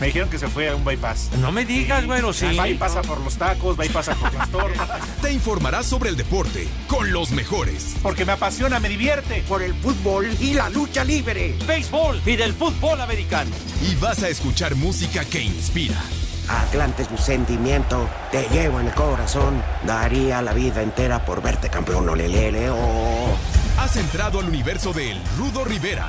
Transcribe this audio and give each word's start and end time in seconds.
Me 0.00 0.06
dijeron 0.06 0.28
que 0.28 0.38
se 0.38 0.48
fue 0.48 0.68
a 0.68 0.76
un 0.76 0.84
bypass. 0.84 1.30
No 1.40 1.50
me 1.50 1.64
digas, 1.64 2.06
bueno, 2.06 2.32
sí. 2.32 2.46
Pasa 2.78 3.02
por 3.02 3.20
los 3.20 3.36
tacos, 3.36 3.76
pasa 3.92 4.14
por 4.14 4.32
las 4.32 4.48
tortas. 4.50 5.00
Te 5.22 5.32
informarás 5.32 5.86
sobre 5.86 6.10
el 6.10 6.16
deporte 6.16 6.68
con 6.86 7.12
los 7.12 7.32
mejores. 7.32 7.96
Porque 8.02 8.24
me 8.24 8.32
apasiona, 8.32 8.78
me 8.78 8.88
divierte. 8.88 9.42
Por 9.48 9.62
el 9.62 9.74
fútbol 9.74 10.28
y 10.40 10.54
la 10.54 10.70
lucha 10.70 11.04
libre. 11.04 11.56
Béisbol 11.66 12.22
y 12.24 12.36
del 12.36 12.52
fútbol 12.52 13.00
americano. 13.00 13.50
Y 13.82 13.94
vas 13.96 14.22
a 14.22 14.28
escuchar 14.28 14.74
música 14.76 15.24
que 15.24 15.42
inspira. 15.42 16.00
Atlante 16.48 17.02
es 17.02 17.10
mi 17.10 17.18
sentimiento, 17.18 18.08
te 18.32 18.48
llevo 18.48 18.80
en 18.80 18.86
el 18.86 18.94
corazón. 18.94 19.62
Daría 19.84 20.40
la 20.40 20.54
vida 20.54 20.82
entera 20.82 21.24
por 21.24 21.42
verte 21.42 21.68
campeón, 21.68 22.08
olelele, 22.08 22.70
oh. 22.70 23.36
Has 23.78 23.96
entrado 23.96 24.40
al 24.40 24.48
universo 24.48 24.92
de 24.92 25.12
El 25.12 25.20
Rudo 25.36 25.64
Rivera, 25.64 26.08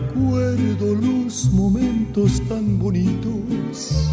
Recuerdo 0.00 0.94
los 0.94 1.50
momentos 1.52 2.40
tan 2.48 2.78
bonitos. 2.78 4.08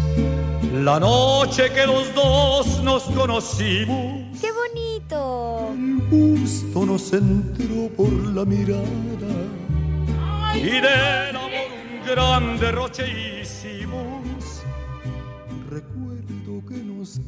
La 0.74 1.00
noche 1.00 1.72
que 1.72 1.86
los 1.86 2.14
dos 2.14 2.82
nos 2.82 3.04
conocimos. 3.04 4.38
¡Qué 4.38 4.48
bonito! 4.52 5.70
El 5.72 6.00
gusto 6.10 6.84
nos 6.84 7.10
entró 7.14 7.88
por 7.96 8.12
la 8.12 8.44
mirada. 8.44 8.82
Y 10.54 10.60
del 10.60 11.36
amor 11.36 11.50
un 11.80 12.06
gran 12.06 12.58
derroche 12.60 13.40
hicimos. 13.40 14.62
Recuerdo 15.70 16.66
que 16.68 16.82
nos 16.82 17.18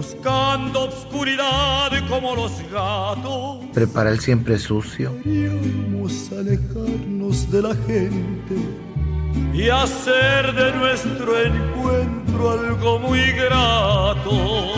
Buscando 0.00 0.84
obscuridad 0.84 1.90
como 2.08 2.34
los 2.34 2.52
gatos. 2.72 3.66
Prepara 3.74 4.08
el 4.08 4.18
siempre 4.18 4.58
sucio. 4.58 5.14
Queríamos 5.22 6.32
alejarnos 6.32 7.50
de 7.50 7.60
la 7.60 7.74
gente 7.74 8.56
y 9.52 9.68
hacer 9.68 10.54
de 10.54 10.72
nuestro 10.72 11.38
encuentro 11.38 12.50
algo 12.50 12.98
muy 12.98 13.30
grato. 13.32 14.72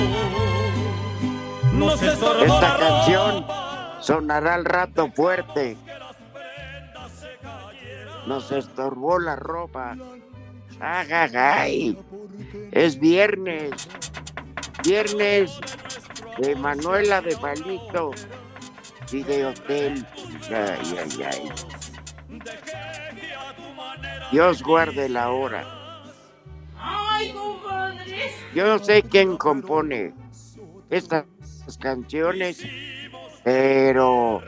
Nos 1.75 2.03
Esta 2.03 2.77
canción 2.81 3.47
sonará 4.01 4.55
al 4.57 4.65
rato 4.65 5.09
fuerte. 5.15 5.77
Nos 8.27 8.51
estorbó 8.51 9.21
la 9.21 9.37
ropa. 9.37 9.97
¡Ay, 10.81 11.97
Es 12.73 12.99
viernes. 12.99 13.71
Viernes 14.85 15.61
de 16.39 16.57
Manuela 16.57 17.21
de 17.21 17.37
Palito 17.37 18.11
y 19.13 19.23
de 19.23 19.47
Hotel. 19.47 20.07
Ay, 20.51 20.99
ay, 20.99 21.23
ay. 21.23 21.53
Dios 24.33 24.63
guarde 24.63 25.09
la 25.09 25.31
hora. 25.31 25.65
Yo 28.55 28.67
no 28.67 28.79
sé 28.79 29.03
quién 29.03 29.37
compone 29.37 30.15
estas 30.91 31.25
canciones, 31.79 32.67
pero 33.45 34.43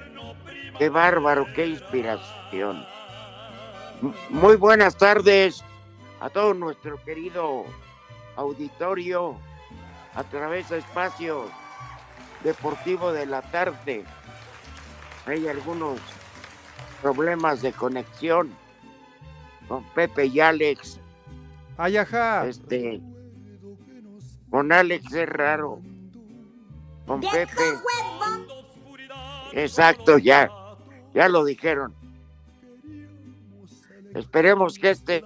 qué 0.79 0.89
bárbaro, 0.89 1.47
qué 1.55 1.67
inspiración. 1.67 2.85
Muy 4.31 4.57
buenas 4.57 4.97
tardes 4.97 5.63
a 6.21 6.29
todo 6.29 6.55
nuestro 6.55 7.03
querido 7.05 7.65
auditorio 8.37 9.39
a 10.15 10.25
través 10.25 10.69
de 10.69 10.79
espacio 10.79 11.51
deportivo 12.43 13.13
de 13.13 13.27
la 13.27 13.43
tarde. 13.43 14.05
Hay 15.27 15.49
algunos 15.49 15.99
problemas 17.03 17.63
de 17.63 17.73
conexión 17.73 18.51
con 19.69 19.85
Pepe 19.95 20.27
y 20.27 20.41
Alex. 20.41 21.01
Ay, 21.77 21.97
ajá. 21.97 22.47
Este, 22.47 23.01
con 24.51 24.71
Alex 24.73 25.13
es 25.13 25.29
raro. 25.29 25.81
Con 27.07 27.21
Pepe. 27.21 27.79
Exacto, 29.53 30.19
ya. 30.19 30.49
Ya 31.15 31.29
lo 31.29 31.45
dijeron. 31.45 31.95
Esperemos 34.15 34.79
que 34.79 34.91
este 34.91 35.25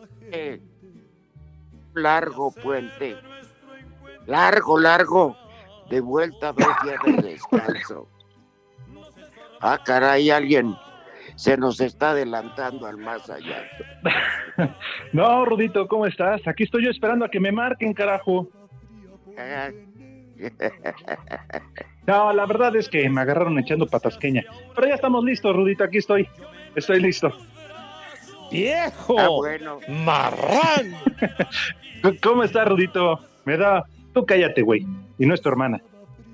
largo 1.94 2.52
puente 2.52 3.16
largo, 4.28 4.78
largo, 4.78 5.36
de 5.88 6.00
vuelta 6.00 6.52
dos 6.52 6.68
días 6.84 7.00
de 7.04 7.30
descanso. 7.30 8.06
Ah, 9.60 9.80
caray, 9.84 10.30
alguien 10.30 10.76
se 11.34 11.56
nos 11.56 11.80
está 11.80 12.10
adelantando 12.10 12.86
al 12.86 12.98
más 12.98 13.28
allá. 13.28 13.64
No, 15.12 15.44
Rudito, 15.44 15.86
¿cómo 15.86 16.04
estás? 16.04 16.46
Aquí 16.46 16.64
estoy 16.64 16.84
yo 16.84 16.90
esperando 16.90 17.24
a 17.24 17.30
que 17.30 17.40
me 17.40 17.52
marquen, 17.52 17.94
carajo. 17.94 18.48
No, 22.06 22.32
la 22.32 22.46
verdad 22.46 22.74
es 22.74 22.88
que 22.88 23.08
me 23.10 23.20
agarraron 23.20 23.58
echando 23.58 23.86
patasqueña. 23.86 24.42
Pero 24.74 24.88
ya 24.88 24.94
estamos 24.94 25.22
listos, 25.24 25.54
Rudito, 25.54 25.84
aquí 25.84 25.98
estoy. 25.98 26.26
Estoy 26.74 27.00
listo. 27.00 27.30
¡Viejo! 28.50 29.18
Ah, 29.18 29.28
bueno. 29.28 29.78
¡Marrán! 29.88 30.96
¿Cómo 32.22 32.44
está, 32.44 32.64
Rudito? 32.64 33.20
Me 33.44 33.58
da 33.58 33.84
Tú 34.12 34.24
cállate, 34.26 34.62
güey. 34.62 34.86
Y 35.18 35.26
no 35.26 35.34
es 35.34 35.40
tu 35.40 35.48
hermana. 35.48 35.80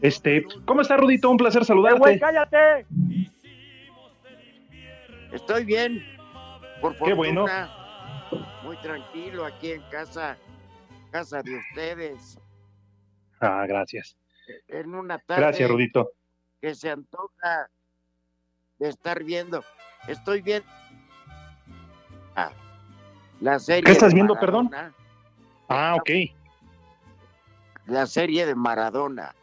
Este, 0.01 0.45
¿cómo 0.65 0.83
está, 0.83 0.97
Rudito? 0.97 1.31
Un 1.31 1.37
placer 1.37 1.65
saludarte. 1.65 1.99
güey, 1.99 2.19
cállate! 2.19 2.87
Estoy 5.33 5.65
bien. 5.65 6.05
Por 6.81 6.95
fortuna, 6.95 7.09
Qué 7.09 7.15
bueno. 7.15 7.47
Muy 8.63 8.77
tranquilo 8.79 9.45
aquí 9.45 9.73
en 9.73 9.83
casa, 9.91 10.37
casa 11.11 11.43
de 11.43 11.57
ustedes. 11.57 12.39
Ah, 13.41 13.65
gracias. 13.67 14.17
En 14.69 14.95
una 14.95 15.19
tarde 15.19 15.43
Gracias, 15.43 15.71
Rudito. 15.71 16.13
que 16.61 16.75
se 16.75 16.91
antoja 16.91 17.71
de 18.79 18.89
estar 18.89 19.25
viendo. 19.25 19.65
Estoy 20.07 20.43
viendo 20.43 20.69
ah, 22.37 22.51
la 23.41 23.59
serie. 23.59 23.85
¿Qué 23.85 23.93
estás 23.93 24.13
viendo, 24.13 24.39
perdón? 24.39 24.71
Ah, 25.69 25.95
ok. 25.97 26.11
La 27.87 28.07
serie 28.07 28.47
de 28.47 28.55
Maradona. 28.55 29.35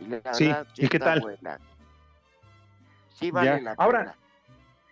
Y 0.00 0.04
la 0.06 0.34
Sí, 0.34 0.46
verdad, 0.46 0.66
¿y 0.76 0.88
qué 0.88 0.98
tal? 0.98 1.20
buena. 1.20 1.58
Sí 3.14 3.30
vale 3.30 3.60
la 3.62 3.74
Ahora, 3.78 4.00
pena. 4.00 4.16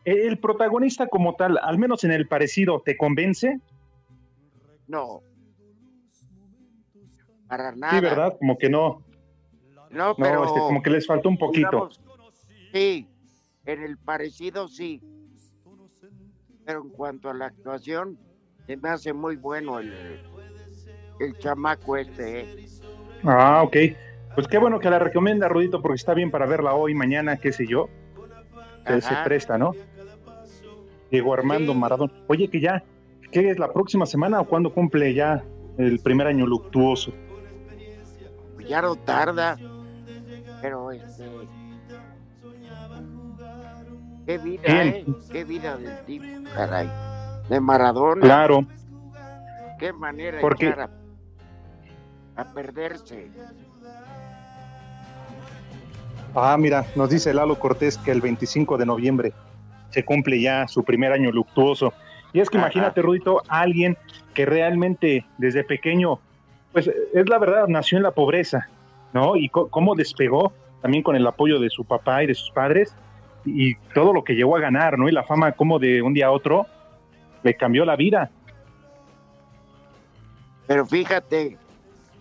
El 0.04 0.38
protagonista 0.38 1.06
como 1.08 1.34
tal, 1.36 1.58
al 1.62 1.78
menos 1.78 2.04
en 2.04 2.12
el 2.12 2.26
parecido, 2.28 2.80
¿te 2.84 2.96
convence? 2.96 3.60
No. 4.88 5.22
Para 7.48 7.72
nada. 7.74 7.94
Sí, 7.94 8.00
¿verdad? 8.00 8.36
Como 8.38 8.58
que 8.58 8.68
no. 8.68 9.02
No, 9.90 10.08
No, 10.08 10.16
pero 10.16 10.44
este, 10.44 10.58
como 10.60 10.82
que 10.82 10.90
les 10.90 11.06
faltó 11.06 11.28
un 11.28 11.36
poquito. 11.38 11.68
digamos, 11.70 12.00
sí, 12.72 13.08
en 13.66 13.82
el 13.82 13.98
parecido 13.98 14.68
sí. 14.68 15.00
Pero 16.64 16.82
en 16.82 16.90
cuanto 16.90 17.28
a 17.28 17.34
la 17.34 17.46
actuación, 17.46 18.18
se 18.66 18.76
me 18.76 18.88
hace 18.88 19.12
muy 19.12 19.36
bueno 19.36 19.78
el, 19.80 19.92
el 21.20 21.38
chamaco 21.38 21.96
este. 21.96 22.40
¿eh? 22.40 22.68
Ah, 23.24 23.62
ok. 23.62 23.76
Pues 24.34 24.48
qué 24.48 24.58
bueno 24.58 24.78
que 24.80 24.90
la 24.90 24.98
recomienda, 24.98 25.48
Rudito, 25.48 25.82
porque 25.82 25.96
está 25.96 26.14
bien 26.14 26.30
para 26.30 26.46
verla 26.46 26.74
hoy, 26.74 26.94
mañana, 26.94 27.36
qué 27.36 27.52
sé 27.52 27.66
yo. 27.66 27.88
Que 28.86 29.00
se 29.00 29.14
presta, 29.24 29.58
¿no? 29.58 29.72
Diego 31.10 31.34
Armando 31.34 31.72
Sí. 31.72 31.78
Maradona. 31.78 32.12
Oye, 32.26 32.48
que 32.48 32.60
ya, 32.60 32.82
¿qué 33.30 33.50
es 33.50 33.58
la 33.58 33.72
próxima 33.72 34.06
semana 34.06 34.40
o 34.40 34.46
cuándo 34.46 34.72
cumple 34.72 35.12
ya 35.14 35.44
el 35.78 36.00
primer 36.00 36.26
año 36.26 36.46
luctuoso? 36.46 37.12
Ya 38.66 38.80
no 38.80 38.96
tarda, 38.96 39.56
pero 40.62 40.90
este. 40.90 41.24
Qué 44.26 44.38
vida. 44.38 44.62
¿eh? 44.64 45.04
Qué 45.30 45.44
vida 45.44 45.76
del 45.76 46.04
tipo, 46.06 46.24
caray. 46.54 46.88
De 47.48 47.60
Maradona. 47.60 48.20
Claro, 48.22 48.64
Qué 49.78 49.92
manera 49.92 50.36
de 50.36 50.40
Porque- 50.40 50.68
echar 50.68 50.88
a, 52.36 52.44
perderse. 52.44 53.30
Ah, 56.34 56.56
mira, 56.58 56.86
nos 56.96 57.10
dice 57.10 57.34
Lalo 57.34 57.58
Cortés 57.58 57.98
que 57.98 58.10
el 58.10 58.20
25 58.20 58.78
de 58.78 58.86
noviembre 58.86 59.32
se 59.90 60.04
cumple 60.04 60.40
ya 60.40 60.66
su 60.68 60.82
primer 60.82 61.12
año 61.12 61.30
luctuoso. 61.30 61.92
Y 62.32 62.40
es 62.40 62.48
que 62.48 62.56
imagínate, 62.56 63.02
Rudito, 63.02 63.42
alguien 63.48 63.98
que 64.34 64.46
realmente 64.46 65.26
desde 65.36 65.64
pequeño, 65.64 66.18
pues 66.72 66.88
es 66.88 67.28
la 67.28 67.38
verdad, 67.38 67.68
nació 67.68 67.98
en 67.98 68.04
la 68.04 68.12
pobreza, 68.12 68.68
¿no? 69.12 69.36
Y 69.36 69.50
cómo 69.50 69.94
despegó 69.94 70.52
también 70.80 71.02
con 71.02 71.14
el 71.14 71.26
apoyo 71.26 71.60
de 71.60 71.68
su 71.68 71.84
papá 71.84 72.22
y 72.22 72.26
de 72.26 72.34
sus 72.34 72.50
padres 72.50 72.94
y 73.44 73.74
todo 73.94 74.12
lo 74.12 74.24
que 74.24 74.34
llegó 74.34 74.56
a 74.56 74.60
ganar, 74.60 74.98
¿no? 74.98 75.08
Y 75.08 75.12
la 75.12 75.24
fama 75.24 75.52
como 75.52 75.78
de 75.78 76.00
un 76.00 76.14
día 76.14 76.26
a 76.26 76.30
otro 76.30 76.66
le 77.42 77.54
cambió 77.54 77.84
la 77.84 77.96
vida. 77.96 78.30
Pero 80.66 80.86
fíjate, 80.86 81.58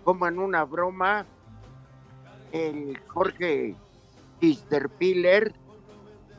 como 0.04 0.28
en 0.28 0.40
una 0.40 0.64
broma, 0.64 1.26
el 2.52 3.00
Jorge 3.08 3.76
Piller 4.98 5.54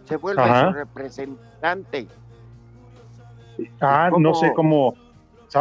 se 0.05 0.17
vuelve 0.17 0.61
su 0.61 0.73
representante. 0.73 2.09
Ah, 3.81 4.11
no 4.17 4.35
sé 4.35 4.53
cómo. 4.55 4.95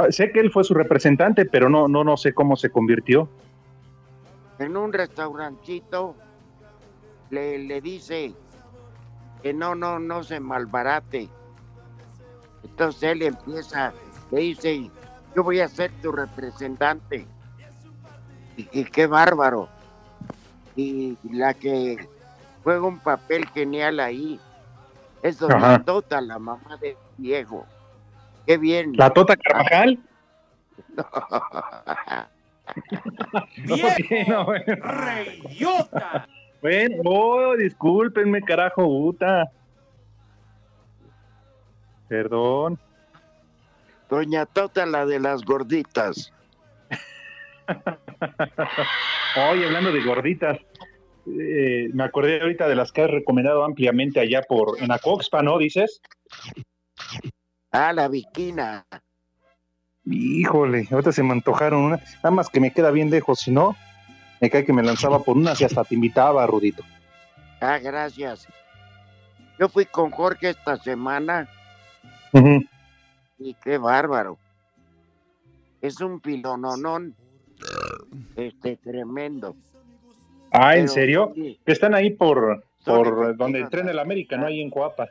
Sé 0.10 0.32
que 0.32 0.40
él 0.40 0.52
fue 0.52 0.64
su 0.64 0.74
representante, 0.74 1.46
pero 1.46 1.70
no, 1.70 1.88
no, 1.88 2.04
no 2.04 2.18
sé 2.18 2.34
cómo 2.34 2.56
se 2.56 2.70
convirtió. 2.70 3.28
En 4.58 4.78
un 4.78 4.94
restaurancito 4.94 6.16
le, 7.30 7.60
le 7.60 7.82
dice 7.82 8.34
que 9.42 9.54
no, 9.54 9.76
no, 9.76 10.00
no 10.00 10.24
se 10.24 10.40
malbarate. 10.40 11.30
Entonces 12.64 13.04
él 13.04 13.24
empieza, 13.24 13.94
le 14.32 14.40
dice, 14.40 14.90
yo 15.36 15.44
voy 15.44 15.60
a 15.60 15.68
ser 15.68 15.92
tu 16.02 16.12
representante. 16.12 17.26
Y, 18.72 18.86
qué 18.86 19.08
bárbaro. 19.08 19.70
Y 20.76 21.18
la 21.32 21.54
que 21.54 22.08
juega 22.64 22.88
un 22.88 23.00
papel 23.00 23.48
genial 23.48 24.00
ahí 24.00 24.40
es 25.22 25.40
Doña 25.40 25.84
Tota, 25.84 26.22
la 26.22 26.40
mamá 26.40 26.78
de 26.78 26.98
Diego. 27.18 27.66
Qué 28.46 28.58
bien. 28.58 28.94
¿La 28.96 29.10
Tota 29.10 29.36
Carvajal? 29.36 30.00
¡Viejo! 33.58 34.54
¡Reyota! 34.68 36.28
Bueno, 36.62 36.96
oh, 37.06 37.56
discúlpenme, 37.58 38.42
carajo, 38.42 38.84
puta. 38.84 39.52
Perdón. 42.08 42.80
Doña 44.10 44.46
Tota, 44.46 44.86
la 44.86 45.06
de 45.06 45.20
las 45.20 45.44
gorditas. 45.44 46.32
Oye, 49.52 49.66
hablando 49.66 49.92
de 49.92 50.04
gorditas, 50.04 50.60
eh, 51.28 51.90
me 51.94 52.04
acordé 52.04 52.42
ahorita 52.42 52.68
de 52.68 52.76
las 52.76 52.92
que 52.92 53.04
has 53.04 53.12
recomendado 53.12 53.64
ampliamente 53.64 54.20
allá 54.20 54.42
por 54.44 54.82
en 54.82 54.92
Acoxpa, 54.92 55.42
¿no? 55.42 55.58
Dices. 55.58 56.02
Ah, 57.72 57.94
la 57.94 58.08
viquina. 58.08 58.86
Híjole, 60.06 60.88
ahorita 60.92 61.12
se 61.12 61.24
me 61.24 61.32
antojaron 61.32 61.84
una. 61.84 61.98
Nada 62.16 62.32
más 62.32 62.50
que 62.50 62.60
me 62.60 62.72
queda 62.72 62.92
bien 62.92 63.10
lejos, 63.10 63.40
si 63.40 63.52
no, 63.52 63.76
me 64.40 64.50
cae 64.50 64.66
que 64.66 64.74
me 64.74 64.84
lanzaba 64.84 65.24
por 65.24 65.38
unas 65.38 65.62
y 65.62 65.66
hasta 65.66 65.84
te 65.84 65.96
invitaba, 65.96 66.46
Rudito. 66.48 66.84
Ah, 67.62 67.78
gracias. 67.78 68.48
Yo 69.60 69.70
fui 69.70 69.86
con 69.86 70.10
Jorge 70.10 70.50
esta 70.50 70.78
semana. 70.78 71.48
Y 73.38 73.54
qué 73.64 73.78
bárbaro. 73.78 74.40
Es 75.82 76.02
un 76.02 76.20
pilononón. 76.20 77.16
Este, 78.36 78.78
tremendo. 78.78 79.56
Ah, 80.52 80.76
¿en 80.76 80.90
serio? 80.90 81.34
Que 81.34 81.72
están 81.72 81.94
ahí 81.94 82.12
por, 82.12 82.66
por 82.86 83.38
donde 83.38 83.60
entrena 83.60 83.92
el 83.92 84.00
América, 84.00 84.38
¿no? 84.38 84.48
Ahí 84.48 84.62
en 84.62 84.70
Coapa 84.70 85.10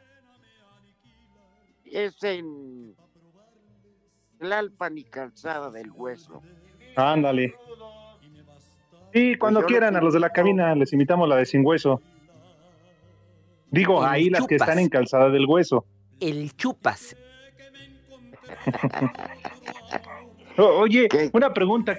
es 1.90 2.22
en 2.22 2.94
Tlalpan 4.38 4.98
y 4.98 5.04
Calzada 5.04 5.70
del 5.70 5.90
Hueso. 5.90 6.42
Ándale. 6.96 7.54
Sí, 9.12 9.36
cuando 9.36 9.60
pues 9.60 9.72
quieran, 9.72 9.96
a 9.96 10.00
los 10.00 10.14
de 10.14 10.20
la 10.20 10.30
cabina 10.30 10.74
les 10.74 10.92
invitamos 10.92 11.28
la 11.28 11.36
de 11.36 11.46
Sin 11.46 11.66
Hueso. 11.66 12.00
Digo, 13.70 14.02
ahí 14.04 14.30
las 14.30 14.46
que 14.46 14.56
están 14.56 14.78
en 14.78 14.88
Calzada 14.88 15.30
del 15.30 15.46
Hueso. 15.46 15.84
El 16.20 16.54
chupas. 16.56 17.16
Oye, 20.56 21.08
una 21.32 21.52
pregunta, 21.52 21.96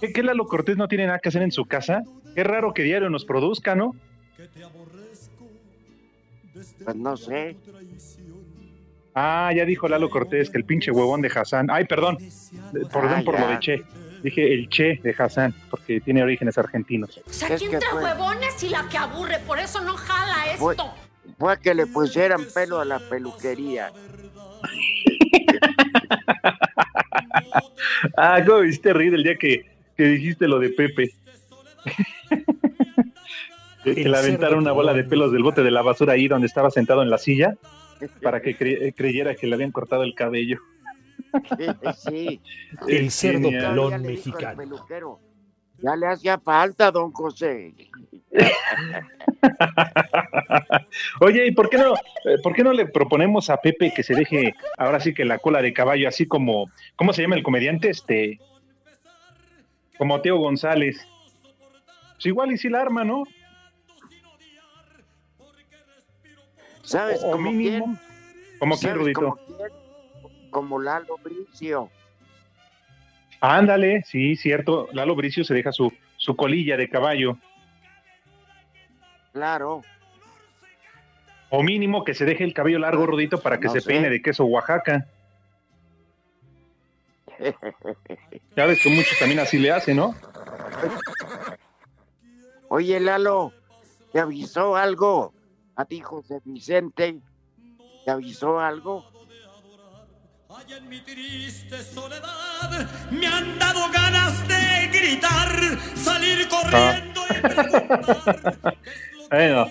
¿qué, 0.00 0.12
¿qué, 0.12 0.22
Lalo 0.22 0.46
Cortés 0.46 0.76
no 0.76 0.88
tiene 0.88 1.06
nada 1.06 1.18
que 1.18 1.28
hacer 1.28 1.42
en 1.42 1.52
su 1.52 1.66
casa? 1.66 2.02
Qué 2.34 2.44
raro 2.44 2.72
que 2.72 2.82
diario 2.82 3.10
nos 3.10 3.24
produzca, 3.24 3.74
¿no? 3.74 3.94
Pues 6.84 6.96
no 6.96 7.16
sé. 7.16 7.56
Ah, 9.14 9.52
ya 9.54 9.64
dijo 9.64 9.88
Lalo 9.88 10.10
Cortés 10.10 10.50
que 10.50 10.58
el 10.58 10.64
pinche 10.64 10.90
huevón 10.90 11.22
de 11.22 11.30
Hassan. 11.34 11.70
Ay, 11.70 11.86
perdón. 11.86 12.18
Perdón 12.72 13.14
ah, 13.16 13.22
por 13.24 13.40
lo 13.40 13.48
de 13.48 13.58
Che. 13.58 13.82
Dije 14.22 14.54
el 14.54 14.68
Che 14.68 15.00
de 15.02 15.14
Hassan, 15.16 15.54
porque 15.70 16.00
tiene 16.00 16.22
orígenes 16.22 16.58
argentinos. 16.58 17.20
O 17.26 17.30
sea, 17.30 17.56
¿quién 17.56 17.78
trae 17.78 17.94
huevones 17.94 18.62
y 18.62 18.68
la 18.68 18.88
que 18.88 18.98
aburre? 18.98 19.38
Por 19.46 19.58
eso 19.58 19.80
no 19.80 19.96
jala 19.96 20.52
esto. 20.52 20.94
Fue, 21.38 21.60
que 21.60 21.74
le 21.74 21.86
pusieran 21.86 22.46
pelo 22.52 22.80
a 22.80 22.84
la 22.84 22.98
peluquería. 22.98 23.92
ah, 28.16 28.42
¿cómo 28.44 28.60
viste 28.60 28.92
reír 28.92 29.14
el 29.14 29.22
día 29.22 29.36
que, 29.36 29.77
que 29.98 30.04
dijiste 30.04 30.46
lo 30.46 30.60
de 30.60 30.70
Pepe? 30.70 31.10
que, 33.84 33.94
le 33.94 34.16
aventaron 34.16 34.60
una 34.60 34.72
bola 34.72 34.94
de 34.94 35.02
pelos 35.02 35.32
del 35.32 35.42
bote 35.42 35.64
de 35.64 35.72
la 35.72 35.82
basura 35.82 36.12
ahí 36.12 36.28
donde 36.28 36.46
estaba 36.46 36.70
sentado 36.70 37.02
en 37.02 37.10
la 37.10 37.18
silla 37.18 37.56
para 38.22 38.40
que 38.40 38.54
creyera 38.94 39.34
que 39.34 39.48
le 39.48 39.56
habían 39.56 39.72
cortado 39.72 40.04
el 40.04 40.14
cabello. 40.14 40.60
Sí, 41.96 42.40
El 42.86 43.10
cerdo 43.10 43.50
pelón 43.50 44.02
mexicano. 44.02 44.78
Ya 45.78 45.96
le 45.96 46.06
hacía 46.06 46.38
falta, 46.38 46.92
don 46.92 47.10
José. 47.12 47.74
Oye, 51.20 51.46
¿y 51.46 51.52
por 51.52 51.70
qué 51.70 51.78
no, 51.78 51.94
eh, 51.94 52.36
por 52.42 52.54
qué 52.54 52.62
no 52.62 52.72
le 52.72 52.86
proponemos 52.86 53.50
a 53.50 53.56
Pepe 53.56 53.92
que 53.94 54.04
se 54.04 54.14
deje 54.14 54.54
ahora 54.76 55.00
sí 55.00 55.14
que 55.14 55.24
la 55.24 55.38
cola 55.38 55.62
de 55.62 55.72
caballo, 55.72 56.08
así 56.08 56.26
como, 56.26 56.70
¿cómo 56.94 57.12
se 57.12 57.22
llama 57.22 57.34
el 57.36 57.42
comediante? 57.42 57.90
Este, 57.90 58.38
como 59.98 60.20
Teo 60.20 60.38
González. 60.38 61.06
Pues 62.14 62.26
igual 62.26 62.52
y 62.52 62.56
si 62.56 62.68
la 62.68 62.80
arma, 62.80 63.04
¿no? 63.04 63.24
¿Sabes 66.82 67.20
como 67.20 67.32
cómo 67.32 67.50
quién? 67.50 67.98
¿Cómo 68.58 68.78
quién, 68.78 68.94
Rudito? 68.94 69.38
Como 70.50 70.80
Lalo 70.80 71.18
Bricio. 71.22 71.90
Ándale, 73.40 74.02
sí, 74.04 74.36
cierto. 74.36 74.88
Lalo 74.92 75.14
Bricio 75.14 75.44
se 75.44 75.54
deja 75.54 75.70
su, 75.70 75.92
su 76.16 76.34
colilla 76.34 76.76
de 76.76 76.88
caballo. 76.88 77.36
Claro. 79.32 79.82
O 81.50 81.62
mínimo 81.62 82.04
que 82.04 82.14
se 82.14 82.24
deje 82.24 82.44
el 82.44 82.54
cabello 82.54 82.78
largo, 82.78 83.06
Rudito, 83.06 83.40
para 83.40 83.60
que 83.60 83.68
se 83.68 83.82
peine 83.82 84.10
de 84.10 84.22
queso 84.22 84.44
Oaxaca. 84.44 85.06
ya 88.56 88.66
ves 88.66 88.80
que 88.82 88.90
muchos 88.90 89.18
también 89.18 89.40
así 89.40 89.58
le 89.58 89.70
hacen, 89.70 89.96
¿no? 89.96 90.14
Oye, 92.68 93.00
Lalo, 93.00 93.52
¿te 94.12 94.20
avisó 94.20 94.76
algo 94.76 95.32
a 95.76 95.84
ti, 95.84 96.00
José 96.00 96.40
Vicente, 96.44 97.20
¿te 98.04 98.10
avisó 98.10 98.58
algo? 98.58 99.04
Ay, 100.50 100.72
en 100.76 100.88
mi 100.88 101.00
triste 101.00 101.82
soledad 101.82 102.88
me 103.10 103.26
han 103.26 103.58
dado 103.58 103.80
ganas 103.92 104.48
de 104.48 104.88
gritar, 104.98 105.78
salir 105.94 106.48
corriendo 106.48 107.20
y 107.30 107.40
preguntar. 107.40 108.76
bueno, 109.30 109.68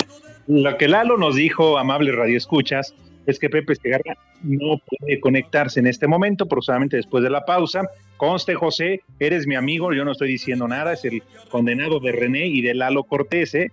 lo 0.48 0.78
que 0.78 0.88
Lalo 0.88 1.18
nos 1.18 1.36
dijo, 1.36 1.78
amable 1.78 2.12
Radio 2.12 2.38
Escuchas, 2.38 2.94
es 3.28 3.40
que 3.40 3.50
Pepe 3.50 3.76
Segarra 3.76 4.18
no 4.42 4.80
puede 4.80 5.20
conectarse 5.20 5.82
en 5.82 5.88
este 5.88 6.08
momento, 6.08 6.48
pero 6.48 6.62
después 6.90 7.24
de 7.24 7.30
la 7.30 7.46
pausa. 7.46 7.82
Conste, 8.16 8.56
José, 8.56 9.02
eres 9.20 9.46
mi 9.46 9.56
amigo, 9.56 9.94
yo 9.94 10.06
no 10.06 10.14
estoy 10.14 10.30
diciendo 10.30 10.68
nada, 10.68 10.94
es 10.94 11.04
el 11.06 11.22
condenado 11.52 12.00
de 12.00 12.14
René 12.14 12.48
y 12.48 12.62
de 12.62 12.74
Lalo 12.74 13.04
Cortés, 13.04 13.54
¿eh? 13.54 13.72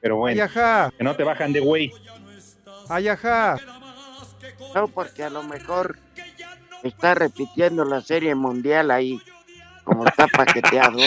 Pero 0.00 0.16
bueno, 0.16 0.46
que 0.96 1.04
no 1.04 1.16
te 1.16 1.24
bajan 1.24 1.52
de 1.52 1.60
güey. 1.60 1.92
Ay, 2.88 3.08
No, 4.74 4.88
porque 4.88 5.24
a 5.24 5.30
lo 5.30 5.42
mejor 5.42 5.98
está 6.84 7.14
repitiendo 7.14 7.84
la 7.84 8.00
serie 8.00 8.34
mundial 8.34 8.90
ahí, 8.92 9.18
como 9.82 10.06
está 10.06 10.28
paqueteado. 10.28 10.98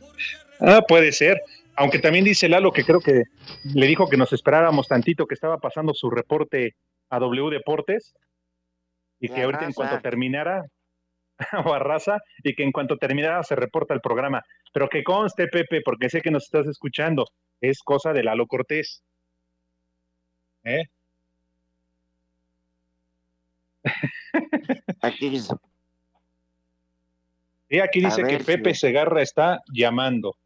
ah, 0.60 0.82
puede 0.86 1.10
ser. 1.12 1.42
Aunque 1.76 1.98
también 1.98 2.24
dice 2.24 2.48
Lalo 2.48 2.72
que 2.72 2.84
creo 2.84 3.00
que 3.00 3.24
le 3.64 3.86
dijo 3.86 4.08
que 4.08 4.16
nos 4.16 4.32
esperáramos 4.32 4.86
tantito, 4.86 5.26
que 5.26 5.34
estaba 5.34 5.58
pasando 5.58 5.92
su 5.92 6.08
reporte 6.08 6.76
a 7.10 7.18
W 7.18 7.50
Deportes 7.50 8.14
y 9.20 9.28
que 9.28 9.42
ahorita 9.42 9.64
en 9.64 9.72
cuanto 9.72 10.00
terminara, 10.00 10.64
o 11.64 11.72
a 11.72 11.78
raza, 11.78 12.18
y 12.42 12.54
que 12.54 12.62
en 12.62 12.72
cuanto 12.72 12.98
terminara 12.98 13.42
se 13.42 13.56
reporta 13.56 13.94
el 13.94 14.00
programa. 14.00 14.42
Pero 14.72 14.88
que 14.88 15.02
conste, 15.02 15.48
Pepe, 15.48 15.80
porque 15.84 16.10
sé 16.10 16.20
que 16.20 16.30
nos 16.30 16.44
estás 16.44 16.66
escuchando, 16.66 17.26
es 17.60 17.80
cosa 17.82 18.12
de 18.12 18.22
Lalo 18.22 18.46
Cortés. 18.46 19.02
¿Eh? 20.64 20.84
Aquí 25.02 25.28
dice. 25.30 25.54
Y 27.68 27.80
aquí 27.80 28.00
dice 28.00 28.22
que 28.22 28.38
Pepe 28.38 28.74
Segarra 28.74 29.20
está 29.22 29.60
llamando. 29.72 30.36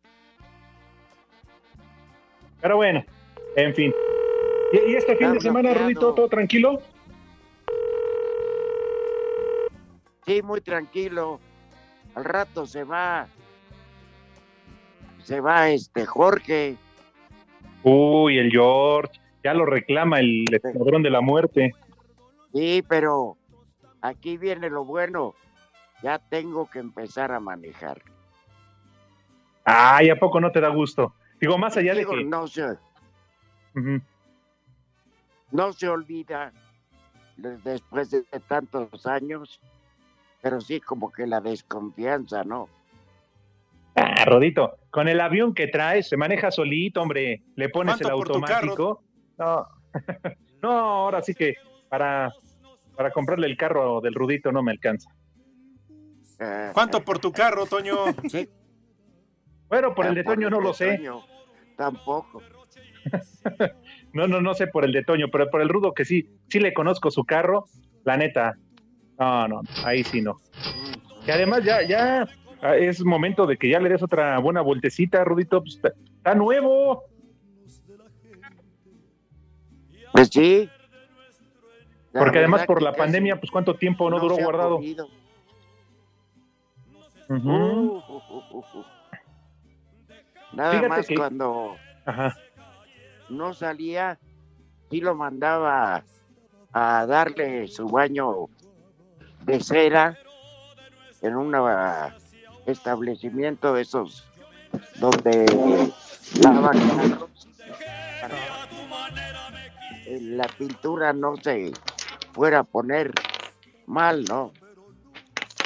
Pero 2.61 2.77
bueno, 2.77 3.05
en 3.57 3.75
fin. 3.75 3.93
¿Y, 4.73 4.95
este 4.95 5.17
fin 5.17 5.33
de 5.33 5.41
semana, 5.41 5.73
Rudito, 5.75 6.15
todo 6.15 6.29
tranquilo? 6.29 6.83
Sí, 10.27 10.43
muy 10.43 10.61
tranquilo. 10.61 11.41
Al 12.15 12.25
rato 12.25 12.67
se 12.67 12.85
va. 12.85 13.27
Se 15.23 15.41
va 15.41 15.71
este 15.71 16.05
Jorge. 16.05 16.77
Uy, 17.83 18.39
el 18.39 18.51
George. 18.51 19.19
Ya 19.43 19.55
lo 19.55 19.65
reclama 19.65 20.21
el 20.21 20.45
escuadrón 20.51 21.03
de 21.03 21.11
la 21.11 21.21
muerte. 21.21 21.73
Sí, 22.53 22.85
pero 22.89 23.37
aquí 24.03 24.37
viene 24.37 24.69
lo 24.69 24.85
bueno. 24.85 25.35
Ya 26.03 26.19
tengo 26.19 26.69
que 26.69 26.79
empezar 26.79 27.33
a 27.33 27.41
manejar. 27.41 28.03
Ay, 29.65 30.11
¿a 30.11 30.17
poco 30.17 30.41
no 30.41 30.53
te 30.53 30.61
da 30.61 30.69
gusto? 30.69 31.15
Digo, 31.41 31.57
más 31.57 31.77
allá 31.77 31.95
de 31.95 32.05
que... 32.05 32.25
No 32.25 32.47
se, 32.47 32.77
no 35.51 35.73
se 35.73 35.89
olvida 35.89 36.53
después 37.37 38.11
de 38.11 38.25
tantos 38.47 39.07
años, 39.07 39.61
pero 40.43 40.61
sí 40.61 40.81
como 40.81 41.13
que 41.13 41.27
la 41.27 41.41
desconfianza, 41.41 42.45
¿no? 42.45 42.69
Ah, 43.95 44.25
Rodito, 44.25 44.79
con 44.91 45.09
el 45.09 45.21
avión 45.21 45.55
que 45.55 45.67
traes, 45.67 46.09
se 46.09 46.17
maneja 46.17 46.51
solito, 46.51 47.03
hombre, 47.03 47.43
le 47.57 47.69
pones 47.69 48.01
el 48.01 48.11
automático. 48.11 49.03
No. 49.39 49.67
no, 50.63 50.71
ahora 50.71 51.23
sí 51.23 51.35
que 51.35 51.55
para, 51.89 52.33
para 52.97 53.11
comprarle 53.11 53.47
el 53.47 53.57
carro 53.57 54.01
del 54.01 54.15
Rudito 54.15 54.53
no 54.53 54.63
me 54.63 54.73
alcanza. 54.73 55.11
Ah. 56.41 56.71
¿Cuánto 56.73 57.05
por 57.05 57.19
tu 57.19 57.33
carro, 57.33 57.67
Toño? 57.67 57.97
Sí. 58.29 58.49
Bueno, 59.69 59.95
por 59.95 60.07
el 60.07 60.15
de 60.15 60.25
Toño 60.25 60.49
no 60.49 60.61
lo 60.61 60.73
sé. 60.73 61.01
tampoco. 61.77 62.43
no, 64.13 64.27
no, 64.27 64.41
no 64.41 64.55
sé 64.55 64.67
por 64.67 64.85
el 64.85 64.93
de 64.93 65.05
Toño, 65.05 65.29
pero 65.31 65.51
por 65.51 65.63
el 65.63 65.69
Rudo 65.69 65.93
que 65.93 66.05
sí, 66.05 66.29
sí 66.49 66.61
le 66.61 66.75
conozco 66.75 67.11
su 67.11 67.25
carro, 67.25 67.67
la 68.05 68.17
neta. 68.17 68.55
No, 69.19 69.49
no, 69.49 69.63
ahí 69.85 70.05
sí 70.05 70.21
no. 70.21 70.37
Y 71.27 71.31
además 71.31 71.65
ya, 71.65 71.83
ya 71.83 72.27
es 72.77 73.05
momento 73.05 73.47
de 73.47 73.57
que 73.57 73.69
ya 73.69 73.81
le 73.81 73.89
des 73.89 74.03
otra 74.03 74.39
buena 74.39 74.61
vueltecita, 74.61 75.25
Rudito. 75.25 75.63
Pues, 75.63 75.81
está, 75.85 76.35
nuevo. 76.35 77.05
Pues 80.13 80.29
sí. 80.29 80.69
Porque 82.13 82.39
además 82.39 82.67
por 82.67 82.83
la 82.83 82.95
pandemia, 82.95 83.39
pues 83.39 83.51
cuánto 83.51 83.75
tiempo 83.77 84.11
no, 84.11 84.19
duró 84.19 84.37
guardado. 84.37 84.81
Nada 90.53 90.89
más 90.89 91.07
cuando 91.15 91.77
no 93.29 93.55
salía, 93.55 94.19
sí 94.91 95.01
lo 95.01 95.15
mandaba 95.15 96.05
a 96.73 97.07
darle 97.07 97.67
su 97.69 97.87
baño 97.87 98.47
de 99.45 99.61
cera 99.61 100.19
en 101.23 101.37
un 101.37 101.55
establecimiento 102.67 103.75
de 103.75 103.83
esos 103.83 104.29
donde 105.01 105.47
lavan 106.43 106.79
la 110.21 110.47
pintura 110.47 111.13
no 111.13 111.37
se 111.37 111.73
fuera 112.33 112.61
a 112.61 112.65
poner 112.65 113.13
mal, 113.87 114.25
¿no? 114.25 114.53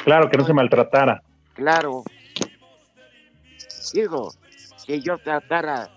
Claro, 0.03 0.29
que 0.29 0.37
no 0.37 0.45
se 0.45 0.53
maltratara. 0.53 1.21
Claro. 1.53 2.03
Digo, 3.93 4.33
que 4.85 4.99
yo 4.99 5.17
tratara 5.17 5.89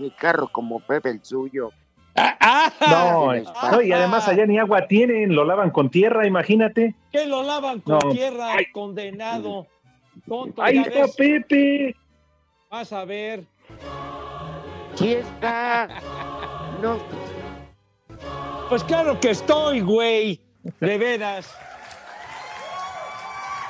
mi 0.00 0.10
carro 0.10 0.48
como 0.48 0.80
Pepe 0.80 1.10
el 1.10 1.24
suyo. 1.24 1.70
Ah, 2.16 2.36
ah. 2.80 3.70
no, 3.70 3.82
y 3.82 3.92
además 3.92 4.26
allá 4.26 4.44
ni 4.46 4.58
agua 4.58 4.86
tienen, 4.88 5.34
lo 5.34 5.44
lavan 5.44 5.70
con 5.70 5.90
tierra, 5.90 6.26
imagínate. 6.26 6.94
¿Qué 7.12 7.26
lo 7.26 7.42
lavan 7.42 7.80
con 7.80 8.00
tierra, 8.12 8.56
condenado? 8.72 9.66
Ahí 10.58 10.78
está 10.78 11.06
Pepe. 11.16 11.94
Vas 12.70 12.92
a 12.92 13.04
ver. 13.04 13.44
¿Quién 14.96 15.20
está? 15.20 15.88
No. 16.82 16.98
Pues 18.68 18.82
claro 18.84 19.18
que 19.20 19.30
estoy, 19.30 19.80
güey. 19.80 20.40
De 20.80 20.98
veras. 20.98 21.56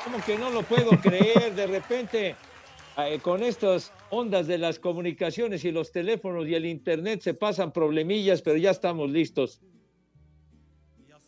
Como 0.05 0.19
que 0.25 0.39
no 0.39 0.51
lo 0.51 0.63
puedo 0.63 0.91
creer? 1.01 1.55
De 1.55 1.67
repente, 1.67 2.37
con 3.23 3.43
estas 3.43 3.93
ondas 4.11 4.47
de 4.47 4.59
las 4.59 4.79
comunicaciones 4.79 5.65
y 5.65 5.73
los 5.73 5.93
teléfonos 5.93 6.47
y 6.47 6.55
el 6.55 6.67
internet 6.67 7.21
se 7.21 7.35
pasan 7.35 7.73
problemillas, 7.73 8.43
pero 8.43 8.57
ya 8.57 8.71
estamos 8.71 9.11
listos. 9.11 9.61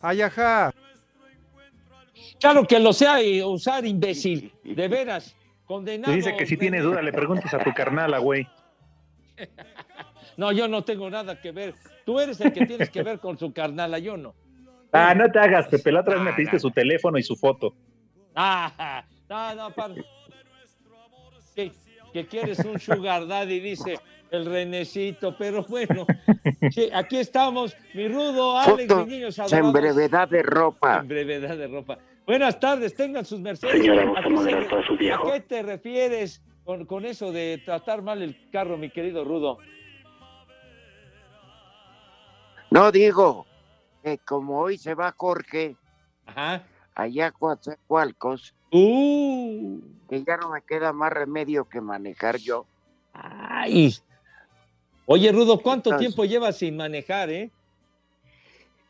Ay, 0.01 0.21
ajá. 0.21 0.73
Claro 2.39 2.65
que 2.65 2.79
lo 2.79 2.91
sea 2.91 3.19
usar, 3.45 3.85
imbécil. 3.85 4.51
De 4.63 4.87
veras, 4.87 5.35
condenado. 5.65 6.13
dice 6.13 6.35
que 6.35 6.45
si 6.45 6.57
tiene 6.57 6.81
duda 6.81 7.01
le 7.01 7.13
preguntes 7.13 7.53
a 7.53 7.63
tu 7.63 7.73
carnala, 7.73 8.17
güey. 8.19 8.47
No, 10.35 10.51
yo 10.51 10.67
no 10.67 10.83
tengo 10.83 11.11
nada 11.11 11.39
que 11.39 11.51
ver. 11.51 11.75
Tú 12.05 12.19
eres 12.19 12.41
el 12.41 12.51
que 12.51 12.65
tienes 12.65 12.89
que 12.89 13.03
ver 13.03 13.19
con 13.19 13.37
su 13.37 13.53
carnala, 13.53 13.99
yo 13.99 14.17
no. 14.17 14.33
Ah, 14.91 15.13
no 15.13 15.31
te 15.31 15.37
hagas, 15.39 15.67
Pepe. 15.67 15.91
La 15.91 16.01
otra 16.01 16.15
vez 16.15 16.23
me 16.23 16.33
pediste 16.33 16.59
su 16.59 16.71
teléfono 16.71 17.19
y 17.19 17.23
su 17.23 17.35
foto. 17.35 17.75
Ah, 18.35 19.03
no, 19.29 19.55
no, 19.55 19.69
para 19.75 19.93
que, 21.53 21.71
quieres 22.27 22.59
un 22.59 22.79
sugar 22.79 23.27
daddy, 23.27 23.59
dice 23.59 23.99
el 24.31 24.45
renecito, 24.45 25.35
pero 25.37 25.63
bueno, 25.63 26.05
aquí 26.93 27.17
estamos, 27.17 27.75
mi 27.93 28.07
rudo, 28.07 28.57
Alex, 28.57 28.95
mis 28.95 29.07
niños 29.07 29.39
En 29.51 29.71
brevedad 29.71 30.27
de 30.27 30.41
ropa. 30.41 30.99
En 30.99 31.07
brevedad 31.07 31.57
de 31.57 31.67
ropa. 31.67 31.99
Buenas 32.25 32.59
tardes, 32.59 32.95
tengan 32.95 33.25
sus 33.25 33.39
mercedes. 33.39 33.81
Señora, 33.81 34.05
vamos 34.05 34.25
a 34.25 34.29
moderar 34.29 34.69
para 34.69 34.87
su 34.87 34.97
viejo. 34.97 35.27
¿A 35.27 35.33
qué 35.33 35.39
te 35.41 35.61
refieres 35.61 36.41
con, 36.63 36.85
con 36.85 37.05
eso 37.05 37.31
de 37.31 37.61
tratar 37.63 38.01
mal 38.01 38.21
el 38.21 38.49
carro, 38.51 38.77
mi 38.77 38.89
querido 38.89 39.23
rudo? 39.23 39.57
No 42.71 42.91
digo 42.91 43.45
que 44.03 44.17
como 44.19 44.59
hoy 44.59 44.77
se 44.77 44.95
va 44.95 45.13
Jorge, 45.15 45.75
Ajá 46.25 46.63
allá 46.95 47.31
Coatzacoalcos, 47.31 48.53
uh. 48.71 49.79
Que 50.13 50.23
ya 50.23 50.37
no 50.37 50.49
me 50.49 50.61
queda 50.61 50.93
más 50.93 51.11
remedio 51.11 51.65
que 51.65 51.81
manejar 51.81 52.37
yo. 52.37 52.67
Ay. 53.13 53.95
Oye, 55.07 55.31
Rudo, 55.31 55.59
¿cuánto 55.59 55.97
tiempo 55.97 56.23
llevas 56.23 56.57
sin 56.57 56.77
manejar, 56.77 57.31
eh? 57.31 57.49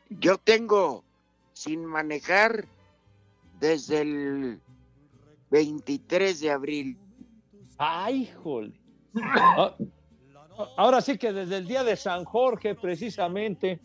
Yo 0.10 0.38
tengo 0.38 1.06
sin 1.54 1.86
manejar 1.86 2.66
desde 3.62 4.02
el 4.02 4.60
23 5.50 6.42
de 6.42 6.52
abril. 6.52 6.98
Ay, 7.78 8.30
jole. 8.44 8.74
Ah, 9.16 9.76
ahora 10.76 11.00
sí 11.00 11.18
que 11.18 11.32
desde 11.32 11.58
el 11.58 11.68
día 11.68 11.86
de 11.86 11.96
San 11.96 12.26
Jorge, 12.26 12.76
precisamente. 12.76 13.80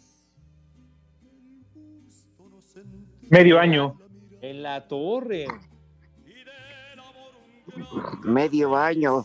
Medio 3.31 3.61
año. 3.61 3.97
En 4.41 4.65
la 4.65 4.89
torre. 4.89 5.47
Medio 8.25 8.77
año. 8.77 9.25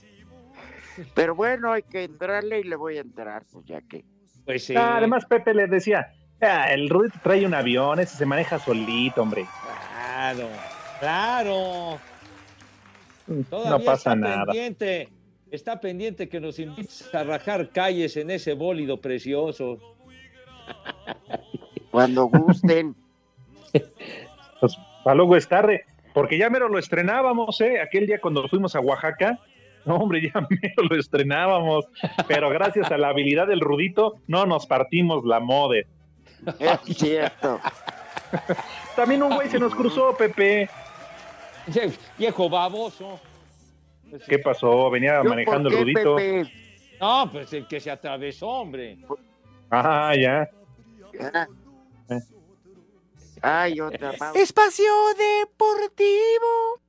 Pero 1.14 1.36
bueno, 1.36 1.72
hay 1.72 1.84
que 1.84 2.04
entrarle 2.04 2.60
y 2.60 2.64
le 2.64 2.76
voy 2.76 2.98
a 2.98 3.02
entrar, 3.02 3.44
pues 3.52 3.66
ya 3.66 3.82
que. 3.82 4.04
Pues 4.46 4.66
sí. 4.66 4.76
Ah, 4.76 4.98
además, 4.98 5.26
Pepe 5.26 5.54
le 5.54 5.68
decía, 5.68 6.14
ah, 6.42 6.72
el 6.72 6.90
Rudito 6.90 7.20
trae 7.24 7.46
un 7.46 7.54
avión, 7.54 8.00
ese 8.00 8.18
se 8.18 8.26
maneja 8.26 8.60
solito, 8.60 9.22
hombre. 9.22 9.48
Claro, 10.06 10.50
claro. 11.00 12.00
no 13.28 13.80
pasa 13.80 14.16
nada. 14.16 14.46
Pendiente, 14.46 15.10
está 15.50 15.80
pendiente 15.80 16.28
que 16.28 16.40
nos 16.40 16.60
invites 16.60 17.14
a 17.14 17.24
rajar 17.24 17.70
calles 17.70 18.18
en 18.18 18.32
ese 18.32 18.54
bólido 18.54 19.00
precioso. 19.00 19.80
Cuando 21.92 22.26
gusten. 22.26 22.96
pues 24.60 24.78
para 25.04 25.16
luego 25.16 25.36
es 25.36 25.48
tarde, 25.48 25.86
porque 26.14 26.38
ya 26.38 26.50
mero 26.50 26.70
lo 26.70 26.80
estrenábamos, 26.80 27.60
¿eh? 27.62 27.82
Aquel 27.82 28.08
día 28.08 28.20
cuando 28.20 28.48
fuimos 28.48 28.76
a 28.76 28.80
Oaxaca, 28.80 29.40
no, 29.86 29.96
hombre, 29.96 30.22
ya 30.22 30.34
mero 30.50 30.84
lo 30.90 30.96
estrenábamos, 30.98 31.86
pero 32.28 32.50
gracias 32.50 32.92
a 32.92 32.98
la 32.98 33.10
habilidad 33.10 33.48
del 33.48 33.60
Rudito, 33.60 34.16
no 34.28 34.46
nos 34.46 34.66
partimos 34.66 35.26
la 35.26 35.40
mode. 35.40 35.88
Es 36.60 36.98
cierto. 36.98 37.60
También 38.96 39.24
un 39.24 39.34
güey 39.36 39.50
se 39.50 39.60
nos 39.60 39.74
cruzó, 39.74 40.16
Pepe. 40.16 40.70
Viejo 42.18 42.50
baboso. 42.50 43.20
¿Qué 44.28 44.40
pasó? 44.40 44.90
Venía 44.90 45.24
manejando 45.24 45.70
el 45.70 45.78
Rudito. 45.78 46.18
No, 47.00 47.30
pues 47.32 47.52
el 47.54 47.68
que 47.68 47.80
se 47.80 47.90
atravesó, 47.90 48.48
hombre. 48.48 48.98
Ah, 49.70 50.14
ya. 50.16 50.50
ya. 51.14 51.48
Espacio 54.36 54.94
Deportivo. 55.18 56.80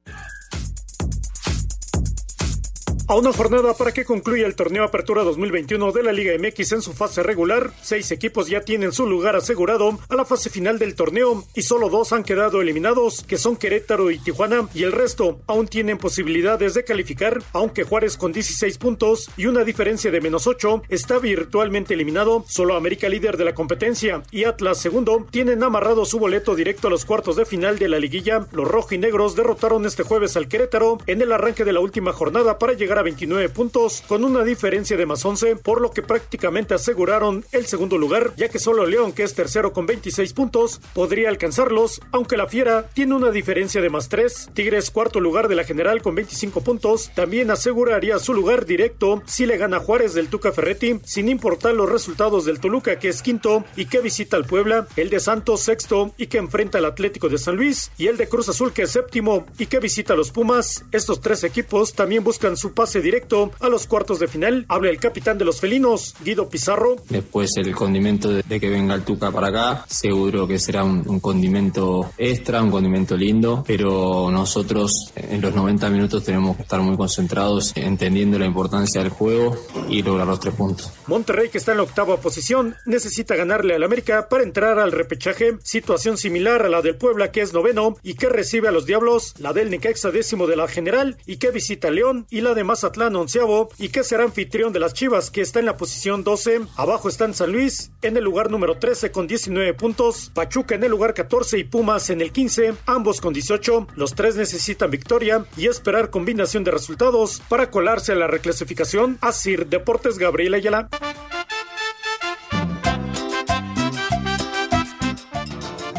A 3.07 3.17
una 3.17 3.35
jornada 3.35 3.75
para 3.75 3.93
que 3.93 4.07
concluya 4.07 4.47
el 4.47 4.57
torneo 4.57 4.83
Apertura 4.83 5.25
2021 5.25 5.93
de 5.93 6.03
la 6.03 6.11
Liga 6.11 6.33
MX 6.39 6.73
en 6.73 6.81
su 6.81 6.95
fase 6.95 7.23
regular, 7.23 7.71
seis 7.83 8.11
equipos 8.11 8.49
ya 8.49 8.63
tienen 8.63 8.93
su 8.93 9.07
lugar 9.07 9.37
asegurado 9.37 9.99
a 10.09 10.17
la 10.17 10.25
fase 10.25 10.49
final 10.49 10.79
del 10.79 10.95
torneo 10.95 11.45
y 11.55 11.61
solo 11.63 11.91
dos 11.91 12.15
han 12.15 12.25
quedado 12.25 12.63
eliminados, 12.63 13.23
que 13.23 13.37
son 13.37 13.57
Querétaro 13.57 14.11
y 14.11 14.19
Tijuana, 14.19 14.71
y 14.73 14.85
el 14.85 14.93
resto 14.93 15.39
aún 15.47 15.69
tienen 15.69 15.99
posibilidades 15.99 16.73
de 16.73 16.85
calificar, 16.85 17.43
aunque 17.53 17.85
Juárez 17.85 18.17
con 18.17 18.33
16 18.33 18.79
puntos 18.79 19.31
y 19.37 19.47
una 19.47 19.65
diferencia 19.65 20.11
de 20.11 20.23
menos 20.23 20.47
8 20.47 20.85
está 20.89 21.19
virtualmente 21.19 21.93
eliminado, 21.93 22.47
solo 22.49 22.75
América 22.75 23.11
líder 23.11 23.37
de 23.37 23.45
la 23.45 23.55
competencia 23.55 24.23
y 24.31 24.45
Atlas 24.45 24.79
segundo 24.79 25.27
tienen 25.31 25.63
amarrado 25.63 26.07
su 26.07 26.19
boleto 26.19 26.55
directo 26.55 26.89
a 26.89 26.91
los 26.91 27.05
cuartos 27.05 27.37
de 27.37 27.45
final 27.45 27.79
de 27.79 27.89
la 27.89 27.99
liguilla. 27.99 28.47
Los 28.51 28.67
rojinegros 28.67 29.37
derrotaron 29.37 29.85
este 29.85 30.05
jueves 30.05 30.39
al 30.39 30.49
Querétaro 30.49 30.97
en 31.07 31.21
el 31.21 31.33
arranque 31.33 31.65
de 31.65 31.75
la 31.75 31.81
última 31.81 32.15
jornada 32.15 32.59
para 32.59 32.73
llegar 32.73 32.94
a 32.99 33.03
29 33.03 33.49
puntos 33.49 34.03
con 34.07 34.25
una 34.25 34.45
diferencia 34.45 34.97
de 34.97 35.07
más 35.07 35.25
11, 35.25 35.57
por 35.57 35.81
lo 35.81 35.91
que 35.91 36.03
prácticamente 36.03 36.75
aseguraron 36.75 37.45
el 37.53 37.67
segundo 37.67 37.99
lugar, 37.99 38.33
ya 38.37 38.49
que 38.49 38.59
solo 38.59 38.87
León, 38.87 39.13
que 39.13 39.23
es 39.23 39.35
tercero 39.35 39.73
con 39.73 39.87
26 39.87 40.33
puntos, 40.33 40.81
podría 40.93 41.29
alcanzarlos, 41.29 42.01
aunque 42.13 42.37
la 42.37 42.47
Fiera 42.47 42.89
tiene 42.95 43.15
una 43.15 43.31
diferencia 43.31 43.81
de 43.81 43.91
más 43.91 44.09
3. 44.09 44.51
Tigres, 44.55 44.91
cuarto 44.91 45.21
lugar 45.21 45.49
de 45.49 45.55
la 45.55 45.65
general 45.65 46.03
con 46.03 46.15
25 46.15 46.63
puntos, 46.63 47.11
también 47.15 47.51
aseguraría 47.51 48.19
su 48.19 48.35
lugar 48.35 48.67
directo 48.67 49.23
si 49.27 49.47
le 49.47 49.57
gana 49.57 49.81
Juárez 49.81 50.15
del 50.15 50.29
Tuca 50.29 50.53
Ferretti, 50.53 51.01
sin 51.05 51.29
importar 51.29 51.75
los 51.75 51.91
resultados 51.91 52.45
del 52.45 52.61
Toluca, 52.61 52.99
que 52.99 53.09
es 53.09 53.23
quinto 53.23 53.65
y 53.77 53.87
que 53.87 54.01
visita 54.01 54.37
al 54.37 54.45
Puebla, 54.45 54.87
el 54.97 55.11
de 55.11 55.21
Santos 55.21 55.63
sexto 55.63 56.15
y 56.17 56.27
que 56.27 56.39
enfrenta 56.39 56.79
al 56.79 56.85
Atlético 56.85 57.29
de 57.29 57.39
San 57.39 57.57
Luis, 57.57 57.91
y 57.99 58.07
el 58.07 58.17
de 58.17 58.29
Cruz 58.29 58.49
Azul, 58.49 58.73
que 58.73 58.83
es 58.83 58.91
séptimo 58.91 59.47
y 59.59 59.67
que 59.67 59.81
visita 59.81 60.13
a 60.13 60.17
los 60.17 60.31
Pumas. 60.31 60.85
Estos 60.93 61.21
tres 61.21 61.45
equipos 61.45 61.95
también 61.95 62.25
buscan 62.25 62.57
su 62.57 62.73
pase 62.85 63.01
directo 63.01 63.51
a 63.61 63.71
los 63.71 63.87
cuartos 63.87 64.19
de 64.19 64.29
final. 64.29 64.67
Habla 64.69 64.91
el 64.91 64.99
capitán 64.99 65.39
de 65.39 65.47
los 65.47 65.59
felinos, 65.59 66.15
Guido 66.23 66.51
Pizarro. 66.51 66.97
Después 67.09 67.57
el 67.57 67.75
condimento 67.75 68.29
de, 68.31 68.61
que 68.61 68.69
venga 68.69 68.95
el 68.95 69.05
Tuca 69.05 69.31
para 69.31 69.49
acá, 69.49 69.87
seguro 69.89 70.47
que 70.47 70.59
será 70.59 70.85
un, 70.85 71.03
un 71.07 71.19
condimento 71.19 72.13
extra, 72.19 72.63
un 72.63 72.71
condimento 72.71 73.17
lindo, 73.17 73.65
pero 73.67 74.31
nosotros 74.31 75.11
en 75.17 75.41
los 75.41 75.55
90 75.55 75.89
minutos 75.89 76.25
tenemos 76.25 76.57
que 76.57 76.63
estar 76.65 76.79
muy 76.83 76.95
concentrados, 76.95 77.73
entendiendo 77.75 78.39
la 78.39 78.45
importancia 78.45 79.03
del 79.03 79.09
juego 79.09 79.57
y 79.89 80.03
lograr 80.03 80.27
los 80.27 80.41
tres 80.41 80.55
puntos. 80.55 80.93
Monterrey, 81.07 81.49
que 81.49 81.57
está 81.57 81.71
en 81.71 81.79
la 81.79 81.85
octava 81.85 82.19
posición, 82.19 82.77
necesita 82.85 83.35
ganarle 83.35 83.77
al 83.77 83.83
América 83.83 84.29
para 84.29 84.43
entrar 84.43 84.79
al 84.79 84.93
repechaje. 84.93 85.57
Situación 85.63 86.19
similar 86.19 86.67
a 86.67 86.69
la 86.69 86.83
del 86.83 86.97
Puebla, 86.97 87.33
que 87.33 87.41
es 87.41 87.55
noveno 87.55 87.97
y 88.03 88.13
que 88.13 88.29
recibe 88.29 88.69
a 88.69 88.73
los 88.73 88.85
Diablos, 88.85 89.33
la 89.39 89.55
del 89.55 89.71
Necaxa 89.71 90.11
décimo 90.11 90.47
de 90.47 90.57
la 90.57 90.69
general 90.69 91.17
y 91.25 91.39
que 91.39 91.51
visita 91.51 91.89
a 91.89 91.91
León, 91.91 92.27
y 92.29 92.43
la 92.43 92.53
de 92.53 92.74
Mazatlán 92.75 93.15
onceavo 93.15 93.71
y 93.79 93.91
que 93.91 94.03
será 94.03 94.25
anfitrión 94.25 94.73
de 94.73 94.81
las 94.81 94.95
Chivas, 94.95 95.31
que 95.31 95.43
está 95.43 95.61
en 95.61 95.67
la 95.67 95.77
posición 95.77 96.25
12. 96.25 96.63
Abajo 96.75 97.09
están 97.09 97.33
San 97.33 97.53
Luis 97.53 97.93
en 98.03 98.17
el 98.17 98.25
lugar 98.25 98.51
número 98.51 98.79
13 98.81 99.13
con 99.13 99.29
19 99.29 99.75
puntos, 99.75 100.33
Pachuca 100.35 100.75
en 100.75 100.83
el 100.83 100.91
lugar 100.91 101.15
14 101.15 101.57
y 101.57 101.63
Pumas 101.63 102.11
en 102.11 102.21
el 102.21 102.33
15, 102.33 102.75
ambos 102.87 103.21
con 103.21 103.33
18. 103.33 103.87
Los 103.95 104.17
tres 104.17 104.35
necesitan 104.35 104.91
victoria 104.91 105.47
y 105.57 105.69
esperar 105.69 106.11
combinación 106.11 106.65
de 106.65 106.73
resultados 106.73 107.41
para 107.49 107.71
colarse 107.71 108.11
a 108.11 108.17
la 108.17 108.27
reclasificación. 108.27 109.19
Asir 109.21 109.69
Deportes 109.69 110.19
Gabriel 110.19 110.55
Ayala. 110.55 110.89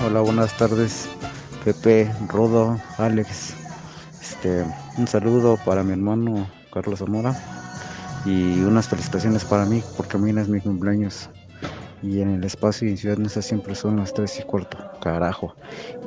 Hola, 0.05 0.19
buenas 0.19 0.57
tardes. 0.57 1.07
Pepe, 1.63 2.11
Rodo, 2.27 2.77
Alex. 2.97 3.53
Este, 4.21 4.65
un 4.97 5.07
saludo 5.07 5.57
para 5.63 5.83
mi 5.83 5.93
hermano 5.93 6.49
Carlos 6.75 6.99
Zamora 6.99 7.33
y 8.25 8.59
unas 8.59 8.89
felicitaciones 8.89 9.45
para 9.45 9.63
mí 9.63 9.81
porque 9.95 10.17
mañana 10.17 10.41
es 10.41 10.49
mi 10.49 10.59
cumpleaños. 10.59 11.29
Y 12.03 12.19
en 12.19 12.35
el 12.35 12.43
espacio 12.43 12.85
y 12.85 12.91
en 12.91 12.97
Ciudad 12.97 13.17
Neza 13.17 13.41
siempre 13.41 13.75
son 13.75 13.95
las 13.95 14.13
3 14.13 14.41
y 14.41 14.43
cuarto. 14.43 14.77
Carajo. 14.99 15.55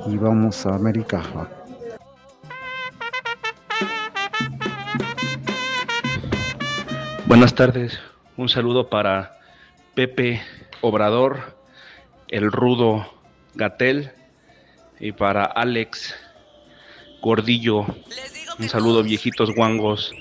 Y 0.07 0.19
vamos 0.19 0.66
a 0.66 0.75
América. 0.75 1.23
Buenas 7.27 7.55
tardes. 7.55 7.99
Un 8.37 8.51
saludo 8.51 8.90
para 8.90 9.38
Pepe 9.95 10.43
Obrador, 10.83 11.57
el 12.29 12.53
rudo 12.53 13.07
Gatel 13.55 14.11
y 15.01 15.12
para 15.12 15.45
Alex 15.45 16.14
Gordillo. 17.23 17.87
Un 18.59 18.69
saludo 18.69 19.03
viejitos 19.03 19.55
guangos. 19.55 20.12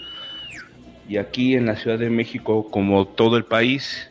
Y 1.07 1.17
aquí 1.17 1.55
en 1.55 1.67
la 1.67 1.77
Ciudad 1.77 1.97
de 1.97 2.09
México, 2.09 2.69
como 2.69 3.07
todo 3.07 3.37
el 3.37 3.45
país, 3.45 4.09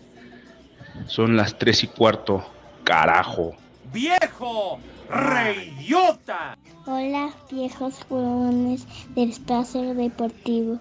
son 1.06 1.36
las 1.36 1.58
tres 1.58 1.84
y 1.84 1.88
cuarto. 1.88 2.44
Carajo. 2.84 3.54
¡Viejo! 3.92 4.78
¡Reyota! 5.10 6.56
Hola, 6.86 7.34
viejos 7.50 8.02
jugones 8.08 8.86
del 9.14 9.30
espacio 9.30 9.94
deportivo. 9.94 10.78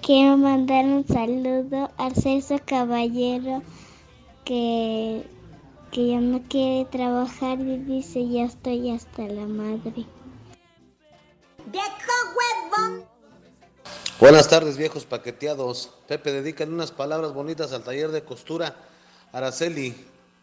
Quiero 0.00 0.36
mandar 0.36 0.84
un 0.84 1.06
saludo 1.06 1.90
al 1.96 2.14
Celso 2.14 2.60
Caballero 2.64 3.62
que, 4.44 5.24
que 5.90 6.08
ya 6.08 6.20
no 6.20 6.42
quiere 6.42 6.84
trabajar 6.86 7.58
y 7.60 7.78
dice 7.78 8.28
ya 8.28 8.44
estoy 8.44 8.90
hasta 8.90 9.22
la 9.26 9.46
madre. 9.46 10.04
¡Viejo 11.66 12.14
huevón! 12.36 13.13
Buenas 14.24 14.48
tardes, 14.48 14.78
viejos 14.78 15.04
paqueteados. 15.04 15.90
Pepe, 16.08 16.32
dedican 16.32 16.72
unas 16.72 16.90
palabras 16.92 17.34
bonitas 17.34 17.74
al 17.74 17.84
taller 17.84 18.10
de 18.10 18.24
costura 18.24 18.74
Araceli, 19.32 19.94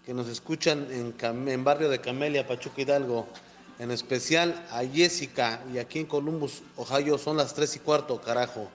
que 0.05 0.13
nos 0.13 0.27
escuchan 0.27 0.85
en, 0.91 1.17
Cam- 1.17 1.49
en 1.49 1.63
barrio 1.63 1.89
de 1.89 1.99
Camelia, 1.99 2.45
Pachuca 2.45 2.79
Hidalgo. 2.83 3.27
En 3.79 3.89
especial 3.89 4.67
a 4.69 4.83
Jessica 4.85 5.63
y 5.73 5.79
aquí 5.79 5.97
en 5.97 6.05
Columbus, 6.05 6.61
Ohio, 6.75 7.17
son 7.17 7.37
las 7.37 7.55
tres 7.55 7.75
y 7.75 7.79
cuarto, 7.79 8.21
carajo. 8.21 8.69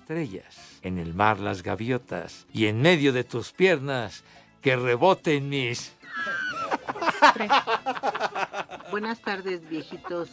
Estrellas, 0.00 0.54
en 0.82 0.98
el 0.98 1.14
mar 1.14 1.40
las 1.40 1.62
gaviotas 1.62 2.44
y 2.52 2.66
en 2.66 2.82
medio 2.82 3.10
de 3.14 3.24
tus 3.24 3.52
piernas 3.52 4.22
que 4.60 4.76
reboten 4.76 5.48
mis... 5.48 5.94
Buenas 8.90 9.18
tardes, 9.22 9.66
viejitos 9.66 10.28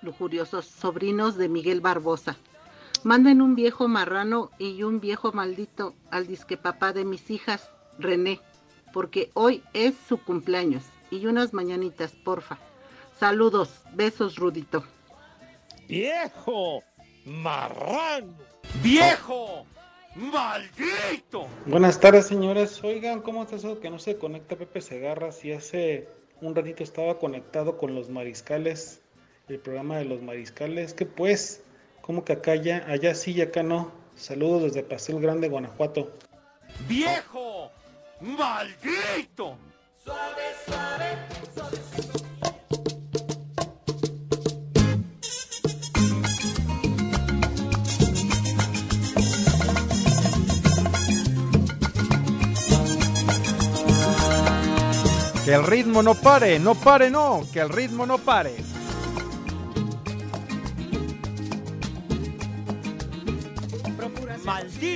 lujuriosos 0.00 0.64
sobrinos 0.64 1.36
de 1.36 1.50
Miguel 1.50 1.82
Barbosa. 1.82 2.38
Manden 3.04 3.42
un 3.42 3.54
viejo 3.54 3.86
marrano 3.86 4.50
y 4.58 4.82
un 4.82 4.98
viejo 4.98 5.30
maldito 5.32 5.94
al 6.10 6.26
disque 6.26 6.56
papá 6.56 6.94
de 6.94 7.04
mis 7.04 7.30
hijas, 7.30 7.70
René, 7.98 8.40
porque 8.94 9.30
hoy 9.34 9.62
es 9.74 9.94
su 10.08 10.16
cumpleaños. 10.16 10.84
Y 11.10 11.26
unas 11.26 11.52
mañanitas, 11.52 12.12
porfa. 12.12 12.58
Saludos, 13.20 13.82
besos, 13.92 14.36
Rudito. 14.36 14.84
¡Viejo! 15.86 16.82
¡Marrano! 17.26 18.32
¡Viejo! 18.82 19.66
¡Maldito! 20.16 21.46
Buenas 21.66 22.00
tardes, 22.00 22.26
señores. 22.26 22.82
Oigan, 22.82 23.20
¿cómo 23.20 23.42
está 23.42 23.56
eso 23.56 23.80
que 23.80 23.90
no 23.90 23.98
se 23.98 24.16
conecta 24.16 24.56
Pepe 24.56 24.80
Segarra? 24.80 25.30
Si 25.30 25.52
hace 25.52 26.08
un 26.40 26.54
ratito 26.54 26.82
estaba 26.82 27.18
conectado 27.18 27.76
con 27.76 27.94
los 27.94 28.08
mariscales, 28.08 29.02
el 29.48 29.58
programa 29.58 29.98
de 29.98 30.06
los 30.06 30.22
mariscales. 30.22 30.94
que 30.94 31.04
pues? 31.04 31.63
¿Cómo 32.04 32.22
que 32.22 32.34
acá 32.34 32.54
ya, 32.54 32.84
allá 32.86 33.14
sí 33.14 33.32
y 33.32 33.40
acá 33.40 33.62
no? 33.62 33.90
Saludos 34.14 34.64
desde 34.64 34.82
Pastel 34.82 35.20
Grande, 35.20 35.48
Guanajuato. 35.48 36.12
¡Viejo! 36.86 37.70
¡Maldito! 38.20 39.56
Suave, 40.04 40.42
suave, 40.66 41.16
suavecito. 41.54 42.24
Que 55.46 55.54
el 55.54 55.64
ritmo 55.64 56.02
no 56.02 56.14
pare, 56.14 56.58
no 56.58 56.74
pare, 56.74 57.10
no, 57.10 57.46
que 57.50 57.60
el 57.60 57.70
ritmo 57.70 58.04
no 58.04 58.18
pare. 58.18 58.73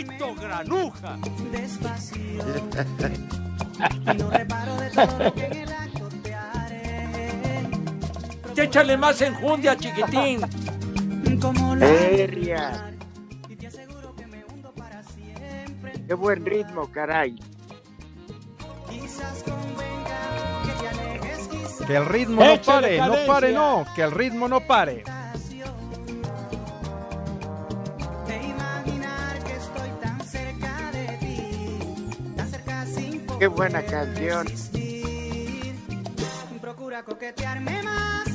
¡Maldito 0.05 0.35
granuja! 0.35 1.19
Despacio. 1.51 2.19
y 3.91 4.17
no 4.17 4.31
reparo 4.31 4.77
de 4.77 4.91
todo 4.91 5.19
lo 5.25 5.35
que 5.35 5.47
en 5.47 5.53
el 5.53 5.73
acto 5.73 6.09
te 6.23 6.35
haré. 6.35 7.67
Échale 8.57 8.97
más 8.97 9.21
enjundia, 9.23 9.77
chiquitín. 9.77 10.41
Como 11.41 11.75
la 11.75 11.87
Feria. 11.87 12.95
Qué 16.07 16.15
buen 16.15 16.47
ritmo, 16.47 16.91
caray. 16.91 17.39
Quizás 18.89 19.43
convenga 19.43 20.63
que 20.65 21.81
te 21.81 21.87
Que 21.87 21.97
el 21.97 22.07
ritmo 22.07 22.45
no 22.45 22.63
pare, 22.63 22.99
no 22.99 23.15
pare, 23.27 23.53
no. 23.53 23.85
Que 23.95 24.03
el 24.03 24.13
ritmo 24.13 24.49
no 24.49 24.61
pare. 24.61 25.05
Qué 33.39 33.47
buena 33.47 33.83
canción. 33.85 34.47
Procura 36.61 37.03
coquetearme 37.03 37.83
más 37.83 38.29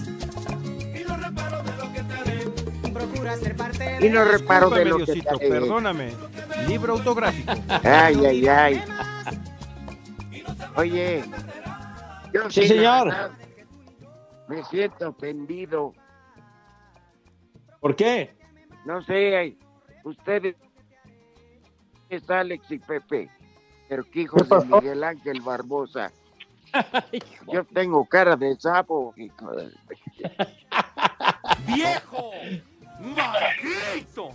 y 0.95 1.03
no 1.07 1.17
reparo 1.17 1.63
de 1.63 1.77
lo 1.77 1.93
que 1.93 2.03
te 2.03 2.13
haré. 2.13 2.91
Procura 2.93 3.37
ser 3.37 3.55
parte 3.55 3.83
de 3.83 4.07
Y 4.07 4.09
no 4.09 4.23
reparo 4.25 4.69
de 4.69 4.85
lo 4.85 4.97
que 4.99 5.05
te 5.05 5.29
haré. 5.29 5.49
perdóname. 5.49 6.13
Libro 6.67 6.93
autográfico. 6.93 7.51
Ay, 7.83 8.25
ay, 8.25 8.47
ay. 8.47 8.83
Oye, 10.75 11.23
yo 12.33 12.49
Sí, 12.49 12.67
señor. 12.67 13.05
verdad, 13.09 13.31
Me 14.47 14.63
siento 14.65 15.09
ofendido. 15.09 15.93
¿Por 17.79 17.95
qué? 17.95 18.35
No 18.85 19.01
sé, 19.03 19.57
ustedes 20.03 20.55
es 22.09 22.29
Alex 22.29 22.69
y 22.71 22.79
Pepe, 22.79 23.29
pero 23.93 24.09
que 24.09 24.21
hijos 24.21 24.49
de 24.49 24.65
Miguel 24.65 25.03
Ángel 25.03 25.39
Barbosa. 25.41 26.11
Yo 27.51 27.63
tengo 27.65 28.03
cara 28.05 28.35
de 28.35 28.55
sapo. 28.59 29.13
hijo 29.15 29.51
de- 29.51 29.71
¡Viejo! 31.67 32.31
¡Maldito! 32.99 34.31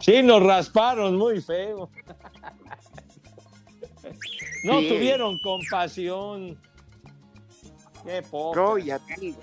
Sí, 0.00 0.20
nos 0.24 0.42
rasparon 0.42 1.16
muy 1.16 1.40
feo. 1.40 1.88
No 4.64 4.80
Sí. 4.80 4.88
tuvieron 4.88 5.38
compasión. 5.38 6.58
Qué. 8.04 8.24
No, 8.32 8.78
y 8.78 8.90
a 8.90 8.98
ti, 8.98 9.36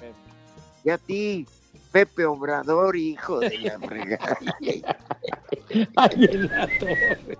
y 0.83 0.89
a 0.89 0.97
ti, 0.97 1.47
Pepe 1.93 2.25
Obrador, 2.25 2.97
hijo 2.97 3.39
de 3.39 3.57
la 3.59 3.79
fregada. 3.79 4.38
Ay, 5.95 6.25
en 6.31 6.47
la 6.47 6.67
torre. 6.79 7.38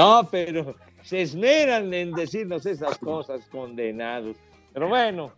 No, 0.00 0.26
pero 0.30 0.74
se 1.02 1.20
esmeran 1.20 1.92
en 1.92 2.12
decirnos 2.12 2.64
esas 2.64 2.96
cosas, 2.96 3.42
condenados. 3.50 4.34
Pero 4.72 4.88
bueno, 4.88 5.30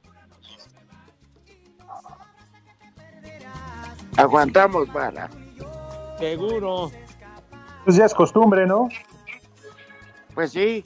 Aguantamos 4.16 4.92
vara. 4.92 5.28
seguro. 6.18 6.92
Pues 7.84 7.96
ya 7.96 8.04
es 8.04 8.14
costumbre, 8.14 8.64
¿no? 8.66 8.88
Pues 10.34 10.52
sí. 10.52 10.84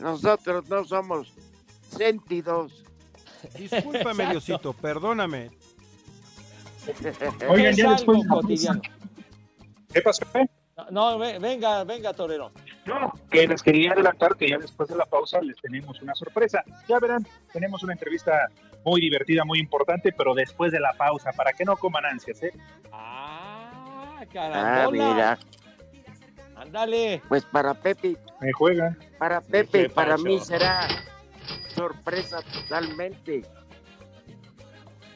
Nosotros 0.00 0.68
no 0.68 0.84
somos 0.84 1.32
sentidos. 1.96 2.84
Discúlpame, 3.56 4.26
Diosito, 4.30 4.72
perdóname. 4.72 5.50
Oigan, 7.48 7.74
ya 7.76 7.92
después. 7.92 8.20
¿Qué 9.92 10.02
pasó? 10.02 10.24
eh? 10.34 10.46
No, 10.90 11.18
ve- 11.18 11.38
venga, 11.38 11.84
venga, 11.84 12.12
Torero. 12.12 12.52
No, 12.86 13.12
que 13.30 13.46
les 13.46 13.62
quería 13.62 13.92
adelantar 13.92 14.36
que 14.36 14.48
ya 14.48 14.58
después 14.58 14.88
de 14.88 14.96
la 14.96 15.04
pausa 15.04 15.40
les 15.42 15.56
tenemos 15.60 16.00
una 16.00 16.14
sorpresa. 16.14 16.62
Ya 16.88 16.98
verán, 16.98 17.26
tenemos 17.52 17.82
una 17.82 17.92
entrevista 17.92 18.48
muy 18.84 19.00
divertida, 19.00 19.44
muy 19.44 19.58
importante, 19.58 20.12
pero 20.12 20.34
después 20.34 20.72
de 20.72 20.80
la 20.80 20.92
pausa, 20.92 21.32
para 21.32 21.52
que 21.52 21.64
no 21.64 21.76
coman 21.76 22.06
ansias, 22.06 22.42
¿eh? 22.42 22.52
Ah, 22.92 24.18
Ah, 24.20 24.24
carambola. 24.32 24.90
mira. 25.14 25.38
Ándale. 26.56 27.22
Pues 27.28 27.44
para 27.44 27.74
Pepe, 27.74 28.16
Me 28.40 28.52
juegan. 28.52 28.98
para 29.18 29.40
Pepe, 29.40 29.82
¿Qué 29.84 29.90
para 29.90 30.16
mí 30.16 30.40
será 30.40 30.88
sorpresa 31.68 32.40
totalmente. 32.42 33.44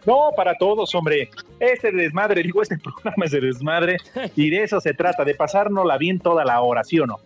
No, 0.04 0.30
para 0.36 0.54
todos, 0.56 0.94
hombre. 0.94 1.30
Este 1.60 1.92
desmadre, 1.92 2.42
digo, 2.42 2.62
este 2.62 2.78
programa 2.82 3.24
es 3.24 3.30
de 3.32 3.40
desmadre 3.40 3.96
y 4.36 4.50
de 4.50 4.64
eso 4.64 4.80
se 4.80 4.94
trata, 4.94 5.24
de 5.24 5.34
pasárnosla 5.34 5.98
bien 5.98 6.18
toda 6.18 6.44
la 6.44 6.60
hora, 6.62 6.82
¿sí 6.84 6.98
o 6.98 7.06
no? 7.06 7.18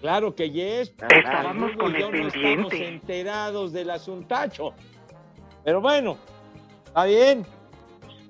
Claro 0.00 0.34
que 0.34 0.50
yes. 0.50 0.94
Estábamos 1.10 1.72
Hugo 1.72 1.84
con 1.84 1.96
el 1.96 2.22
no 2.22 2.28
estamos 2.28 2.72
enterados 2.74 3.72
del 3.72 3.90
asuntacho. 3.90 4.72
Pero 5.64 5.80
bueno, 5.80 6.16
está 6.86 7.04
bien. 7.06 7.44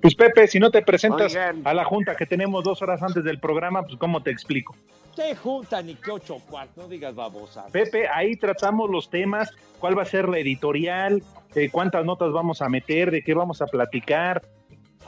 Pues 0.01 0.15
Pepe, 0.15 0.47
si 0.47 0.59
no 0.59 0.69
te 0.69 0.81
presentas 0.81 1.33
Oigan. 1.33 1.61
a 1.65 1.73
la 1.73 1.83
junta 1.85 2.15
que 2.15 2.25
tenemos 2.25 2.63
dos 2.63 2.81
horas 2.81 3.01
antes 3.01 3.23
del 3.23 3.39
programa, 3.39 3.83
pues 3.83 3.97
¿cómo 3.97 4.21
te 4.21 4.31
explico? 4.31 4.75
Se 5.15 5.35
junta 5.35 5.81
ni 5.81 5.95
que 5.95 6.11
ocho 6.11 6.37
cuartos, 6.47 6.77
no 6.77 6.87
digas 6.87 7.15
babosa. 7.15 7.65
Pepe, 7.71 8.07
ahí 8.07 8.35
tratamos 8.35 8.89
los 8.89 9.09
temas, 9.09 9.49
cuál 9.79 9.97
va 9.97 10.03
a 10.03 10.05
ser 10.05 10.29
la 10.29 10.37
editorial, 10.37 11.23
eh, 11.55 11.69
cuántas 11.71 12.05
notas 12.05 12.31
vamos 12.31 12.61
a 12.61 12.69
meter, 12.69 13.09
de 13.09 13.23
qué 13.23 13.33
vamos 13.33 13.61
a 13.61 13.65
platicar. 13.65 14.43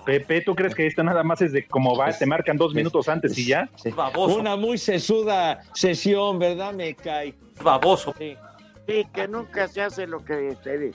Pepe, 0.05 0.41
¿tú 0.41 0.55
crees 0.55 0.73
que 0.73 0.87
esto 0.87 1.03
nada 1.03 1.21
más 1.23 1.41
es 1.43 1.51
de 1.51 1.67
cómo 1.67 1.95
va? 1.95 2.11
Te 2.11 2.25
marcan 2.25 2.57
dos 2.57 2.73
minutos 2.73 3.07
antes 3.07 3.37
y 3.37 3.45
ya. 3.45 3.69
Baboso. 3.95 4.39
Una 4.39 4.55
muy 4.55 4.79
sesuda 4.79 5.61
sesión, 5.73 6.39
¿verdad? 6.39 6.73
Me 6.73 6.95
cae. 6.95 7.35
Baboso. 7.61 8.15
Sí. 8.17 8.35
Sí, 8.87 9.05
que 9.13 9.27
nunca 9.27 9.67
se 9.67 9.83
hace 9.83 10.07
lo 10.07 10.25
que 10.25 10.55
se, 10.63 10.91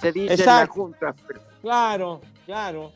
se 0.00 0.12
dice 0.12 0.34
en 0.34 0.46
la 0.46 0.66
junta. 0.66 1.14
pero- 1.28 1.40
Claro, 1.62 2.20
claro. 2.46 2.90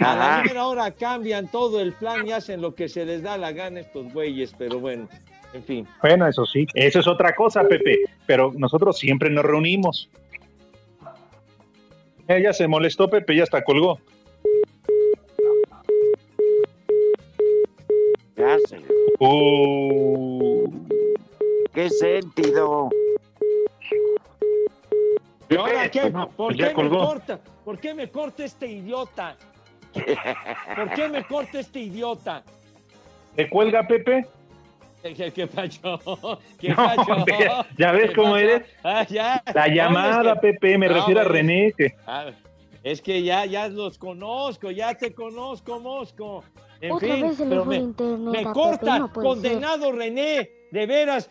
A 0.00 0.16
la 0.16 0.32
Ajá. 0.32 0.42
primera 0.42 0.66
hora 0.66 0.90
cambian 0.90 1.48
todo 1.48 1.80
el 1.80 1.92
plan 1.92 2.26
y 2.26 2.32
hacen 2.32 2.60
lo 2.60 2.74
que 2.74 2.88
se 2.88 3.04
les 3.04 3.22
da 3.22 3.38
la 3.38 3.52
gana 3.52 3.80
estos 3.80 4.12
güeyes, 4.12 4.54
pero 4.58 4.80
bueno, 4.80 5.08
en 5.52 5.62
fin. 5.62 5.88
Bueno, 6.02 6.26
eso 6.26 6.44
sí, 6.46 6.66
eso 6.74 7.00
es 7.00 7.06
otra 7.06 7.34
cosa, 7.34 7.62
Pepe, 7.64 8.00
pero 8.26 8.52
nosotros 8.56 8.98
siempre 8.98 9.30
nos 9.30 9.44
reunimos. 9.44 10.10
Eh, 12.26 12.42
ya 12.42 12.52
se 12.52 12.66
molestó, 12.66 13.08
Pepe, 13.08 13.36
ya 13.36 13.44
hasta 13.44 13.62
colgó. 13.62 14.00
Ya 18.36 18.58
sé. 18.68 18.80
Uh, 19.20 20.68
¿Qué 21.72 21.88
sentido? 21.88 22.90
¿Y 25.48 25.56
ahora 25.56 25.88
qué? 25.88 26.00
Bueno, 26.02 26.28
¿Por 26.30 26.56
pues 26.56 26.56
qué 26.56 26.82
me 26.82 26.88
corta? 26.88 27.40
¿Por 27.64 27.78
qué 27.78 27.94
me 27.94 28.10
corta 28.10 28.44
este 28.44 28.66
idiota? 28.66 29.36
¿Por 29.94 30.92
qué 30.94 31.08
me 31.08 31.24
corta 31.24 31.60
este 31.60 31.80
idiota? 31.80 32.42
¿Te 33.36 33.48
cuelga, 33.48 33.86
Pepe? 33.86 34.26
¿Qué, 35.02 35.30
qué 35.32 35.46
pacho? 35.46 35.98
¿Qué 36.58 36.70
No, 36.70 36.76
pacho? 36.76 37.24
ya- 37.76 37.92
ves 37.92 38.10
¿Qué 38.10 38.16
cómo 38.16 38.32
pacho? 38.32 38.38
eres. 38.44 38.62
Ah, 38.84 39.06
ya. 39.06 39.42
La 39.54 39.68
No, 39.68 39.74
llamada, 39.74 40.32
es 40.32 40.40
que- 40.40 40.52
Pepe, 40.52 40.78
me 40.78 40.88
No, 40.88 40.94
refiero 40.94 41.20
a 41.20 41.24
René. 41.24 41.72
Que... 41.76 41.94
Es 42.82 43.00
que 43.02 43.22
ya, 43.22 43.44
ya 43.46 43.68
los 43.68 43.98
conozco, 43.98 44.70
ya 44.70 44.94
te 44.94 45.12
conozco, 45.14 45.78
Mosco. 45.80 46.44
En 46.80 46.92
Otra 46.92 47.14
fin, 47.14 47.22
vez 47.22 47.36
se 47.36 47.46
pero 47.46 47.64
fue 47.64 47.70
me, 47.70 47.76
el 47.76 47.82
internet 47.84 48.18
me 48.20 48.38
Pepe, 48.38 48.52
corta, 48.52 48.98
no 48.98 49.12
condenado 49.12 49.92
René, 49.92 50.50
de 50.70 50.86
veras. 50.86 51.30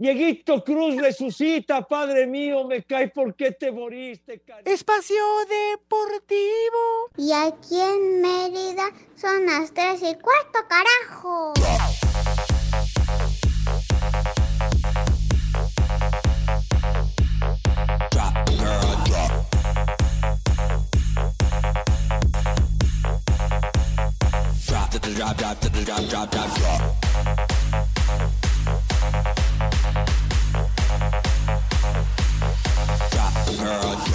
Dieguito 0.00 0.62
Cruz 0.62 0.94
resucita, 0.94 1.82
padre 1.82 2.24
mío, 2.24 2.64
me 2.68 2.84
cae, 2.84 3.08
¿por 3.08 3.34
qué 3.34 3.50
te 3.50 3.72
moriste, 3.72 4.38
cariño? 4.38 4.72
Espacio 4.72 5.16
Deportivo. 5.72 7.10
Y 7.16 7.32
aquí 7.32 7.80
en 7.80 8.20
Mérida 8.22 8.92
son 9.16 9.44
las 9.46 9.74
tres 9.74 10.00
y 10.02 10.14
cuarto, 10.14 10.60
carajo. 10.68 11.52
Drop 24.64 24.90
to 24.90 25.00
the 25.00 25.14
drop, 25.14 25.36
drop 25.36 25.60
to 25.60 25.68
the 25.70 25.84
drop, 25.84 26.08
drop, 26.08 26.30
drop, 26.30 26.54
drop. 26.54 27.57
Drop, 33.68 33.82
girl, 33.82 33.96
drop. 33.96 34.07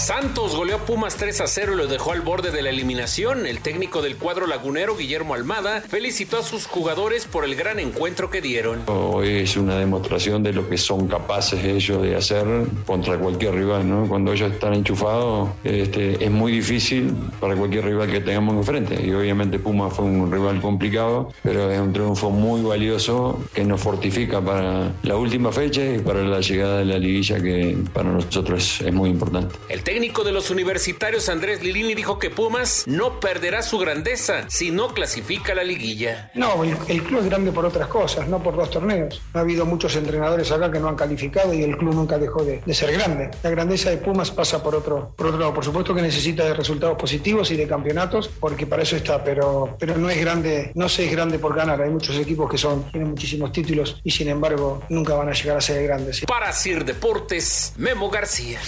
Santos 0.00 0.56
goleó 0.56 0.76
a 0.76 0.78
Pumas 0.78 1.16
3 1.16 1.42
a 1.42 1.46
0 1.46 1.74
y 1.74 1.76
lo 1.76 1.86
dejó 1.86 2.12
al 2.12 2.22
borde 2.22 2.50
de 2.50 2.62
la 2.62 2.70
eliminación. 2.70 3.44
El 3.46 3.60
técnico 3.60 4.00
del 4.00 4.16
cuadro 4.16 4.46
lagunero, 4.46 4.96
Guillermo 4.96 5.34
Almada, 5.34 5.82
felicitó 5.82 6.38
a 6.38 6.42
sus 6.42 6.66
jugadores 6.66 7.26
por 7.26 7.44
el 7.44 7.54
gran 7.54 7.78
encuentro 7.78 8.30
que 8.30 8.40
dieron. 8.40 8.80
Hoy 8.86 9.28
es 9.28 9.58
una 9.58 9.76
demostración 9.76 10.42
de 10.42 10.54
lo 10.54 10.66
que 10.70 10.78
son 10.78 11.06
capaces 11.06 11.62
ellos 11.62 12.02
de 12.02 12.16
hacer 12.16 12.46
contra 12.86 13.18
cualquier 13.18 13.54
rival, 13.54 13.88
¿no? 13.88 14.08
Cuando 14.08 14.32
ellos 14.32 14.50
están 14.50 14.72
enchufados, 14.72 15.50
este, 15.64 16.24
es 16.24 16.30
muy 16.30 16.52
difícil 16.52 17.14
para 17.38 17.54
cualquier 17.54 17.84
rival 17.84 18.10
que 18.10 18.20
tengamos 18.20 18.56
enfrente. 18.56 18.98
Y 19.04 19.12
obviamente 19.12 19.58
Puma 19.58 19.90
fue 19.90 20.06
un 20.06 20.32
rival 20.32 20.62
complicado, 20.62 21.30
pero 21.42 21.70
es 21.70 21.78
un 21.78 21.92
triunfo 21.92 22.30
muy 22.30 22.62
valioso 22.62 23.38
que 23.52 23.64
nos 23.64 23.82
fortifica 23.82 24.40
para 24.40 24.92
la 25.02 25.16
última 25.16 25.52
fecha 25.52 25.84
y 25.84 25.98
para 25.98 26.22
la 26.22 26.40
llegada 26.40 26.78
de 26.78 26.86
la 26.86 26.98
liguilla 26.98 27.38
que 27.38 27.76
para 27.92 28.10
nosotros 28.10 28.80
es, 28.80 28.92
muy 28.94 29.10
importante. 29.10 29.54
El 29.68 29.82
técnico 29.90 30.22
de 30.22 30.30
los 30.30 30.50
universitarios 30.50 31.28
Andrés 31.28 31.64
Lilini 31.64 31.96
dijo 31.96 32.20
que 32.20 32.30
Pumas 32.30 32.84
no 32.86 33.18
perderá 33.18 33.60
su 33.60 33.76
grandeza 33.76 34.44
si 34.48 34.70
no 34.70 34.94
clasifica 34.94 35.52
la 35.52 35.64
liguilla. 35.64 36.30
No, 36.36 36.62
el, 36.62 36.76
el 36.86 37.02
club 37.02 37.18
es 37.18 37.26
grande 37.26 37.50
por 37.50 37.66
otras 37.66 37.88
cosas, 37.88 38.28
no 38.28 38.40
por 38.40 38.54
dos 38.54 38.70
torneos. 38.70 39.20
Ha 39.34 39.40
habido 39.40 39.66
muchos 39.66 39.96
entrenadores 39.96 40.52
acá 40.52 40.70
que 40.70 40.78
no 40.78 40.88
han 40.88 40.94
calificado 40.94 41.52
y 41.52 41.64
el 41.64 41.76
club 41.76 41.92
nunca 41.92 42.18
dejó 42.18 42.44
de, 42.44 42.62
de 42.64 42.72
ser 42.72 42.92
grande. 42.92 43.32
La 43.42 43.50
grandeza 43.50 43.90
de 43.90 43.96
Pumas 43.96 44.30
pasa 44.30 44.62
por 44.62 44.76
otro, 44.76 45.12
por 45.16 45.26
otro 45.26 45.40
lado. 45.40 45.52
Por 45.52 45.64
supuesto 45.64 45.92
que 45.92 46.02
necesita 46.02 46.44
de 46.44 46.54
resultados 46.54 46.96
positivos 46.96 47.50
y 47.50 47.56
de 47.56 47.66
campeonatos, 47.66 48.28
porque 48.28 48.68
para 48.68 48.84
eso 48.84 48.94
está, 48.94 49.24
pero, 49.24 49.76
pero 49.76 49.96
no 49.96 50.08
es 50.08 50.20
grande, 50.20 50.70
no 50.76 50.88
se 50.88 51.06
es 51.06 51.10
grande 51.10 51.40
por 51.40 51.56
ganar. 51.56 51.82
Hay 51.82 51.90
muchos 51.90 52.16
equipos 52.16 52.48
que 52.48 52.58
son, 52.58 52.88
tienen 52.92 53.10
muchísimos 53.10 53.50
títulos 53.50 54.00
y 54.04 54.12
sin 54.12 54.28
embargo 54.28 54.84
nunca 54.88 55.14
van 55.14 55.30
a 55.30 55.32
llegar 55.32 55.56
a 55.56 55.60
ser 55.60 55.82
grandes. 55.82 56.20
Para 56.20 56.52
Sir 56.52 56.84
Deportes, 56.84 57.72
Memo 57.76 58.08
García. 58.08 58.60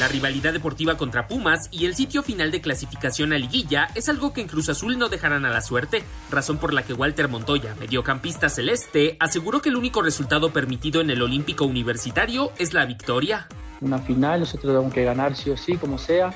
La 0.00 0.08
rivalidad 0.08 0.52
deportiva 0.52 0.96
contra 0.96 1.28
Pumas 1.28 1.68
y 1.70 1.86
el 1.86 1.94
sitio 1.94 2.24
final 2.24 2.50
de 2.50 2.60
clasificación 2.60 3.32
a 3.32 3.38
liguilla 3.38 3.86
es 3.94 4.08
algo 4.08 4.32
que 4.32 4.40
en 4.40 4.48
Cruz 4.48 4.68
Azul 4.68 4.98
no 4.98 5.08
dejarán 5.08 5.44
a 5.44 5.50
la 5.50 5.60
suerte, 5.60 6.02
razón 6.32 6.58
por 6.58 6.74
la 6.74 6.82
que 6.82 6.94
Walter 6.94 7.28
Montoya, 7.28 7.76
mediocampista 7.78 8.48
celeste, 8.48 9.16
aseguró 9.20 9.62
que 9.62 9.68
el 9.68 9.76
único 9.76 10.02
resultado 10.02 10.52
permitido 10.52 11.00
en 11.00 11.10
el 11.10 11.22
Olímpico 11.22 11.64
Universitario 11.64 12.50
es 12.58 12.74
la 12.74 12.86
victoria. 12.86 13.46
Una 13.82 14.00
final, 14.00 14.40
nosotros 14.40 14.72
tenemos 14.72 14.92
que 14.92 15.04
ganar 15.04 15.36
sí 15.36 15.50
o 15.50 15.56
sí, 15.56 15.76
como 15.76 15.96
sea, 15.96 16.34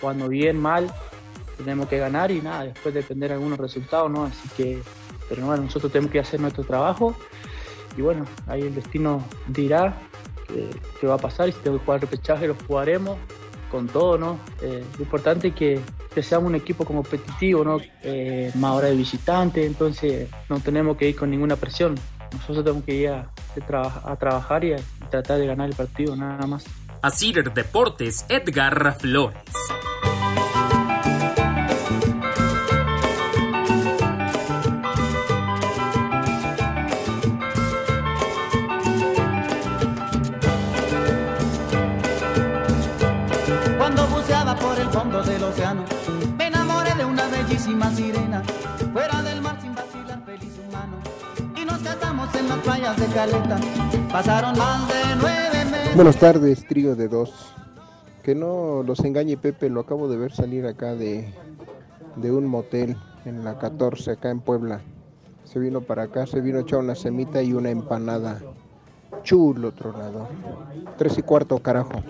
jugando 0.00 0.28
bien, 0.28 0.56
mal, 0.60 0.86
tenemos 1.56 1.88
que 1.88 1.98
ganar 1.98 2.30
y 2.30 2.40
nada, 2.40 2.62
después 2.62 2.94
depender 2.94 3.30
de 3.30 3.34
algunos 3.34 3.58
resultados, 3.58 4.08
¿no? 4.08 4.26
Así 4.26 4.48
que, 4.56 4.80
pero 5.28 5.46
bueno, 5.46 5.64
nosotros 5.64 5.90
tenemos 5.90 6.12
que 6.12 6.20
hacer 6.20 6.38
nuestro 6.38 6.62
trabajo 6.62 7.16
y 7.96 8.02
bueno, 8.02 8.24
ahí 8.46 8.60
el 8.60 8.74
destino 8.76 9.26
dirá 9.48 10.00
qué, 10.52 10.68
qué 11.00 11.06
va 11.06 11.14
a 11.14 11.18
pasar 11.18 11.48
y 11.48 11.52
si 11.52 11.58
tengo 11.60 11.78
que 11.78 11.84
jugar 11.84 12.00
repechaje 12.00 12.46
lo 12.46 12.54
jugaremos 12.66 13.18
con 13.70 13.86
todo, 13.86 14.18
¿no? 14.18 14.38
Eh, 14.60 14.84
lo 14.98 15.04
importante 15.04 15.48
es 15.48 15.54
que, 15.54 15.80
que, 16.12 16.22
seamos 16.22 16.48
un 16.48 16.56
equipo 16.56 16.84
competitivo, 16.84 17.64
¿no? 17.64 17.78
Eh, 18.02 18.50
más 18.56 18.72
hora 18.72 18.88
de 18.88 18.96
visitante, 18.96 19.64
entonces 19.64 20.28
no 20.48 20.60
tenemos 20.60 20.96
que 20.96 21.08
ir 21.08 21.16
con 21.16 21.30
ninguna 21.30 21.56
presión. 21.56 21.94
Nosotros 22.32 22.64
tenemos 22.64 22.84
que 22.84 22.94
ir 22.94 23.08
a, 23.08 23.30
a 24.04 24.16
trabajar 24.16 24.64
y 24.64 24.74
a 24.74 24.78
tratar 25.10 25.38
de 25.38 25.46
ganar 25.46 25.68
el 25.68 25.76
partido, 25.76 26.14
nada 26.16 26.46
más. 26.46 26.64
A 27.02 27.10
Cider 27.10 27.52
Deportes, 27.54 28.26
Edgar 28.28 28.96
Flores. 28.98 29.38
Playas 52.60 52.96
de 52.98 53.06
Caleta. 53.06 53.58
Pasaron 54.12 54.56
más 54.58 54.88
de 54.88 55.16
nueve 55.20 55.64
meses. 55.64 55.94
Buenas 55.94 56.16
tardes, 56.16 56.66
trío 56.66 56.94
de 56.94 57.08
dos. 57.08 57.54
Que 58.22 58.34
no 58.34 58.82
los 58.82 59.00
engañe 59.00 59.36
Pepe, 59.36 59.70
lo 59.70 59.80
acabo 59.80 60.08
de 60.08 60.16
ver 60.16 60.32
salir 60.32 60.66
acá 60.66 60.94
de, 60.94 61.32
de 62.16 62.32
un 62.32 62.46
motel 62.46 62.96
en 63.24 63.44
la 63.44 63.58
14, 63.58 64.12
acá 64.12 64.30
en 64.30 64.40
Puebla. 64.40 64.80
Se 65.44 65.58
vino 65.58 65.80
para 65.80 66.04
acá, 66.04 66.26
se 66.26 66.40
vino 66.40 66.58
a 66.58 66.62
echar 66.62 66.80
una 66.80 66.94
semita 66.94 67.42
y 67.42 67.52
una 67.52 67.70
empanada. 67.70 68.40
Chulo 69.22 69.72
tronado. 69.72 70.28
Tres 70.96 71.18
y 71.18 71.22
cuarto, 71.22 71.58
carajo. 71.58 72.02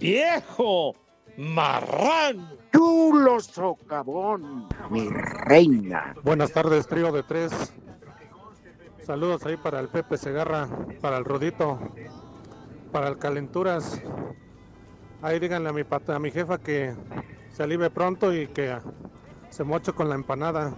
¡Viejo! 0.00 0.94
¡Marrano! 1.36 2.48
¡Chulo 2.72 3.40
socavón! 3.40 4.66
Mi 4.90 5.08
reina. 5.08 6.14
Buenas 6.24 6.52
tardes, 6.52 6.86
trío 6.86 7.12
de 7.12 7.22
tres. 7.22 7.52
Saludos 9.10 9.44
ahí 9.44 9.56
para 9.56 9.80
el 9.80 9.88
Pepe 9.88 10.16
Segarra, 10.16 10.68
para 11.00 11.16
el 11.16 11.24
Rodito, 11.24 11.80
para 12.92 13.08
el 13.08 13.18
Calenturas. 13.18 14.00
Ahí 15.20 15.40
díganle 15.40 15.68
a 15.68 15.72
mi, 15.72 15.82
pata, 15.82 16.14
a 16.14 16.20
mi 16.20 16.30
jefa 16.30 16.58
que 16.58 16.94
se 17.52 17.64
alivie 17.64 17.90
pronto 17.90 18.32
y 18.32 18.46
que 18.46 18.78
se 19.48 19.64
moche 19.64 19.92
con 19.92 20.08
la 20.08 20.14
empanada. 20.14 20.72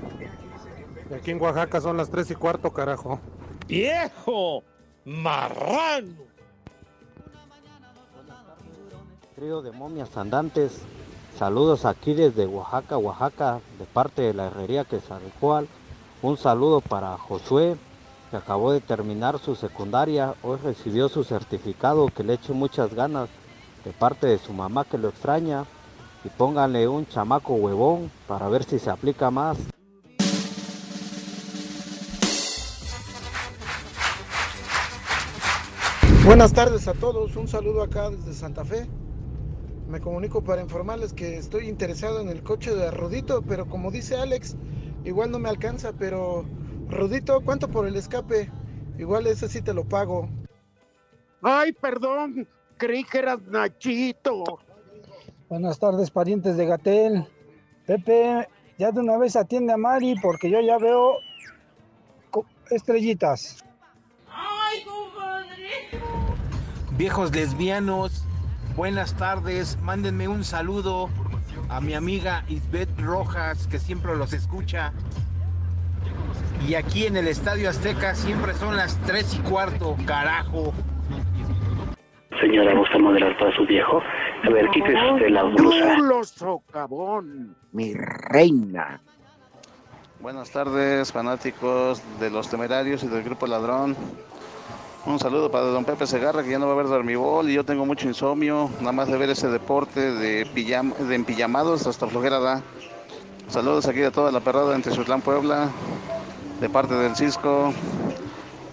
Y 1.10 1.12
aquí 1.12 1.32
en 1.32 1.42
Oaxaca 1.42 1.82
son 1.82 1.98
las 1.98 2.08
tres 2.08 2.30
y 2.30 2.34
cuarto, 2.34 2.72
carajo. 2.72 3.20
¡Viejo! 3.68 4.64
¡Marrano! 5.04 6.24
Trío 9.36 9.60
de 9.60 9.72
momias 9.72 10.16
andantes. 10.16 10.80
Saludos 11.36 11.84
aquí 11.84 12.14
desde 12.14 12.46
Oaxaca, 12.46 12.96
Oaxaca, 12.96 13.60
de 13.78 13.84
parte 13.84 14.22
de 14.22 14.32
la 14.32 14.46
herrería 14.46 14.84
que 14.84 15.00
cual 15.38 15.68
Un 16.22 16.38
saludo 16.38 16.80
para 16.80 17.18
Josué, 17.18 17.76
que 18.32 18.38
acabó 18.38 18.72
de 18.72 18.80
terminar 18.80 19.38
su 19.38 19.54
secundaria. 19.54 20.34
Hoy 20.42 20.56
recibió 20.64 21.10
su 21.10 21.22
certificado, 21.22 22.06
que 22.06 22.24
le 22.24 22.32
eche 22.32 22.54
muchas 22.54 22.94
ganas 22.94 23.28
de 23.84 23.90
parte 23.92 24.26
de 24.26 24.38
su 24.38 24.54
mamá 24.54 24.86
que 24.86 24.96
lo 24.96 25.10
extraña. 25.10 25.66
Y 26.24 26.30
pónganle 26.30 26.88
un 26.88 27.06
chamaco 27.06 27.52
huevón 27.52 28.10
para 28.26 28.48
ver 28.48 28.64
si 28.64 28.78
se 28.78 28.88
aplica 28.88 29.30
más. 29.30 29.58
Buenas 36.24 36.54
tardes 36.54 36.88
a 36.88 36.94
todos, 36.94 37.36
un 37.36 37.48
saludo 37.48 37.82
acá 37.82 38.08
desde 38.08 38.32
Santa 38.32 38.64
Fe. 38.64 38.86
Me 39.90 40.00
comunico 40.00 40.42
para 40.42 40.62
informarles 40.62 41.12
que 41.12 41.36
estoy 41.36 41.68
interesado 41.68 42.20
en 42.20 42.30
el 42.30 42.42
coche 42.42 42.74
de 42.74 42.90
Rodito, 42.90 43.42
pero 43.42 43.66
como 43.66 43.90
dice 43.90 44.16
Alex, 44.16 44.56
igual 45.04 45.30
no 45.30 45.38
me 45.38 45.50
alcanza, 45.50 45.92
pero 45.92 46.46
Rodito, 46.92 47.40
¿cuánto 47.40 47.68
por 47.68 47.86
el 47.86 47.96
escape? 47.96 48.50
Igual 48.98 49.26
ese 49.26 49.48
sí 49.48 49.62
te 49.62 49.72
lo 49.72 49.82
pago. 49.84 50.28
Ay, 51.40 51.72
perdón, 51.72 52.46
creí 52.76 53.02
que 53.02 53.18
eras 53.18 53.40
Nachito. 53.48 54.60
Buenas 55.48 55.78
tardes, 55.78 56.10
parientes 56.10 56.56
de 56.56 56.66
Gatel. 56.66 57.26
Pepe, 57.86 58.46
ya 58.78 58.92
de 58.92 59.00
una 59.00 59.16
vez 59.16 59.36
atiende 59.36 59.72
a 59.72 59.76
Mari 59.76 60.16
porque 60.20 60.50
yo 60.50 60.60
ya 60.60 60.76
veo 60.78 61.14
estrellitas. 62.70 63.64
Ay, 64.28 64.84
compadre. 64.84 65.70
Viejos 66.96 67.34
lesbianos, 67.34 68.24
buenas 68.76 69.14
tardes. 69.16 69.78
Mándenme 69.80 70.28
un 70.28 70.44
saludo 70.44 71.08
a 71.70 71.80
mi 71.80 71.94
amiga 71.94 72.44
Isbeth 72.48 73.00
Rojas, 73.00 73.66
que 73.66 73.78
siempre 73.78 74.14
los 74.14 74.32
escucha. 74.34 74.92
Y 76.66 76.74
aquí 76.74 77.06
en 77.06 77.16
el 77.16 77.28
Estadio 77.28 77.68
Azteca 77.68 78.14
siempre 78.14 78.54
son 78.54 78.76
las 78.76 78.96
tres 79.02 79.34
y 79.34 79.38
cuarto, 79.38 79.96
carajo. 80.06 80.72
Señora, 82.40 82.74
¿gusta 82.74 82.98
moderar 82.98 83.36
para 83.38 83.54
su 83.56 83.66
viejo? 83.66 84.02
A 84.44 84.50
ver, 84.50 84.68
quítese 84.70 85.30
la 85.30 85.42
blusa. 85.44 85.96
¡Chulo 85.96 86.24
socavón! 86.24 87.56
Mi 87.72 87.94
reina. 87.94 89.00
Buenas 90.20 90.50
tardes, 90.50 91.12
fanáticos 91.12 92.00
de 92.20 92.30
los 92.30 92.48
temerarios 92.48 93.02
y 93.02 93.08
del 93.08 93.24
grupo 93.24 93.46
Ladrón. 93.46 93.96
Un 95.04 95.18
saludo 95.18 95.50
para 95.50 95.64
don 95.64 95.84
Pepe 95.84 96.06
Segarra, 96.06 96.44
que 96.44 96.50
ya 96.50 96.60
no 96.60 96.68
va 96.68 96.74
a 96.74 96.76
ver 96.76 96.86
dormibol 96.86 97.50
y 97.50 97.54
yo 97.54 97.64
tengo 97.64 97.84
mucho 97.84 98.06
insomnio, 98.06 98.70
nada 98.78 98.92
más 98.92 99.08
de 99.08 99.18
ver 99.18 99.30
ese 99.30 99.48
deporte 99.48 100.00
de, 100.00 100.46
pijam 100.54 100.94
de 100.94 101.16
empillamados 101.16 101.88
hasta 101.88 102.06
flojera 102.06 102.38
da. 102.38 102.62
Saludos 103.48 103.88
aquí 103.88 104.02
a 104.04 104.12
toda 104.12 104.30
la 104.30 104.38
perrada 104.38 104.76
entre 104.76 104.92
Sutlán 104.92 105.20
Puebla, 105.20 105.70
de 106.62 106.70
parte 106.70 106.94
del 106.94 107.16
Cisco. 107.16 107.74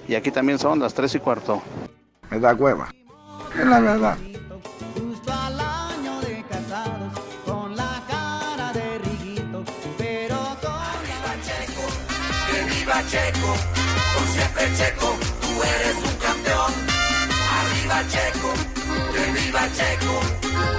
Y 0.07 0.13
aquí 0.15 0.31
también 0.31 0.59
son 0.59 0.79
las 0.79 0.93
tres 0.93 1.15
y 1.15 1.19
cuarto. 1.19 1.61
Me 2.29 2.39
da 2.39 2.53
hueva. 2.53 2.89
Es 3.59 3.65
la 3.65 3.79
verdad. 3.79 4.17
Justo 4.95 5.33
al 5.33 5.59
año 5.59 6.21
de 6.21 6.43
casados, 6.47 7.19
con 7.45 7.75
la 7.75 8.01
cara 8.07 8.71
de 8.73 8.99
riguito, 8.99 9.63
pero 9.97 10.37
con 10.61 10.71
Arriba 10.71 11.33
Checo, 11.41 11.85
que 12.47 12.63
viva 12.75 13.01
Checo, 13.09 13.55
por 14.13 14.27
siempre 14.27 14.63
Checo, 14.77 15.15
tú 15.41 15.49
eres 15.63 15.97
un 15.97 16.15
campeón. 16.27 16.71
Arriba 17.57 18.03
Checo, 18.07 18.53
que 19.13 19.23
viva 19.41 19.63
Checo, 19.73 20.15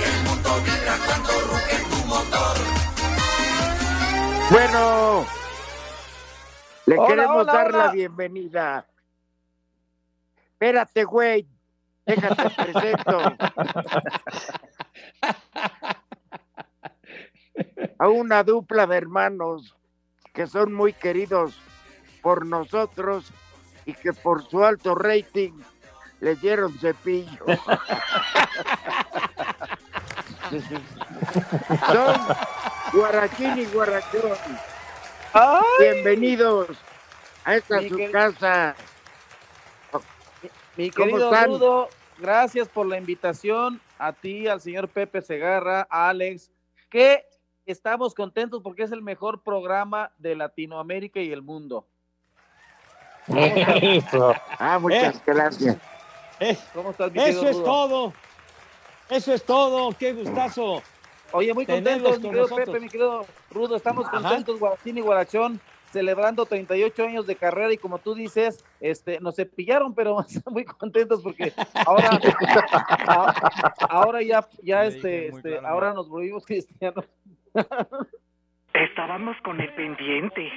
el 0.06 0.16
mundo 0.28 0.50
vibra 0.64 0.96
cuando 1.06 1.30
ruge 1.50 1.76
tu 1.90 2.06
motor. 2.06 2.56
Bueno, 4.50 5.26
le 6.86 6.98
Hola, 6.98 7.08
queremos 7.08 7.42
hola, 7.42 7.52
dar 7.52 7.68
hola. 7.68 7.86
la 7.86 7.92
bienvenida. 7.92 8.86
Espérate, 10.52 11.04
güey. 11.04 11.46
Déjate 12.06 12.50
presento. 12.50 13.18
A 17.98 18.08
una 18.08 18.42
dupla 18.42 18.86
de 18.86 18.96
hermanos 18.96 19.76
que 20.32 20.46
son 20.46 20.72
muy 20.72 20.92
queridos 20.92 21.58
por 22.22 22.46
nosotros 22.46 23.32
y 23.84 23.94
que 23.94 24.12
por 24.12 24.42
su 24.48 24.64
alto 24.64 24.94
rating 24.94 25.52
les 26.20 26.40
dieron 26.40 26.72
cepillo. 26.78 27.44
Son 31.92 32.16
Guarachín 32.92 33.58
y 33.58 33.66
Guarachón. 33.66 34.36
Bienvenidos 35.78 36.68
a 37.44 37.56
esta 37.56 37.80
Mi 37.80 37.88
su 37.88 38.10
casa. 38.10 38.74
Mi 40.76 40.90
¿Cómo 40.90 41.06
querido? 41.10 41.44
Rudo, 41.46 41.88
gracias 42.18 42.68
por 42.68 42.86
la 42.86 42.96
invitación 42.98 43.80
a 43.98 44.12
ti, 44.12 44.48
al 44.48 44.60
señor 44.60 44.88
Pepe 44.88 45.20
Segarra, 45.22 45.86
a 45.90 46.08
Alex, 46.08 46.50
que 46.88 47.24
estamos 47.66 48.14
contentos 48.14 48.62
porque 48.62 48.82
es 48.82 48.92
el 48.92 49.02
mejor 49.02 49.42
programa 49.42 50.10
de 50.18 50.34
Latinoamérica 50.36 51.20
y 51.20 51.32
el 51.32 51.42
mundo. 51.42 51.86
Ah, 54.58 54.78
muchas 54.80 55.16
Eh. 55.16 55.22
gracias. 55.26 55.76
¿Cómo 56.72 56.90
estás, 56.90 57.12
mi 57.12 57.18
querido 57.18 57.40
Eso 57.42 57.48
es 57.50 57.56
Rudo? 57.56 57.64
todo. 57.64 58.12
Eso 59.10 59.32
es 59.34 59.44
todo. 59.44 59.92
Qué 59.98 60.12
gustazo. 60.14 60.82
Oye, 61.32 61.54
muy 61.54 61.66
contentos, 61.66 62.16
mi 62.18 62.22
querido 62.28 62.42
nosotros. 62.42 62.66
Pepe, 62.68 62.80
mi 62.80 62.88
querido 62.88 63.26
Rudo, 63.50 63.76
estamos 63.76 64.06
Ajá. 64.06 64.20
contentos, 64.20 64.58
Guarachín 64.58 64.98
y 64.98 65.00
Guarachón, 65.00 65.60
celebrando 65.92 66.46
38 66.46 67.04
años 67.04 67.26
de 67.26 67.36
carrera 67.36 67.72
y 67.72 67.78
como 67.78 67.98
tú 67.98 68.14
dices, 68.14 68.64
este, 68.80 69.20
nos 69.20 69.36
cepillaron, 69.36 69.94
pero 69.94 70.20
estamos 70.28 70.52
muy 70.52 70.64
contentos 70.64 71.22
porque 71.22 71.52
ahora, 71.86 72.10
a- 73.08 73.74
ahora 73.88 74.22
ya, 74.22 74.46
ya 74.62 74.84
este, 74.84 75.28
este, 75.28 75.58
ahora 75.58 75.92
nos 75.94 76.08
volvimos 76.08 76.44
cristianos. 76.44 77.04
Estábamos 78.74 79.36
con 79.44 79.60
el 79.60 79.72
pendiente. 79.74 80.48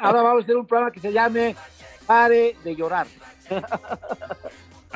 Ahora 0.00 0.22
vamos 0.22 0.42
a 0.42 0.44
hacer 0.44 0.56
un 0.56 0.66
programa 0.66 0.90
que 0.92 1.00
se 1.00 1.12
llame 1.12 1.54
Pare 2.06 2.56
de 2.64 2.74
llorar. 2.76 3.06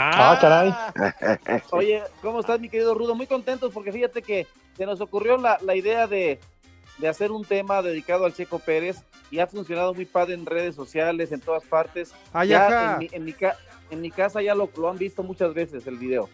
Ah, 0.00 0.38
caray. 0.40 1.60
Oye, 1.72 2.02
¿cómo 2.22 2.40
estás, 2.40 2.60
mi 2.60 2.68
querido 2.68 2.94
Rudo? 2.94 3.14
Muy 3.16 3.26
contentos 3.26 3.72
porque 3.74 3.90
fíjate 3.92 4.22
que 4.22 4.46
se 4.76 4.86
nos 4.86 5.00
ocurrió 5.00 5.36
la, 5.36 5.58
la 5.60 5.74
idea 5.74 6.06
de, 6.06 6.38
de 6.98 7.08
hacer 7.08 7.32
un 7.32 7.44
tema 7.44 7.82
dedicado 7.82 8.24
al 8.24 8.32
Checo 8.32 8.60
Pérez 8.60 9.02
y 9.32 9.40
ha 9.40 9.48
funcionado 9.48 9.92
muy 9.94 10.04
padre 10.04 10.34
en 10.34 10.46
redes 10.46 10.76
sociales, 10.76 11.32
en 11.32 11.40
todas 11.40 11.64
partes. 11.64 12.14
Ay, 12.32 12.50
Ya 12.50 12.92
en, 12.92 12.98
mi, 12.98 13.08
en, 13.10 13.24
mi 13.24 13.32
ca- 13.32 13.56
en 13.90 14.00
mi 14.00 14.10
casa 14.12 14.40
ya 14.40 14.54
lo, 14.54 14.70
lo 14.76 14.88
han 14.88 14.98
visto 14.98 15.24
muchas 15.24 15.52
veces 15.52 15.84
el 15.88 15.96
video. 15.98 16.28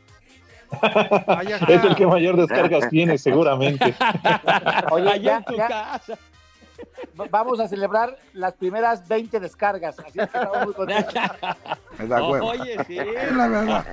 Es 1.68 1.84
el 1.84 1.94
que 1.94 2.06
mayor 2.06 2.36
descargas 2.36 2.88
tiene, 2.90 3.16
seguramente. 3.16 3.94
Oye, 4.90 5.08
Allá 5.10 5.16
ya- 5.22 5.36
en 5.38 5.44
tu 5.44 5.56
ya- 5.56 5.68
casa. 5.68 6.18
Va- 7.20 7.26
vamos 7.30 7.60
a 7.60 7.68
celebrar 7.68 8.16
las 8.32 8.54
primeras 8.54 9.06
20 9.08 9.40
descargas. 9.40 9.98
Así 9.98 10.20
es 10.20 10.28
que 10.30 10.38
estamos 10.38 10.64
muy 10.66 10.74
contentos. 10.74 11.14
Da 12.08 12.28
hueva. 12.28 12.44
Oye, 12.46 12.76
sí. 12.86 12.98
Es 12.98 13.32
la 13.32 13.48
verdad. 13.48 13.86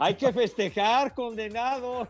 Hay 0.00 0.14
que 0.14 0.32
festejar, 0.32 1.14
condenado. 1.14 2.08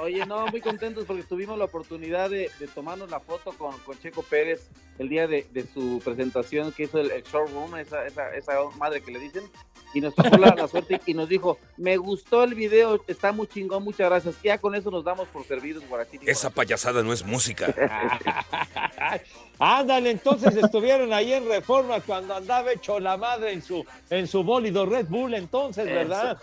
Oye, 0.00 0.24
no, 0.24 0.46
muy 0.46 0.62
contentos 0.62 1.04
porque 1.04 1.22
tuvimos 1.22 1.58
la 1.58 1.66
oportunidad 1.66 2.30
de, 2.30 2.50
de 2.58 2.66
tomarnos 2.66 3.10
la 3.10 3.20
foto 3.20 3.52
con, 3.52 3.78
con 3.80 3.98
Checo 4.00 4.22
Pérez 4.22 4.70
el 4.98 5.10
día 5.10 5.26
de, 5.26 5.46
de 5.52 5.66
su 5.66 6.00
presentación 6.02 6.72
que 6.72 6.84
hizo 6.84 6.98
el, 6.98 7.10
el 7.10 7.22
showroom, 7.22 7.76
esa, 7.76 8.06
esa, 8.06 8.34
esa 8.34 8.52
madre 8.78 9.02
que 9.02 9.10
le 9.10 9.18
dicen, 9.18 9.44
y 9.92 10.00
nos 10.00 10.14
tocó 10.14 10.36
la, 10.38 10.54
la 10.54 10.68
suerte 10.68 11.00
y 11.04 11.14
nos 11.14 11.28
dijo, 11.28 11.58
me 11.76 11.96
gustó 11.96 12.44
el 12.44 12.54
video, 12.54 13.02
está 13.06 13.32
muy 13.32 13.46
chingón, 13.48 13.82
muchas 13.82 14.08
gracias. 14.08 14.36
Ya 14.42 14.58
con 14.58 14.74
eso 14.74 14.90
nos 14.90 15.04
damos 15.04 15.28
por 15.28 15.44
servidos, 15.44 15.86
Guarachín. 15.88 16.20
y 16.22 16.30
Esa 16.30 16.50
payasada 16.50 17.02
no 17.02 17.12
es 17.12 17.24
música. 17.24 17.74
Ándale, 19.58 20.10
entonces 20.10 20.56
estuvieron 20.56 21.12
ahí 21.12 21.32
en 21.32 21.46
Reforma 21.46 22.00
cuando 22.00 22.34
andaba 22.34 22.72
hecho 22.72 22.98
la 23.00 23.16
madre 23.16 23.52
en 23.52 23.62
su, 23.62 23.84
en 24.08 24.26
su 24.26 24.42
bólido 24.42 24.86
Red 24.86 25.06
Bull, 25.08 25.34
entonces, 25.34 25.84
¿verdad? 25.84 26.38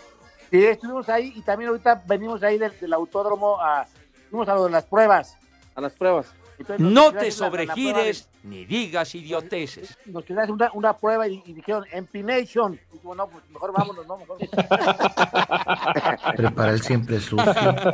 Sí, 0.50 0.64
estuvimos 0.64 1.08
ahí 1.08 1.32
y 1.36 1.42
también 1.42 1.68
ahorita 1.70 2.02
venimos 2.06 2.42
ahí 2.42 2.58
del, 2.58 2.72
del 2.80 2.92
autódromo 2.94 3.60
a, 3.60 3.86
fuimos 4.30 4.48
a 4.48 4.54
lo 4.54 4.64
de 4.64 4.70
las 4.70 4.84
pruebas. 4.84 5.36
A 5.74 5.80
las 5.80 5.92
pruebas. 5.92 6.26
Entonces, 6.58 6.84
No 6.84 7.12
te 7.12 7.30
sobregires 7.30 8.28
ni 8.42 8.64
digas 8.64 9.14
idioteces. 9.14 9.96
de- 10.04 10.12
Nos 10.12 10.24
hacer 10.24 10.50
una, 10.50 10.70
una 10.72 10.96
prueba 10.96 11.28
y, 11.28 11.40
y 11.46 11.52
dijeron 11.52 11.84
Empination. 11.92 12.80
Y 12.92 12.98
digo, 12.98 13.14
no, 13.14 13.28
pues 13.28 13.44
mejor 13.50 13.72
vámonos, 13.72 14.06
no, 14.06 14.16
mejor. 14.16 14.38
Prepara 16.36 16.72
el 16.72 16.82
siempre 16.82 17.20
sucio. 17.20 17.44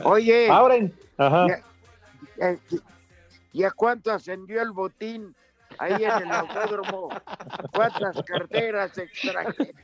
Oye, 0.04 0.48
Ahora. 0.50 0.76
Ajá. 1.18 1.46
¿y 1.46 2.42
a- 2.42 2.56
¿y 3.52 3.62
a 3.64 3.70
cuánto 3.70 4.10
ascendió 4.12 4.62
el 4.62 4.70
botín 4.72 5.34
ahí 5.78 6.04
en 6.04 6.10
el 6.22 6.30
autódromo? 6.32 7.08
¿Cuántas 7.72 8.22
carteras 8.22 8.96
extrajeron? 8.98 9.74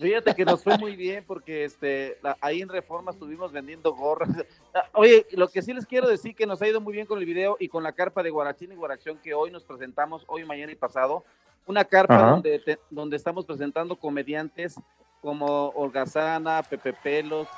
Fíjate 0.00 0.34
que 0.34 0.44
nos 0.44 0.62
fue 0.62 0.78
muy 0.78 0.94
bien 0.96 1.24
porque 1.26 1.64
este 1.64 2.18
la- 2.22 2.36
ahí 2.40 2.62
en 2.62 2.68
Reforma 2.68 3.10
estuvimos 3.10 3.52
vendiendo 3.52 3.92
gorras. 3.94 4.28
Ah, 4.74 4.88
Oye, 4.94 5.26
lo 5.32 5.48
que 5.48 5.62
sí 5.62 5.72
les 5.72 5.86
quiero 5.86 6.08
decir 6.08 6.34
que 6.34 6.46
nos 6.46 6.60
ha 6.62 6.68
ido 6.68 6.80
muy 6.80 6.92
bien 6.92 7.06
con 7.06 7.18
el 7.18 7.24
video 7.24 7.56
y 7.58 7.68
con 7.68 7.82
la 7.82 7.92
carpa 7.92 8.22
de 8.22 8.30
Guarachín 8.30 8.72
y 8.72 8.76
Guarachón 8.76 9.18
que 9.18 9.34
hoy 9.34 9.50
nos 9.50 9.64
presentamos, 9.64 10.24
hoy, 10.28 10.44
mañana 10.44 10.72
y 10.72 10.76
pasado. 10.76 11.24
Una 11.66 11.84
carpa 11.84 12.14
Ajá. 12.16 12.30
donde, 12.30 12.58
te- 12.60 12.78
donde 12.90 13.16
estamos 13.16 13.44
presentando 13.44 13.96
comediantes 13.96 14.78
como 15.20 15.70
Holgazana, 15.70 16.62
Pepe 16.62 16.92
Pelos, 16.92 17.48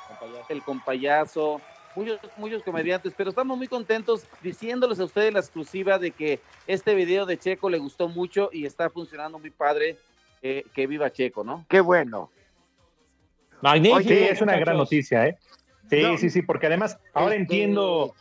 El 0.47 0.63
Compayazo, 0.63 1.61
muchos, 1.99 2.19
muchos 2.37 2.63
comediantes, 2.63 3.13
pero 3.15 3.29
estamos 3.29 3.57
muy 3.57 3.67
contentos 3.67 4.25
diciéndoles 4.41 4.99
a 4.99 5.03
ustedes 5.03 5.33
la 5.33 5.39
exclusiva 5.39 5.99
de 5.99 6.11
que 6.11 6.39
este 6.67 6.95
video 6.95 7.25
de 7.25 7.37
Checo 7.37 7.69
le 7.69 7.77
gustó 7.77 8.07
mucho 8.07 8.49
y 8.53 8.65
está 8.65 8.89
funcionando 8.89 9.37
muy 9.39 9.49
padre. 9.51 9.97
eh, 10.41 10.63
que 10.73 10.87
viva 10.87 11.11
Checo, 11.11 11.43
¿no? 11.43 11.65
Qué 11.67 11.81
bueno. 11.81 12.29
Sí, 14.01 14.13
es 14.13 14.41
una 14.41 14.57
gran 14.57 14.77
noticia, 14.77 15.27
¿eh? 15.27 15.37
Sí, 15.89 16.01
No. 16.01 16.17
sí, 16.17 16.29
sí, 16.29 16.41
porque 16.43 16.67
además 16.67 16.97
ahora 17.13 17.33
Este- 17.35 17.41
entiendo 17.41 18.15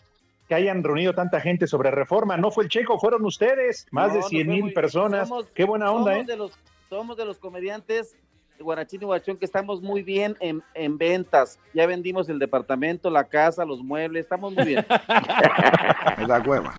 que 0.48 0.56
hayan 0.56 0.82
reunido 0.82 1.12
tanta 1.14 1.40
gente 1.40 1.68
sobre 1.68 1.92
reforma. 1.92 2.36
No 2.36 2.50
fue 2.50 2.64
el 2.64 2.70
checo, 2.70 2.98
fueron 2.98 3.24
ustedes, 3.24 3.86
más 3.92 4.08
No, 4.08 4.14
de 4.14 4.20
nos 4.22 4.28
100 4.30 4.46
fue 4.46 4.54
mil 4.56 4.72
personas. 4.72 5.28
somos- 5.28 5.46
Qué 5.54 5.62
buena 5.62 5.92
onda, 5.92 6.12
somos 6.14 6.24
¿eh? 6.28 6.32
De 6.32 6.36
los, 6.36 6.52
somos 6.88 7.16
de 7.16 7.24
los 7.24 7.38
comediantes 7.38 8.16
Guarachín 8.60 9.02
y 9.02 9.04
Guarachón 9.04 9.36
que 9.36 9.44
estamos 9.44 9.82
muy 9.82 10.02
bien 10.02 10.36
en, 10.40 10.62
en 10.74 10.98
ventas. 10.98 11.58
Ya 11.74 11.86
vendimos 11.86 12.28
el 12.28 12.38
departamento, 12.38 13.10
la 13.10 13.24
casa, 13.24 13.64
los 13.64 13.82
muebles, 13.82 14.22
estamos 14.22 14.54
muy 14.54 14.64
bien. 14.64 14.86
Me 16.18 16.26
da 16.26 16.40
hueva. 16.40 16.76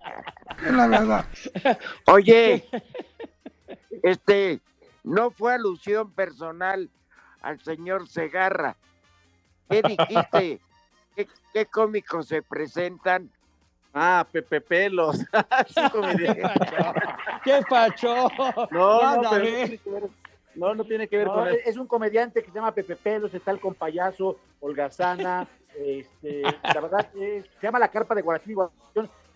Es 0.66 0.72
la 0.72 0.88
verdad. 0.88 1.26
Oye, 2.08 2.66
este, 4.04 4.60
no 5.04 5.32
fue 5.32 5.54
alusión 5.54 6.12
personal 6.12 6.90
al 7.42 7.60
señor 7.62 8.08
Segarra. 8.08 8.76
¿Qué 9.70 9.82
dijiste? 9.82 10.60
¿Qué, 11.16 11.28
qué 11.54 11.66
cómicos 11.66 12.28
se 12.28 12.42
presentan? 12.42 13.30
Ah, 13.94 14.26
Pepe 14.32 14.62
Pelos. 14.62 15.18
¡Qué 17.44 17.62
pacho! 17.70 18.30
No, 18.72 19.22
no, 19.22 19.30
pero 19.32 20.10
no, 20.60 20.76
no 20.76 20.84
tiene 20.84 21.08
que 21.08 21.18
ver 21.18 21.28
No, 21.28 21.34
con 21.36 21.48
eso. 21.48 21.58
es 21.66 21.78
un 21.78 21.88
comediante 21.88 22.42
que 22.44 22.50
se 22.50 22.56
llama 22.56 22.74
Pepe 22.74 22.96
Pelos, 22.96 23.34
está 23.34 23.52
el 23.52 23.60
compayazo, 23.60 24.38
Holgazana, 24.60 25.48
este, 25.78 26.42
la 26.44 26.82
verdad, 26.82 27.10
se 27.14 27.44
llama 27.62 27.80
La 27.80 27.88
Carpa 27.90 28.14
de 28.16 28.22
Guarachín 28.22 28.58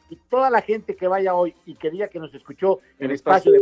y 0.09 0.15
toda 0.29 0.49
la 0.49 0.61
gente 0.61 0.95
que 0.95 1.07
vaya 1.07 1.33
hoy 1.33 1.55
y 1.65 1.75
que 1.75 1.89
diga 1.89 2.07
que 2.09 2.19
nos 2.19 2.33
escuchó 2.35 2.79
en 2.99 3.05
el 3.05 3.11
espacio 3.11 3.51
de... 3.53 3.61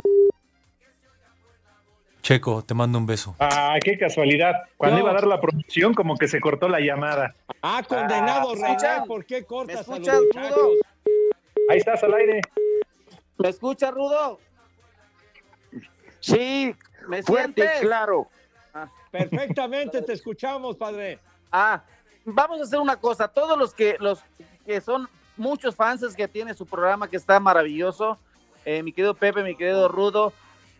Checo, 2.21 2.63
te 2.63 2.73
mando 2.73 2.97
un 2.97 3.05
beso. 3.05 3.35
Ah, 3.39 3.77
qué 3.83 3.97
casualidad. 3.97 4.53
Cuando 4.77 4.97
No. 4.97 5.01
iba 5.03 5.11
a 5.11 5.13
dar 5.15 5.27
la 5.27 5.41
promoción, 5.41 5.93
como 5.93 6.15
que 6.17 6.27
se 6.27 6.39
cortó 6.39 6.67
la 6.69 6.79
llamada. 6.79 7.35
Ah, 7.63 7.81
condenado, 7.87 8.51
Ah, 8.51 8.55
René? 8.77 9.07
¿por 9.07 9.25
qué 9.25 9.43
cortas 9.43 9.87
a 9.87 9.97
los 9.97 10.07
escuchas? 10.07 10.51
Rudo? 10.51 10.71
Ahí 11.69 11.77
estás 11.77 12.03
al 12.03 12.13
aire. 12.13 12.41
¿Me 13.37 13.49
escucha, 13.49 13.89
Rudo? 13.91 14.39
Sí, 16.19 16.75
¿Me 17.07 17.23
fuerte 17.23 17.61
sientes? 17.61 17.81
y 17.81 17.85
claro. 17.85 18.29
Perfectamente 19.11 20.01
te 20.01 20.13
escuchamos, 20.13 20.77
padre. 20.77 21.19
Ah, 21.51 21.83
vamos 22.25 22.59
a 22.61 22.63
hacer 22.63 22.79
una 22.79 22.95
cosa. 22.95 23.27
Todos 23.27 23.57
los 23.57 23.73
que 23.73 23.97
los 23.99 24.23
que 24.65 24.79
son 24.79 25.07
muchos 25.37 25.75
fans 25.75 26.15
que 26.15 26.27
tiene 26.27 26.53
su 26.53 26.65
programa 26.65 27.09
que 27.09 27.17
está 27.17 27.39
maravilloso, 27.39 28.17
eh, 28.63 28.83
mi 28.83 28.93
querido 28.93 29.13
Pepe, 29.13 29.43
mi 29.43 29.55
querido 29.55 29.87
Rudo, 29.87 30.33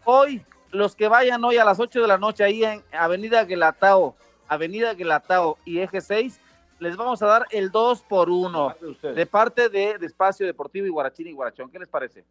hoy 0.05 0.45
los 0.71 0.95
que 0.95 1.07
vayan 1.07 1.43
hoy 1.43 1.57
a 1.57 1.65
las 1.65 1.79
8 1.79 2.01
de 2.01 2.07
la 2.07 2.17
noche 2.17 2.43
ahí 2.43 2.63
en 2.63 2.81
Avenida 2.93 3.43
Guelatao, 3.43 4.15
Avenida 4.47 4.93
Guelatao 4.93 5.57
y 5.65 5.79
Eje 5.79 5.99
6, 5.99 6.39
les 6.79 6.95
vamos 6.95 7.21
a 7.21 7.27
dar 7.27 7.47
el 7.51 7.71
2 7.71 8.01
por 8.03 8.29
1 8.29 8.75
de 9.13 9.25
parte 9.25 9.69
de, 9.69 9.97
de 9.97 10.05
Espacio 10.05 10.45
Deportivo 10.45 10.87
y 10.87 10.89
Guarachín 10.89 11.27
y 11.27 11.33
Guarachón. 11.33 11.69
¿Qué 11.69 11.79
les 11.79 11.89
parece? 11.89 12.23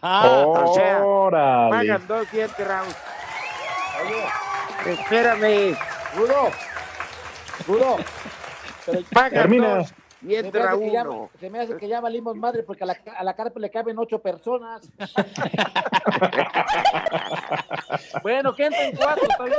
O 0.00 0.72
sea, 0.74 1.04
Órale. 1.04 1.70
pagan 1.70 2.06
dos 2.06 2.26
siete 2.30 2.64
rounds. 2.64 2.96
Espérame. 4.86 5.76
Rudo, 6.16 6.50
Rudo, 7.66 7.96
pero 8.86 9.00
Pagan 9.12 9.32
Termina. 9.32 9.74
dos. 9.76 9.94
Y 10.22 10.26
Se 10.28 10.32
me 10.42 10.46
entra 10.46 10.70
hace 10.72 10.80
que 10.80 10.90
ya- 10.92 11.02
uno. 11.02 11.30
se 11.38 11.50
me 11.50 11.60
hace 11.60 11.76
que 11.76 11.86
ya 11.88 12.00
valimos 12.00 12.34
madre 12.36 12.62
porque 12.62 12.84
a 12.84 12.86
la, 12.86 12.96
a 13.18 13.24
la 13.24 13.34
carpa 13.34 13.60
le 13.60 13.70
caben 13.70 13.98
ocho 13.98 14.20
personas. 14.20 14.88
Bueno, 18.22 18.54
que 18.54 18.66
entren 18.66 18.96
cuatro, 18.96 19.26
bien. 19.44 19.58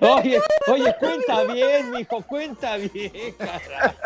Oye, 0.00 0.40
oye, 0.68 0.94
cuenta 0.98 1.42
bien, 1.44 1.90
mijo, 1.90 2.22
cuenta 2.22 2.76
bien, 2.76 3.34
carajo. 3.36 3.96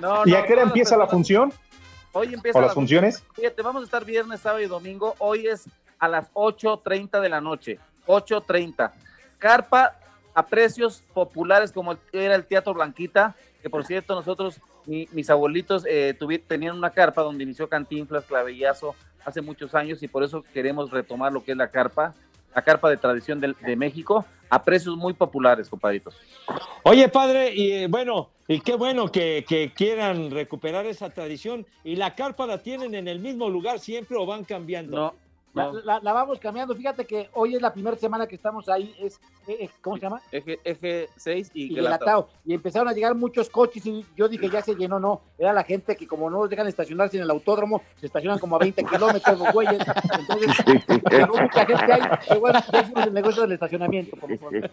No, 0.00 0.22
¿Y 0.24 0.30
no, 0.30 0.38
a 0.38 0.42
qué 0.44 0.52
hora 0.52 0.62
todas 0.62 0.66
empieza 0.68 0.96
la 0.96 1.06
función? 1.06 1.52
Hoy 2.12 2.34
empieza 2.34 2.58
¿O 2.58 2.62
las 2.62 2.70
la- 2.70 2.74
funciones? 2.74 3.22
Fíjate, 3.34 3.62
vamos 3.62 3.82
a 3.82 3.84
estar 3.86 4.04
viernes, 4.04 4.40
sábado 4.40 4.60
y 4.62 4.66
domingo. 4.66 5.14
Hoy 5.18 5.46
es 5.46 5.64
a 5.98 6.08
las 6.08 6.32
8.30 6.34 7.20
de 7.20 7.28
la 7.28 7.40
noche. 7.40 7.78
8.30. 8.06 8.92
Carpa 9.38 9.96
a 10.34 10.46
precios 10.46 11.02
populares 11.14 11.72
como 11.72 11.96
era 12.12 12.34
el 12.34 12.44
Teatro 12.46 12.74
Blanquita, 12.74 13.34
que 13.62 13.70
por 13.70 13.84
cierto 13.84 14.14
nosotros, 14.14 14.60
mi- 14.86 15.08
mis 15.12 15.30
abuelitos 15.30 15.84
eh, 15.86 16.14
tuvi- 16.18 16.42
tenían 16.46 16.76
una 16.76 16.90
carpa 16.90 17.22
donde 17.22 17.44
inició 17.44 17.68
Cantinflas, 17.68 18.24
Clavellazo, 18.24 18.94
hace 19.24 19.40
muchos 19.40 19.74
años 19.74 20.02
y 20.02 20.08
por 20.08 20.22
eso 20.24 20.42
queremos 20.52 20.90
retomar 20.90 21.32
lo 21.32 21.44
que 21.44 21.52
es 21.52 21.56
la 21.56 21.70
carpa, 21.70 22.14
la 22.54 22.62
carpa 22.62 22.90
de 22.90 22.96
tradición 22.96 23.40
del- 23.40 23.56
de, 23.60 23.76
México, 23.76 24.24
a 24.50 24.62
precios 24.62 24.96
muy 24.96 25.14
populares, 25.14 25.68
compadritos. 25.68 26.14
Oye, 26.84 27.08
padre, 27.08 27.54
y 27.54 27.72
eh, 27.72 27.86
bueno, 27.88 28.30
y 28.48 28.60
qué 28.60 28.74
bueno 28.74 29.10
que, 29.10 29.44
que 29.48 29.72
quieran 29.74 30.30
recuperar 30.30 30.84
esa 30.86 31.10
tradición. 31.10 31.64
¿Y 31.84 31.96
la 31.96 32.14
carpa 32.14 32.46
la 32.46 32.58
tienen 32.58 32.94
en 32.94 33.08
el 33.08 33.20
mismo 33.20 33.48
lugar 33.48 33.78
siempre 33.78 34.16
o 34.18 34.26
van 34.26 34.44
cambiando? 34.44 34.96
No, 34.96 35.14
La, 35.54 35.70
la- 35.84 36.00
la 36.00 36.12
vamos 36.14 36.38
cambiando. 36.38 36.74
Fíjate 36.74 37.04
que 37.04 37.28
hoy 37.34 37.54
es 37.56 37.60
la 37.62 37.72
primera 37.72 37.94
semana 37.96 38.26
que 38.26 38.36
estamos 38.36 38.68
ahí. 38.70 38.94
Es, 38.98 39.20
eh, 39.46 39.56
eh, 39.60 39.70
¿Cómo 39.82 39.96
se 39.96 40.02
llama? 40.02 40.22
Eje, 40.32 40.58
eje 40.64 41.08
6 41.16 41.50
y, 41.52 41.64
y. 41.72 41.74
Guelatao. 41.74 42.28
Y 42.46 42.54
empezaron 42.54 42.88
a 42.88 42.92
llegar 42.92 43.14
muchos 43.14 43.50
coches 43.50 43.84
y 43.84 44.06
yo 44.16 44.28
dije, 44.28 44.48
ya 44.48 44.62
se 44.62 44.74
llenó, 44.74 44.98
no. 44.98 45.20
Era 45.38 45.52
la 45.52 45.62
gente 45.64 45.94
que 45.96 46.06
como 46.06 46.30
no 46.30 46.40
los 46.40 46.48
dejan 46.48 46.68
estacionarse 46.68 47.18
en 47.18 47.24
el 47.24 47.30
autódromo, 47.30 47.82
se 47.96 48.06
estacionan 48.06 48.38
como 48.38 48.56
a 48.56 48.60
20 48.60 48.82
kilómetros 48.90 49.38
los 49.38 49.52
güeyes. 49.52 49.78
Entonces, 50.18 50.56
llegó 51.10 51.36
mucha 51.36 51.66
gente 51.66 51.92
ahí. 51.92 52.00
Y 52.34 52.38
bueno, 52.40 52.58
ya 52.72 52.80
hicimos 52.80 53.06
el 53.06 53.12
negocio 53.14 53.42
del 53.42 53.52
estacionamiento. 53.52 54.16
Por 54.16 54.38
favor. 54.38 54.70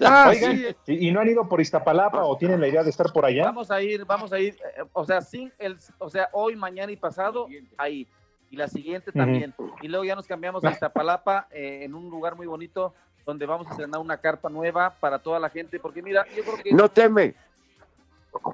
Ah, 0.00 0.26
Oigan, 0.30 0.60
¿y, 0.86 1.08
y 1.08 1.12
no 1.12 1.20
han 1.20 1.28
ido 1.28 1.48
por 1.48 1.60
Iztapalapa 1.60 2.24
o 2.24 2.36
tienen 2.36 2.60
la 2.60 2.68
idea 2.68 2.82
de 2.82 2.90
estar 2.90 3.12
por 3.12 3.24
allá? 3.24 3.44
Vamos 3.44 3.70
a 3.70 3.80
ir, 3.82 4.04
vamos 4.04 4.32
a 4.32 4.38
ir, 4.38 4.54
eh, 4.76 4.82
o 4.92 5.04
sea, 5.04 5.20
sin 5.20 5.52
el, 5.58 5.76
o 5.98 6.10
sea, 6.10 6.28
hoy, 6.32 6.56
mañana 6.56 6.92
y 6.92 6.96
pasado, 6.96 7.46
ahí. 7.78 8.06
Y 8.54 8.56
la 8.56 8.68
siguiente 8.68 9.10
también. 9.10 9.52
Y 9.82 9.88
luego 9.88 10.04
ya 10.04 10.14
nos 10.14 10.28
cambiamos 10.28 10.62
a 10.64 10.70
Iztapalapa, 10.70 11.48
eh, 11.50 11.80
en 11.82 11.92
un 11.92 12.08
lugar 12.08 12.36
muy 12.36 12.46
bonito, 12.46 12.94
donde 13.26 13.46
vamos 13.46 13.66
a 13.66 13.70
estrenar 13.70 14.00
una 14.00 14.18
carpa 14.18 14.48
nueva 14.48 14.94
para 15.00 15.18
toda 15.18 15.40
la 15.40 15.50
gente, 15.50 15.80
porque 15.80 16.00
mira, 16.02 16.24
yo 16.36 16.44
creo 16.44 16.62
que 16.62 16.72
No 16.72 16.88
teme. 16.88 17.34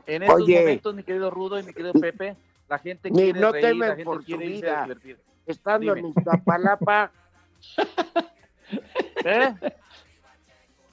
en 0.06 0.22
estos 0.22 0.40
Oye. 0.40 0.58
momentos, 0.58 0.94
mi 0.94 1.02
querido 1.02 1.30
Rudo 1.30 1.58
y 1.60 1.64
mi 1.64 1.74
querido 1.74 1.92
Pepe, 1.92 2.34
la 2.66 2.78
gente 2.78 3.10
Ni 3.10 3.24
quiere 3.24 3.40
no 3.40 3.52
reír, 3.52 3.76
la 3.76 3.88
gente 3.88 4.04
por 4.04 4.24
quiere 4.24 4.46
irse 4.46 4.70
a 4.70 4.82
divertir. 4.84 5.18
Estando 5.44 5.94
Dime. 5.94 6.08
en 6.08 6.14
Iztapalapa, 6.16 7.12
¿Eh? 9.24 9.54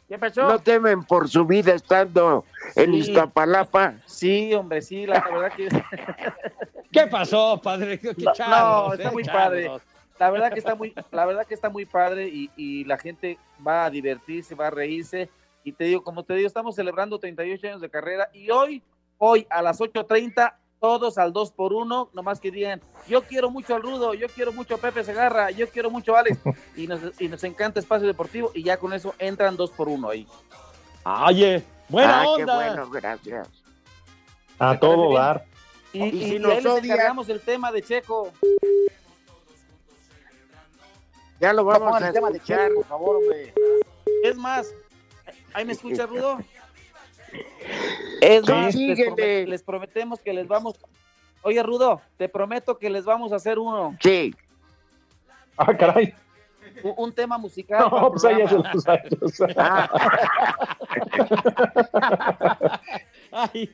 ¿Qué 0.08 0.18
pasó? 0.18 0.48
no 0.48 0.60
temen 0.60 1.04
por 1.04 1.28
su 1.28 1.46
vida 1.46 1.74
estando 1.74 2.46
en 2.76 2.94
Sí. 2.94 3.00
Iztapalapa. 3.00 3.96
Sí, 4.06 4.54
hombre, 4.54 4.82
sí, 4.82 5.06
la 5.06 5.20
verdad 5.20 5.52
que... 5.54 5.68
¿Qué 6.92 7.08
pasó, 7.08 7.60
padre? 7.62 8.00
¿Qué, 8.00 8.16
qué 8.16 8.24
No, 8.24 8.94
está 8.94 9.10
eh, 9.10 9.12
muy 9.12 9.24
padre. 9.26 9.72
La 10.18 10.32
verdad 10.32 10.52
que 10.52 10.60
está 10.60 10.74
muy, 10.74 10.94
la 11.12 11.26
verdad 11.26 11.46
que 11.46 11.54
está 11.54 11.70
muy 11.70 11.86
padre 11.86 12.28
y, 12.28 12.50
y 12.56 12.86
la 12.86 12.98
gente 12.98 13.38
va 13.66 13.86
a 13.86 13.90
divertirse, 13.90 14.56
va 14.56 14.68
a 14.68 14.72
reírse. 14.72 15.30
Y 15.64 15.74
te 15.74 15.84
digo, 15.84 16.04
como 16.04 16.24
te 16.24 16.34
digo, 16.34 16.48
estamos 16.48 16.76
celebrando 16.76 17.20
38 17.20 17.68
años 17.68 17.82
de 17.82 17.90
carrera 17.90 18.30
y 18.34 18.50
hoy, 18.50 18.82
hoy 19.18 19.46
a 19.50 19.62
las 19.62 19.80
8.30, 19.80 20.54
todos 20.80 21.18
al 21.18 21.34
2 21.34 21.52
por 21.52 21.74
1 21.74 22.10
nomás 22.14 22.40
que 22.40 22.52
digan, 22.52 22.82
yo 23.08 23.24
quiero 23.24 23.50
mucho 23.50 23.76
al 23.76 23.82
Rudo, 23.82 24.14
yo 24.14 24.28
quiero 24.30 24.52
mucho 24.54 24.76
a 24.76 24.78
Pepe 24.78 25.04
Segarra, 25.04 25.50
yo 25.52 25.68
quiero 25.70 25.90
mucho 25.90 26.16
a 26.16 26.20
Alex, 26.20 26.38
y 26.76 26.88
nos, 26.88 27.20
y 27.20 27.28
nos 27.28 27.44
encanta 27.44 27.80
Espacio 27.80 28.08
Deportivo, 28.08 28.52
y 28.54 28.64
ya 28.64 28.78
con 28.78 28.94
eso 28.94 29.14
entran 29.20 29.56
2 29.58 29.72
por 29.72 29.90
1 29.90 30.10
ahí. 30.10 30.28
Oye, 31.04 31.64
buena 31.90 32.22
ah, 32.22 32.26
qué 32.36 32.44
onda. 32.44 32.56
bueno, 32.56 32.90
gracias. 32.90 33.48
A 34.60 34.78
todo 34.80 35.14
dar. 35.14 35.46
Y, 35.94 36.04
Y 36.04 36.08
y- 36.08 36.30
si 36.30 36.36
y 36.36 36.40
nos 36.40 36.84
encargamos 36.84 37.30
el 37.30 37.40
tema 37.42 37.72
de 37.72 37.82
Checo. 37.82 38.32
Ya 41.40 41.54
lo 41.54 41.64
vamos 41.64 41.88
Pongan 41.90 42.04
a 42.04 42.08
el 42.08 42.14
tema 42.14 42.30
de 42.32 42.38
escuchar. 42.38 42.68
Checo, 42.70 42.76
por 42.82 42.86
favor, 42.86 43.16
hombre. 43.18 43.54
Es 44.24 44.36
más, 44.38 44.74
¿ahí 45.54 45.64
me 45.66 45.74
escucha 45.74 46.06
Rudo? 46.08 46.40
Es 48.22 48.46
Sí. 48.46 48.52
más, 48.52 48.76
les, 48.76 48.98
Síguele. 48.98 49.12
promet- 49.12 49.46
les 49.48 49.64
prometemos 49.64 50.20
que 50.20 50.34
les 50.34 50.48
vamos. 50.48 50.76
Oye, 51.44 51.62
Rudo, 51.64 52.02
te 52.18 52.28
prometo 52.30 52.78
que 52.78 52.90
les 52.90 53.06
vamos 53.06 53.32
a 53.32 53.36
hacer 53.38 53.58
uno, 53.60 53.96
Sí. 54.02 54.34
Ah, 55.58 55.74
caray. 55.76 56.14
un 56.98 57.12
tema 57.14 57.38
musical. 57.38 57.88
No, 57.90 58.12
pues 58.12 58.26
ahí 58.26 58.38
ya 58.40 58.50
se 58.50 58.56
los 58.58 58.88
años. 58.88 59.40
Ay, 63.32 63.70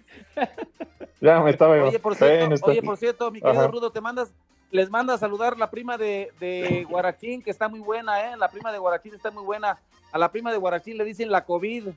Ya 1.21 1.39
me 1.41 1.51
estaba 1.51 1.75
Oye, 1.83 1.99
por 1.99 2.15
cierto, 2.15 2.65
oye, 2.67 2.81
por 2.81 2.97
cierto, 2.97 3.31
mi 3.31 3.41
querido 3.41 3.61
Ajá. 3.61 3.71
Rudo, 3.71 3.91
te 3.91 4.01
mandas, 4.01 4.33
les 4.71 4.89
manda 4.89 5.13
a 5.13 5.17
saludar 5.17 5.57
la 5.57 5.69
prima 5.69 5.97
de, 5.97 6.31
de 6.39 6.85
Guarachín, 6.89 7.41
que 7.41 7.51
está 7.51 7.69
muy 7.69 7.79
buena, 7.79 8.31
¿eh? 8.31 8.37
La 8.37 8.49
prima 8.49 8.71
de 8.71 8.79
Guarachín 8.79 9.13
está 9.13 9.31
muy 9.31 9.43
buena. 9.43 9.77
A 10.11 10.17
la 10.17 10.31
prima 10.31 10.51
de 10.51 10.57
Guarachín 10.57 10.97
le 10.97 11.05
dicen 11.05 11.31
la 11.31 11.45
COVID. 11.45 11.89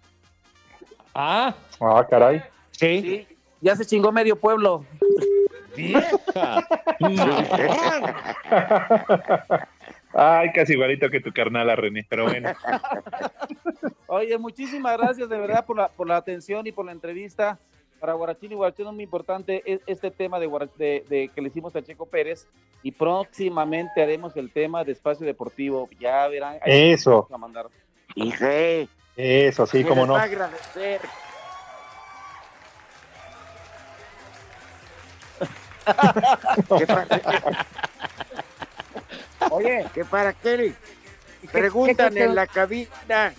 Ah, 1.17 1.55
Ah, 1.81 2.07
caray. 2.09 2.43
sí. 2.73 3.01
Sí, 3.01 3.27
ya 3.61 3.75
se 3.77 3.85
chingó 3.87 4.12
medio 4.12 4.37
pueblo. 4.37 4.85
Vieja. 5.77 6.67
Ay, 10.19 10.51
casi 10.53 10.73
igualito 10.73 11.11
que 11.11 11.21
tu 11.21 11.31
carnal, 11.33 11.77
René, 11.77 12.07
pero 12.09 12.25
bueno. 12.25 12.51
Oye, 14.07 14.39
muchísimas 14.39 14.97
gracias 14.97 15.29
de 15.29 15.39
verdad 15.39 15.67
por 15.67 15.77
la, 15.77 15.89
por 15.89 16.09
la 16.09 16.17
atención 16.17 16.67
y 16.67 16.73
por 16.73 16.87
la 16.87 16.93
entrevista. 16.93 17.59
Para 18.01 18.14
Guarachín 18.14 18.53
y 18.53 18.55
Guarachín 18.55 18.87
es 18.87 18.93
muy 18.95 19.05
importante 19.05 19.62
es- 19.67 19.81
este 19.87 20.11
tema 20.11 20.39
de, 20.39 20.49
de- 20.79 21.05
de 21.09 21.31
que 21.35 21.41
le 21.43 21.49
hicimos 21.49 21.75
a 21.77 21.83
Checo 21.83 22.07
Pérez 22.07 22.47
y 22.83 22.93
próximamente 22.93 24.03
haremos 24.03 24.37
el 24.37 24.51
tema 24.53 24.85
de 24.85 24.93
espacio 24.93 25.27
deportivo. 25.27 25.89
Ya 25.99 26.27
verán. 26.29 26.59
Eso. 26.64 27.27
vamos 27.31 27.33
a 27.33 27.39
mandar. 27.39 27.67
Hije, 28.14 28.89
Eso, 29.17 29.67
sí, 29.67 29.83
cómo 29.83 30.03
les 30.03 30.09
no. 30.09 30.12
va 30.14 30.21
a 30.21 30.25
agradecer. 30.25 31.01
¿Qué 36.79 36.87
para, 36.87 37.07
Oye, 39.51 39.87
que 39.95 40.05
para 40.05 40.33
qué 40.33 40.75
¿qué- 41.41 41.49
preguntan 41.49 42.09
qué- 42.12 42.19
qué- 42.19 42.25
en 42.25 42.35
la 42.35 42.47
cabina? 42.47 43.33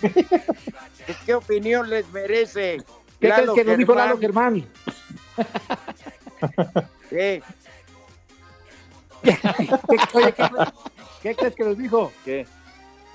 ¿Qué, 0.00 1.16
qué 1.24 1.34
opinión 1.34 1.88
les 1.88 2.06
merece? 2.10 2.82
¿qué 3.20 3.30
crees 3.32 3.50
que 3.54 3.64
nos 3.64 3.78
dijo? 3.78 3.94
Lalo 3.94 4.18
Germán? 4.18 4.66
¿Qué? 7.10 7.42
¿Qué- 9.22 9.38
Oye, 10.12 10.32
¿qué, 10.32 10.42
crees- 10.42 10.72
qué 11.22 11.34
crees 11.36 11.54
que 11.54 11.64
nos 11.64 11.78
dijo? 11.78 12.12
¿Qué? 12.24 12.46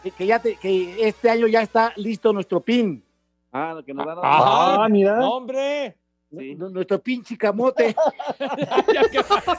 Que, 0.04 0.12
que 0.12 0.26
ya 0.26 0.40
te- 0.40 0.56
que 0.56 1.08
este 1.08 1.30
año 1.30 1.48
ya 1.48 1.62
está 1.62 1.92
listo 1.96 2.32
nuestro 2.34 2.62
pin. 2.62 3.04
Ah, 3.52 3.74
lo 3.76 3.84
que 3.84 3.94
nos 3.94 4.06
van 4.06 4.18
a 4.18 4.22
Ajá. 4.22 4.84
Ah, 4.84 4.90
mira. 4.90 5.20
Hombre. 5.28 5.96
Sí. 6.38 6.54
Nuestro 6.56 7.00
pin 7.00 7.24
chicamote. 7.24 7.96
¿Qué, 8.38 9.00
qué 9.12 9.24
pasó? 9.24 9.58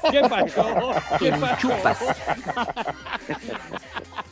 ¿Qué 1.18 1.32
pasó? 1.32 2.06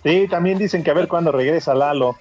Sí, 0.02 0.28
también 0.28 0.58
dicen 0.58 0.82
que 0.84 0.90
a 0.90 0.94
ver 0.94 1.08
cuándo 1.08 1.32
regresa 1.32 1.74
Lalo. 1.74 2.16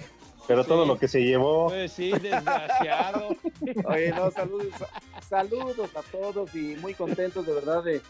Pero 0.48 0.64
todo 0.64 0.86
lo 0.86 0.98
que 0.98 1.10
se 1.10 1.22
llevó. 1.24 1.68
Pues 1.68 1.92
sí, 1.92 2.10
desgraciado. 2.12 3.36
Oye, 3.86 4.12
no, 4.14 4.32
saludos, 4.32 4.68
saludos 5.28 5.90
a 5.94 6.02
todos 6.10 6.56
y 6.56 6.78
muy 6.78 6.94
contentos 6.94 7.46
de 7.46 7.54
verdad 7.54 7.84
de, 7.84 8.02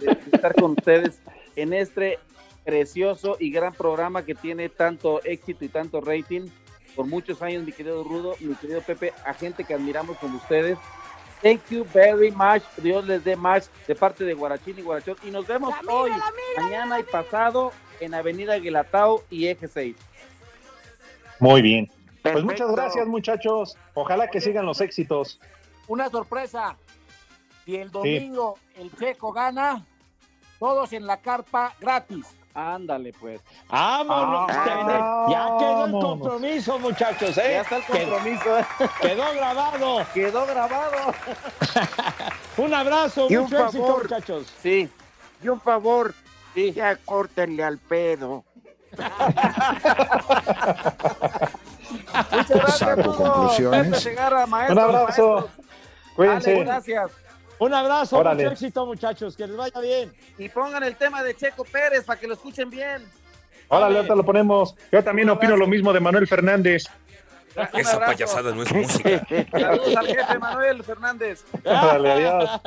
de- 0.00 0.06
de 0.06 0.16
estar 0.32 0.54
con 0.54 0.70
ustedes 0.72 1.20
en 1.54 1.74
este 1.74 2.18
precioso 2.64 3.36
y 3.38 3.50
gran 3.50 3.72
programa 3.72 4.24
que 4.24 4.34
tiene 4.34 4.68
tanto 4.68 5.22
éxito 5.24 5.64
y 5.64 5.68
tanto 5.68 6.00
rating 6.00 6.48
por 6.94 7.06
muchos 7.06 7.40
años, 7.42 7.64
mi 7.64 7.72
querido 7.72 8.04
Rudo, 8.04 8.34
mi 8.40 8.54
querido 8.54 8.80
Pepe, 8.82 9.12
a 9.24 9.34
gente 9.34 9.64
que 9.64 9.74
admiramos 9.74 10.16
como 10.18 10.36
ustedes. 10.36 10.78
Thank 11.42 11.70
you 11.70 11.84
very 11.92 12.30
much. 12.30 12.62
Dios 12.76 13.04
les 13.06 13.24
dé 13.24 13.34
más 13.34 13.70
de 13.88 13.94
parte 13.96 14.24
de 14.24 14.34
Guarachín 14.34 14.78
y 14.78 14.82
Guarachón. 14.82 15.16
Y 15.24 15.30
nos 15.30 15.46
vemos 15.46 15.74
hoy, 15.88 16.12
mañana 16.56 17.00
y 17.00 17.02
pasado 17.02 17.72
en 18.00 18.14
Avenida 18.14 18.58
Guelatao 18.58 19.24
y 19.28 19.48
Eje 19.48 19.66
6. 19.66 19.96
Muy 21.40 21.62
bien. 21.62 21.86
Pues 21.86 22.34
Perfecto. 22.34 22.44
muchas 22.44 22.70
gracias, 22.70 23.06
muchachos. 23.08 23.76
Ojalá 23.94 24.28
que 24.28 24.40
sigan 24.40 24.66
los 24.66 24.80
éxitos. 24.80 25.40
Una 25.88 26.08
sorpresa. 26.08 26.76
Si 27.64 27.76
el 27.76 27.90
domingo 27.90 28.58
el 28.76 28.94
Checo 28.96 29.32
gana, 29.32 29.84
todos 30.60 30.92
en 30.92 31.06
la 31.06 31.20
carpa 31.20 31.74
gratis. 31.80 32.26
Ándale, 32.54 33.12
pues. 33.18 33.40
¡Vámonos! 33.68 34.50
Ah, 34.52 35.26
ya 35.30 35.56
quedó 35.58 35.86
el 35.86 35.92
compromiso, 35.92 36.78
muchachos, 36.78 37.38
¿eh? 37.38 37.52
Ya 37.54 37.60
está 37.62 37.76
el 37.78 37.84
compromiso. 37.84 38.58
¿eh? 38.58 38.64
Quedó 39.00 39.32
grabado. 39.34 40.06
Quedó 40.14 40.46
grabado. 40.46 41.14
Un 42.58 42.74
abrazo, 42.74 43.26
Y 43.30 43.36
un 43.36 43.44
mucho 43.44 43.64
éxito, 43.64 43.86
favor. 43.86 44.02
muchachos. 44.02 44.52
Sí. 44.62 44.90
Y 45.42 45.48
un 45.48 45.60
favor, 45.60 46.14
ya 46.54 46.96
córtenle 46.96 47.64
al 47.64 47.78
pedo. 47.78 48.44
Muchas 52.30 52.48
gracias, 52.50 52.78
Saco 52.78 53.16
conclusiones. 53.16 53.88
Maestro. 54.48 54.72
Un 54.72 54.78
abrazo. 54.78 55.02
maestros. 55.06 55.44
Cuídense. 56.14 56.50
Ale, 56.52 56.64
gracias. 56.64 57.10
Un 57.62 57.72
abrazo, 57.72 58.18
Órale. 58.18 58.42
mucho 58.42 58.54
éxito, 58.54 58.84
muchachos. 58.86 59.36
Que 59.36 59.46
les 59.46 59.56
vaya 59.56 59.80
bien. 59.80 60.12
Y 60.36 60.48
pongan 60.48 60.82
el 60.82 60.96
tema 60.96 61.22
de 61.22 61.36
Checo 61.36 61.64
Pérez 61.64 62.04
para 62.04 62.18
que 62.18 62.26
lo 62.26 62.34
escuchen 62.34 62.68
bien. 62.68 63.04
Órale, 63.68 63.98
ahorita 63.98 64.16
lo 64.16 64.24
ponemos. 64.24 64.74
Yo 64.90 65.04
también 65.04 65.30
opino 65.30 65.56
lo 65.56 65.68
mismo 65.68 65.92
de 65.92 66.00
Manuel 66.00 66.26
Fernández. 66.26 66.86
Esa 67.74 68.00
payasada 68.00 68.52
no 68.52 68.64
es 68.64 68.72
música. 68.72 69.24
Saludos 69.52 69.96
al 69.96 70.06
jefe 70.08 70.38
Manuel 70.40 70.82
Fernández. 70.82 71.44
Órale, 71.64 72.12
adiós. 72.12 72.60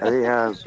Adiós. 0.00 0.66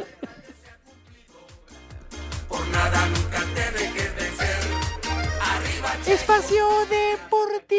Espacio 6.08 6.66
Deportivo. 6.90 7.78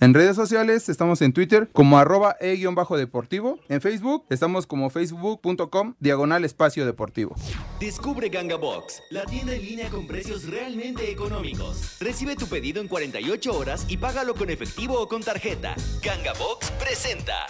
En 0.00 0.14
redes 0.14 0.36
sociales 0.36 0.88
estamos 0.88 1.20
en 1.22 1.32
Twitter 1.32 1.68
como 1.72 1.98
arroba 1.98 2.36
e-deportivo. 2.40 3.58
En 3.68 3.80
Facebook 3.80 4.24
estamos 4.30 4.66
como 4.66 4.90
facebook.com 4.90 5.94
diagonal 5.98 6.44
espacio 6.44 6.86
deportivo. 6.86 7.34
Descubre 7.80 8.28
Ganga 8.28 8.56
Box, 8.56 9.02
la 9.10 9.24
tienda 9.24 9.54
en 9.54 9.62
línea 9.62 9.88
con 9.88 10.06
precios 10.06 10.48
realmente 10.48 11.10
económicos. 11.10 11.96
Recibe 12.00 12.36
tu 12.36 12.46
pedido 12.46 12.80
en 12.80 12.88
48 12.88 13.56
horas 13.56 13.84
y 13.88 13.96
págalo 13.96 14.34
con 14.34 14.50
efectivo 14.50 15.00
o 15.00 15.08
con 15.08 15.22
tarjeta. 15.22 15.74
Ganga 16.02 16.34
Box 16.34 16.70
presenta. 16.72 17.46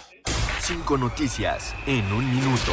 Cinco 0.61 0.97
noticias 0.97 1.75
en 1.87 2.11
un 2.13 2.31
minuto. 2.35 2.73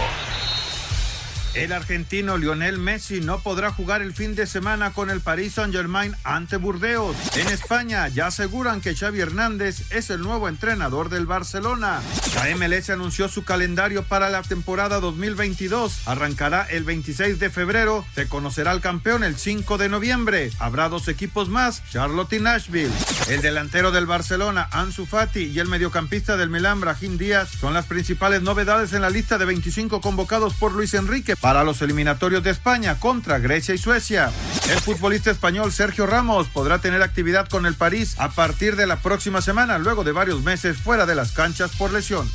El 1.55 1.71
argentino 1.71 2.37
Lionel 2.37 2.77
Messi 2.77 3.21
no 3.21 3.39
podrá 3.39 3.71
jugar 3.71 4.01
el 4.01 4.13
fin 4.13 4.35
de 4.35 4.45
semana 4.45 4.91
con 4.91 5.09
el 5.09 5.21
Paris 5.21 5.53
Saint-Germain 5.53 6.13
ante 6.25 6.57
Burdeos. 6.57 7.15
En 7.37 7.47
España 7.47 8.09
ya 8.09 8.27
aseguran 8.27 8.81
que 8.81 8.93
Xavi 8.93 9.21
Hernández 9.21 9.89
es 9.93 10.09
el 10.09 10.19
nuevo 10.19 10.49
entrenador 10.49 11.07
del 11.07 11.25
Barcelona. 11.25 12.01
La 12.35 12.53
MLS 12.57 12.89
anunció 12.89 13.29
su 13.29 13.45
calendario 13.45 14.03
para 14.03 14.29
la 14.29 14.41
temporada 14.41 14.99
2022. 14.99 16.05
Arrancará 16.09 16.63
el 16.63 16.83
26 16.83 17.39
de 17.39 17.49
febrero. 17.49 18.05
Se 18.15 18.27
conocerá 18.27 18.73
el 18.73 18.81
campeón 18.81 19.23
el 19.23 19.37
5 19.37 19.77
de 19.77 19.87
noviembre. 19.87 20.51
Habrá 20.59 20.89
dos 20.89 21.07
equipos 21.07 21.47
más, 21.47 21.81
Charlotte 21.89 22.33
y 22.33 22.39
Nashville. 22.41 22.91
El 23.29 23.41
delantero 23.41 23.91
del 23.91 24.05
Barcelona, 24.05 24.67
Ansu 24.71 25.05
Fati, 25.05 25.45
y 25.45 25.59
el 25.59 25.69
mediocampista 25.69 26.35
del 26.35 26.49
Milán, 26.49 26.81
Brahim 26.81 27.17
Díaz, 27.17 27.49
son 27.49 27.73
las 27.73 27.85
principales 27.85 28.41
novedades 28.41 28.91
en 28.91 29.01
la 29.01 29.09
lista 29.09 29.37
de 29.37 29.45
25 29.45 30.01
convocados 30.01 30.53
por 30.55 30.73
Luis 30.73 30.93
Enrique 30.93 31.37
para 31.45 31.63
los 31.63 31.79
eliminatorios 31.83 32.41
de 32.41 32.49
España 32.49 32.99
contra 32.99 33.37
Grecia 33.37 33.75
y 33.75 33.77
Suecia. 33.77 34.31
El 34.67 34.79
futbolista 34.79 35.29
español 35.29 35.71
Sergio 35.71 36.07
Ramos 36.07 36.47
podrá 36.47 36.79
tener 36.79 37.03
actividad 37.03 37.47
con 37.47 37.67
el 37.67 37.75
París 37.75 38.15
a 38.17 38.29
partir 38.29 38.75
de 38.75 38.87
la 38.87 38.95
próxima 38.95 39.43
semana, 39.43 39.77
luego 39.77 40.03
de 40.03 40.11
varios 40.11 40.41
meses 40.41 40.75
fuera 40.75 41.05
de 41.05 41.13
las 41.13 41.33
canchas 41.33 41.69
por 41.77 41.93
lesión. 41.93 42.27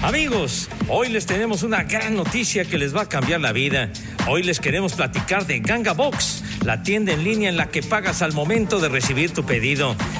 Amigos, 0.00 0.68
hoy 0.88 1.08
les 1.08 1.26
tenemos 1.26 1.64
una 1.64 1.82
gran 1.82 2.14
noticia 2.14 2.64
que 2.64 2.78
les 2.78 2.94
va 2.94 3.02
a 3.02 3.08
cambiar 3.08 3.40
la 3.40 3.50
vida. 3.50 3.90
Hoy 4.28 4.44
les 4.44 4.60
queremos 4.60 4.92
platicar 4.92 5.46
de 5.48 5.58
Ganga 5.58 5.92
Box, 5.92 6.44
la 6.64 6.84
tienda 6.84 7.12
en 7.14 7.24
línea 7.24 7.50
en 7.50 7.56
la 7.56 7.68
que 7.68 7.82
pagas 7.82 8.22
al 8.22 8.32
momento 8.32 8.78
de 8.78 8.88
recibir 8.88 9.32
tu 9.32 9.44
pedido. 9.44 9.96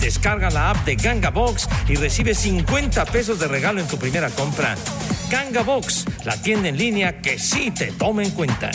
Descarga 0.00 0.50
la 0.50 0.70
app 0.70 0.84
de 0.84 0.96
Ganga 0.96 1.30
Box 1.30 1.68
y 1.88 1.94
recibe 1.96 2.34
50 2.34 3.04
pesos 3.06 3.38
de 3.38 3.48
regalo 3.48 3.80
en 3.80 3.88
tu 3.88 3.98
primera 3.98 4.30
compra. 4.30 4.76
Ganga 5.30 5.62
Box, 5.62 6.04
la 6.24 6.40
tienda 6.40 6.68
en 6.68 6.78
línea 6.78 7.20
que 7.20 7.38
sí 7.38 7.70
te 7.70 7.92
toma 7.92 8.22
en 8.22 8.30
cuenta. 8.30 8.70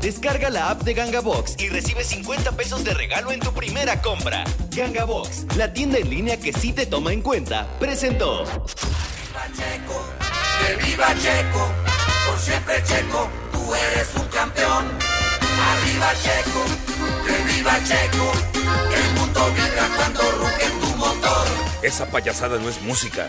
Descarga 0.00 0.48
la 0.48 0.70
app 0.70 0.82
de 0.82 0.94
Ganga 0.94 1.20
Box 1.20 1.56
y 1.58 1.68
recibe 1.68 2.04
50 2.04 2.52
pesos 2.52 2.84
de 2.84 2.94
regalo 2.94 3.32
en 3.32 3.40
tu 3.40 3.52
primera 3.52 4.00
compra. 4.00 4.44
Ganga 4.70 5.04
Box, 5.04 5.44
la 5.56 5.72
tienda 5.72 5.98
en 5.98 6.08
línea 6.08 6.38
que 6.38 6.52
sí 6.52 6.72
te 6.72 6.86
toma 6.86 7.12
en 7.12 7.20
cuenta, 7.20 7.66
presentó. 7.80 8.44
Que 8.44 10.84
viva 10.84 11.08
Checo, 11.20 11.68
por 12.26 12.38
siempre 12.38 12.82
Checo, 12.84 13.28
tú 13.52 13.74
eres 13.74 14.08
un 14.14 14.26
campeón. 14.28 14.86
Arriba 15.72 16.12
Checo, 16.22 16.64
que 17.28 17.52
viva 17.52 17.74
Checo, 17.84 18.32
el 19.00 19.08
mundo 19.18 19.40
vibra 19.52 19.86
cuando 19.96 20.20
ruge 20.40 20.66
tu 20.80 20.96
motor. 20.96 21.46
Esa 21.82 22.06
payasada 22.06 22.58
no 22.58 22.68
es 22.68 22.80
música. 22.82 23.28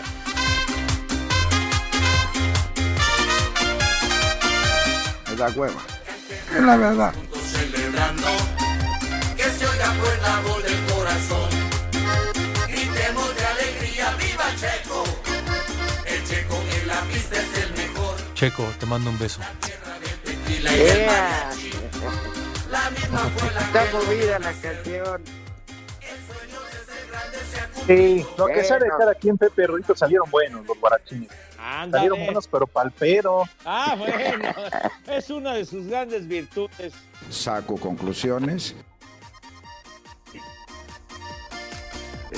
Me 5.28 5.36
da 5.36 5.48
hueva. 5.50 5.82
Es 6.56 6.62
la 6.62 6.76
verdad. 6.76 7.14
Celebrando, 7.52 8.28
que 9.36 9.44
se 9.44 9.66
oiga 9.66 9.92
por 10.00 10.18
la 10.22 10.40
voz 10.40 10.62
del 10.64 10.80
corazón. 10.92 11.50
Gritemos 12.68 13.36
de 13.36 13.46
alegría, 13.54 14.10
viva 14.18 14.46
Checo. 14.60 15.04
El 16.06 16.24
Checo 16.26 16.56
en 16.80 16.88
la 16.88 17.00
pista 17.02 17.36
es 17.36 17.64
el 17.64 17.72
mejor. 17.76 18.16
Checo, 18.34 18.64
te 18.78 18.86
mando 18.86 19.10
un 19.10 19.18
beso. 19.18 19.40
Y 20.48 20.58
la 20.60 20.70
Yeah. 20.70 21.69
La 22.70 22.90
misma 22.90 23.18
fue 23.36 23.50
la 23.52 23.60
Está 23.60 23.84
movida 23.92 24.38
la 24.38 24.52
canción. 24.52 25.22
Sí, 27.86 28.24
lo 28.38 28.46
que 28.46 28.62
sea 28.62 28.78
de 28.78 28.88
cada 28.88 29.14
quien, 29.14 29.36
Pepe 29.36 29.66
Rudito, 29.66 29.96
salieron 29.96 30.30
buenos 30.30 30.64
los 30.66 30.78
guarachines. 30.78 31.30
Ándale. 31.58 31.92
Salieron 31.92 32.24
buenos, 32.24 32.46
pero 32.46 32.66
palpero. 32.66 33.44
Ah, 33.64 33.94
bueno. 33.98 34.48
Es 35.08 35.30
una 35.30 35.54
de 35.54 35.64
sus 35.64 35.86
grandes 35.88 36.26
virtudes. 36.28 36.92
Saco 37.28 37.76
conclusiones. 37.76 38.74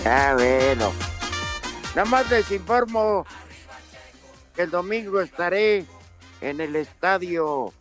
Ah, 0.06 0.32
bueno. 0.34 0.92
Nada 1.94 2.08
más 2.08 2.30
les 2.30 2.50
informo 2.50 3.26
que 4.56 4.62
el 4.62 4.70
domingo 4.70 5.20
estaré 5.20 5.84
en 6.40 6.60
el 6.60 6.74
estadio 6.76 7.72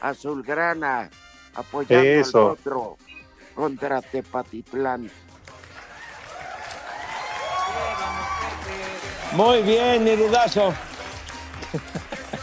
Azulgrana 0.00 1.10
apoyando 1.54 2.06
Eso. 2.08 2.38
al 2.46 2.52
otro 2.52 2.96
contra 3.54 4.00
Tepatitlán. 4.02 5.10
Muy 9.32 9.62
bien, 9.62 10.02
mi 10.04 10.16
rudazo. 10.16 10.74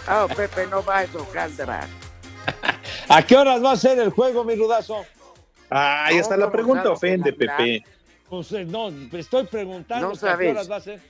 Ah, 0.08 0.26
Pepe 0.36 0.68
no 0.68 0.84
va 0.84 1.00
a 1.00 1.04
eso, 1.04 1.28
Caldra. 1.34 1.88
¿A 3.10 3.22
qué 3.24 3.36
horas 3.38 3.64
va 3.64 3.72
a 3.74 3.78
ser 3.78 4.00
el 4.00 4.10
juego, 4.10 4.44
mi 4.44 4.56
rudazo? 4.56 5.06
Ay, 5.70 6.18
hasta 6.20 6.38
la 6.38 6.50
pregunta 6.50 6.90
ofende, 6.92 7.34
Pepe. 7.34 7.84
Pues 8.30 8.52
eh, 8.54 8.66
no, 8.66 8.90
estoy 9.14 9.46
preguntando 9.46 10.08
No 10.08 10.14
que 10.14 10.18
a 10.18 10.22
qué 10.22 10.28
sabes. 10.28 10.52
horas 10.52 10.72
va 10.72 10.76
a 10.78 10.82
ser. 10.82 11.02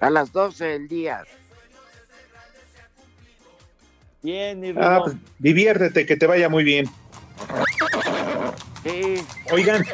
A 0.00 0.10
las 0.10 0.32
12 0.32 0.64
del 0.64 0.88
día. 0.88 1.24
Bien, 4.22 4.58
mi 4.60 4.72
Ah, 4.76 5.00
pues, 5.04 5.16
diviértete, 5.38 6.06
que 6.06 6.16
te 6.16 6.26
vaya 6.26 6.48
muy 6.48 6.64
bien. 6.64 6.86
Sí. 8.82 9.22
Oigan, 9.52 9.84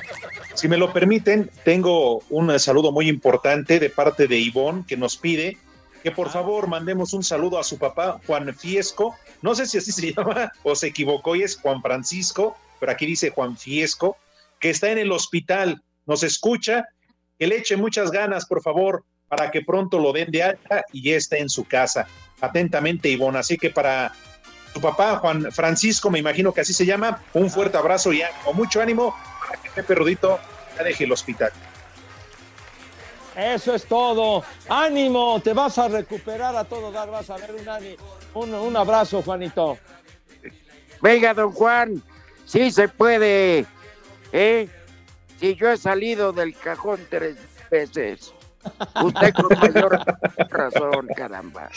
si 0.55 0.69
me 0.69 0.77
lo 0.77 0.93
permiten, 0.93 1.51
tengo 1.65 2.21
un 2.31 2.59
saludo 2.59 2.93
muy 2.93 3.09
importante 3.09 3.79
de 3.79 3.91
parte 3.91 4.27
de 4.27 4.39
Ivonne 4.39 4.85
que 4.87 4.97
nos 4.97 5.17
pide 5.17 5.59
que 6.05 6.13
por 6.13 6.29
favor 6.29 6.69
mandemos 6.69 7.15
un 7.15 7.25
saludo 7.25 7.59
a 7.59 7.65
su 7.65 7.79
papá, 7.79 8.21
Juan 8.27 8.55
Fiesco. 8.55 9.17
No 9.41 9.55
sé 9.55 9.65
si 9.65 9.79
así 9.79 9.91
se 9.91 10.13
llama 10.17 10.53
o 10.63 10.77
se 10.77 10.89
equivocó 10.89 11.35
y 11.35 11.43
es 11.43 11.57
Juan 11.57 11.81
Francisco, 11.81 12.59
pero 12.79 12.93
aquí 12.93 13.07
dice 13.07 13.31
Juan 13.31 13.57
Fiesco, 13.57 14.19
que 14.61 14.69
está 14.69 14.91
en 14.93 14.99
el 14.99 15.11
hospital, 15.11 15.83
nos 16.05 16.23
escucha, 16.23 16.85
que 17.39 17.47
le 17.47 17.57
eche 17.57 17.79
muchas 17.79 18.11
ganas, 18.11 18.45
por 18.45 18.63
favor, 18.63 19.03
para 19.29 19.51
que 19.51 19.63
pronto 19.63 19.99
lo 19.99 20.13
den 20.13 20.31
de 20.31 20.43
alta 20.43 20.85
y 20.93 21.03
ya 21.03 21.17
esté 21.17 21.41
en 21.41 21.49
su 21.49 21.65
casa. 21.65 22.07
Atentamente, 22.47 23.09
Ivonne. 23.09 23.39
Así 23.39 23.57
que 23.57 23.71
para 23.71 24.13
tu 24.73 24.81
papá, 24.81 25.17
Juan 25.17 25.53
Francisco, 25.53 26.11
me 26.11 26.19
imagino 26.19 26.53
que 26.53 26.63
así 26.63 26.73
se 26.73 26.85
llama, 26.85 27.23
un 27.33 27.51
fuerte 27.51 27.79
abrazo 27.79 28.13
y 28.13 28.23
con 28.45 28.57
mucho 28.57 28.83
ánimo 28.83 29.17
para 29.47 29.61
que 29.63 29.71
Pepe 29.71 29.95
Rudito 29.95 30.41
ya 30.77 30.83
deje 30.83 31.05
el 31.05 31.13
hospital. 31.13 31.53
Eso 33.37 33.75
es 33.75 33.85
todo. 33.87 34.45
Ánimo, 34.69 35.41
te 35.43 35.53
vas 35.53 35.79
a 35.79 35.89
recuperar 35.89 36.55
a 36.57 36.65
todo 36.65 36.93
dar, 36.93 37.11
vas 37.11 37.31
a 37.31 37.37
ver 37.37 37.53
un, 37.53 38.43
un, 38.43 38.55
un 38.55 38.77
abrazo, 38.77 39.23
Juanito. 39.23 39.79
Venga, 41.01 41.35
don 41.35 41.53
Juan, 41.53 42.03
sí 42.45 42.71
se 42.71 42.89
puede. 42.89 43.67
¿Eh? 44.33 44.69
Si 45.41 45.55
yo 45.57 45.71
he 45.71 45.77
salido 45.77 46.33
del 46.33 46.57
cajón 46.57 47.01
tres 47.11 47.37
veces, 47.71 48.33
usted 49.03 49.35
con 49.35 49.59
mayor 49.59 50.01
razón, 50.51 51.09
caramba. 51.17 51.71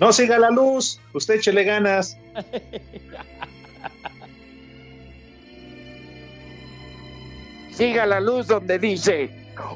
No 0.00 0.12
siga 0.12 0.38
la 0.38 0.50
luz, 0.50 1.00
usted 1.12 1.34
échele 1.34 1.64
ganas. 1.64 2.16
Siga 7.72 8.06
la 8.06 8.20
luz 8.20 8.46
donde 8.46 8.78
dice 8.78 9.30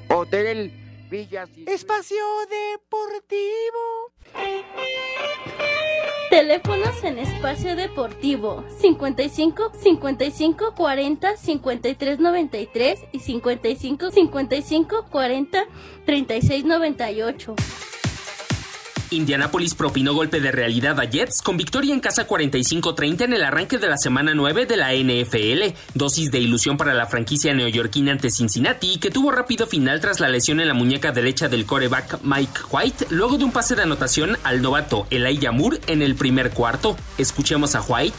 Hotel 0.08 0.72
Villas. 1.10 1.48
Espacio 1.66 2.24
Deportivo. 2.48 4.12
Teléfonos 6.30 7.04
en 7.04 7.18
espacio 7.18 7.76
deportivo 7.76 8.64
55 8.80 9.72
55 9.78 10.74
40 10.74 11.36
53 11.36 12.18
93 12.20 13.00
y 13.12 13.18
55 13.18 14.10
55 14.10 15.06
40 15.10 15.64
36 16.06 16.64
98. 16.64 17.54
Indianapolis 19.12 19.74
propinó 19.74 20.14
golpe 20.14 20.40
de 20.40 20.50
realidad 20.50 20.98
a 20.98 21.04
Jets 21.04 21.42
con 21.42 21.56
victoria 21.56 21.94
en 21.94 22.00
casa 22.00 22.26
45-30 22.26 23.22
en 23.22 23.32
el 23.34 23.44
arranque 23.44 23.78
de 23.78 23.88
la 23.88 23.96
semana 23.96 24.32
9 24.34 24.66
de 24.66 24.76
la 24.76 24.94
NFL. 24.94 25.74
Dosis 25.94 26.30
de 26.30 26.40
ilusión 26.40 26.76
para 26.76 26.94
la 26.94 27.06
franquicia 27.06 27.54
neoyorquina 27.54 28.12
ante 28.12 28.30
Cincinnati, 28.30 28.98
que 28.98 29.10
tuvo 29.10 29.30
rápido 29.30 29.66
final 29.66 30.00
tras 30.00 30.20
la 30.20 30.28
lesión 30.28 30.60
en 30.60 30.68
la 30.68 30.74
muñeca 30.74 31.12
derecha 31.12 31.48
del 31.48 31.66
coreback 31.66 32.20
Mike 32.22 32.60
White, 32.70 33.06
luego 33.10 33.38
de 33.38 33.44
un 33.44 33.52
pase 33.52 33.74
de 33.74 33.82
anotación 33.82 34.38
al 34.44 34.62
novato 34.62 35.06
Elijah 35.10 35.52
Moore 35.52 35.80
en 35.86 36.02
el 36.02 36.14
primer 36.14 36.50
cuarto. 36.50 36.96
Escuchemos 37.18 37.74
a 37.74 37.82
White. 37.82 38.16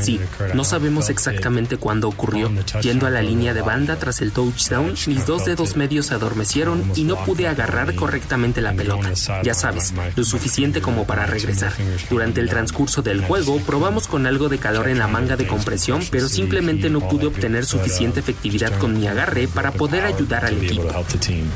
Sí, 0.00 0.20
no 0.54 0.64
sabemos 0.64 1.08
exactamente 1.08 1.76
cuándo 1.76 2.08
ocurrió. 2.08 2.50
Yendo 2.82 3.06
a 3.06 3.10
la 3.10 3.22
línea 3.22 3.54
de 3.54 3.62
banda 3.62 3.96
tras 3.96 4.20
el 4.20 4.32
touchdown, 4.32 4.94
mis 5.06 5.26
dos 5.26 5.44
dedos 5.44 5.76
medios 5.76 6.06
se 6.06 6.14
adormecieron 6.14 6.92
y 6.96 7.04
no 7.04 7.24
pude 7.24 7.46
agarrar 7.48 7.91
correctamente 7.94 8.60
la 8.60 8.72
pelota. 8.72 9.12
Ya 9.42 9.54
sabes, 9.54 9.94
lo 10.16 10.24
suficiente 10.24 10.80
como 10.80 11.06
para 11.06 11.26
regresar. 11.26 11.72
Durante 12.10 12.40
el 12.40 12.48
transcurso 12.48 13.02
del 13.02 13.24
juego, 13.24 13.58
probamos 13.60 14.06
con 14.06 14.26
algo 14.26 14.48
de 14.48 14.58
calor 14.58 14.88
en 14.88 14.98
la 14.98 15.08
manga 15.08 15.36
de 15.36 15.46
compresión, 15.46 16.02
pero 16.10 16.28
simplemente 16.28 16.90
no 16.90 17.06
pude 17.08 17.26
obtener 17.26 17.64
suficiente 17.64 18.20
efectividad 18.20 18.76
con 18.78 18.98
mi 18.98 19.06
agarre 19.06 19.48
para 19.48 19.72
poder 19.72 20.04
ayudar 20.04 20.44
al 20.44 20.62
equipo. 20.62 20.88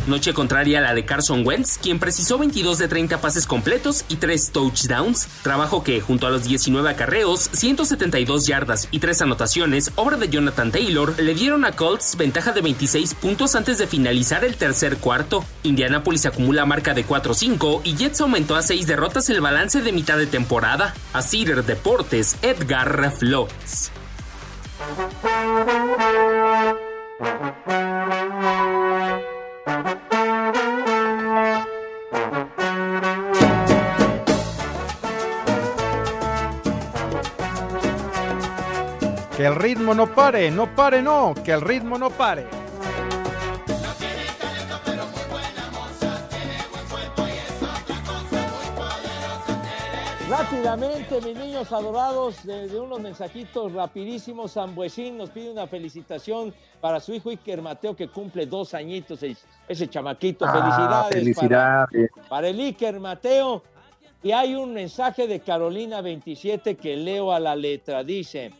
Noche 0.06 0.34
contraria 0.34 0.78
a 0.78 0.82
la 0.82 0.94
de 0.94 1.04
Carson 1.04 1.46
Wentz, 1.46 1.78
quien 1.78 1.98
precisó 1.98 2.38
22 2.38 2.78
de 2.78 2.88
30 2.88 3.20
pases 3.20 3.46
completos 3.46 4.04
y 4.08 4.16
3 4.16 4.50
touchdowns, 4.52 5.28
trabajo 5.42 5.82
que 5.82 6.00
junto 6.00 6.26
a 6.26 6.30
los 6.30 6.44
19 6.44 6.88
acarreos, 6.90 7.50
172 7.52 8.46
yardas 8.46 8.88
y 8.90 8.98
3 8.98 9.22
anotaciones, 9.22 9.92
obra 9.96 10.16
de 10.16 10.28
Jonathan 10.28 10.70
Taylor, 10.70 11.14
le 11.18 11.34
dieron 11.34 11.64
a 11.64 11.72
Colts 11.72 12.16
ventaja 12.16 12.52
de 12.52 12.60
26 12.60 13.14
puntos 13.14 13.54
antes 13.54 13.78
de 13.78 13.86
finalizar 13.86 14.44
el 14.44 14.56
tercer 14.56 14.98
cuarto. 14.98 15.44
Indianapolis 15.62 16.25
acumula 16.28 16.66
marca 16.66 16.94
de 16.94 17.06
4-5 17.06 17.80
y 17.84 17.96
Jets 17.96 18.20
aumentó 18.20 18.56
a 18.56 18.62
6 18.62 18.86
derrotas 18.86 19.28
el 19.30 19.40
balance 19.40 19.82
de 19.82 19.92
mitad 19.92 20.18
de 20.18 20.26
temporada. 20.26 20.94
A 21.12 21.22
Cider 21.22 21.64
Deportes, 21.64 22.36
Edgar 22.42 23.12
Flores. 23.12 23.92
Que 39.36 39.44
el 39.44 39.54
ritmo 39.54 39.94
no 39.94 40.06
pare, 40.06 40.50
no 40.50 40.74
pare, 40.74 41.02
no, 41.02 41.34
que 41.44 41.52
el 41.52 41.60
ritmo 41.60 41.98
no 41.98 42.08
pare. 42.08 42.65
Rápidamente, 50.38 51.18
mis 51.22 51.34
niños 51.34 51.72
adorados, 51.72 52.44
de, 52.44 52.68
de 52.68 52.78
unos 52.78 53.00
mensajitos 53.00 53.72
rapidísimos. 53.72 54.52
Sambuesín 54.52 55.16
nos 55.16 55.30
pide 55.30 55.50
una 55.50 55.66
felicitación 55.66 56.52
para 56.78 57.00
su 57.00 57.14
hijo 57.14 57.30
Iker 57.30 57.62
Mateo, 57.62 57.96
que 57.96 58.08
cumple 58.08 58.44
dos 58.44 58.74
añitos, 58.74 59.20
ese, 59.22 59.88
chamaquito. 59.88 60.44
Ah, 60.44 60.52
Felicidades. 60.52 61.14
felicidades. 61.14 62.10
Para, 62.10 62.28
para 62.28 62.48
el 62.48 62.60
Iker 62.60 63.00
Mateo. 63.00 63.62
Y 64.22 64.32
hay 64.32 64.54
un 64.54 64.74
mensaje 64.74 65.26
de 65.26 65.40
Carolina 65.40 66.02
27 66.02 66.76
que 66.76 66.96
leo 66.96 67.32
a 67.32 67.40
la 67.40 67.56
letra. 67.56 68.04
Dice, 68.04 68.52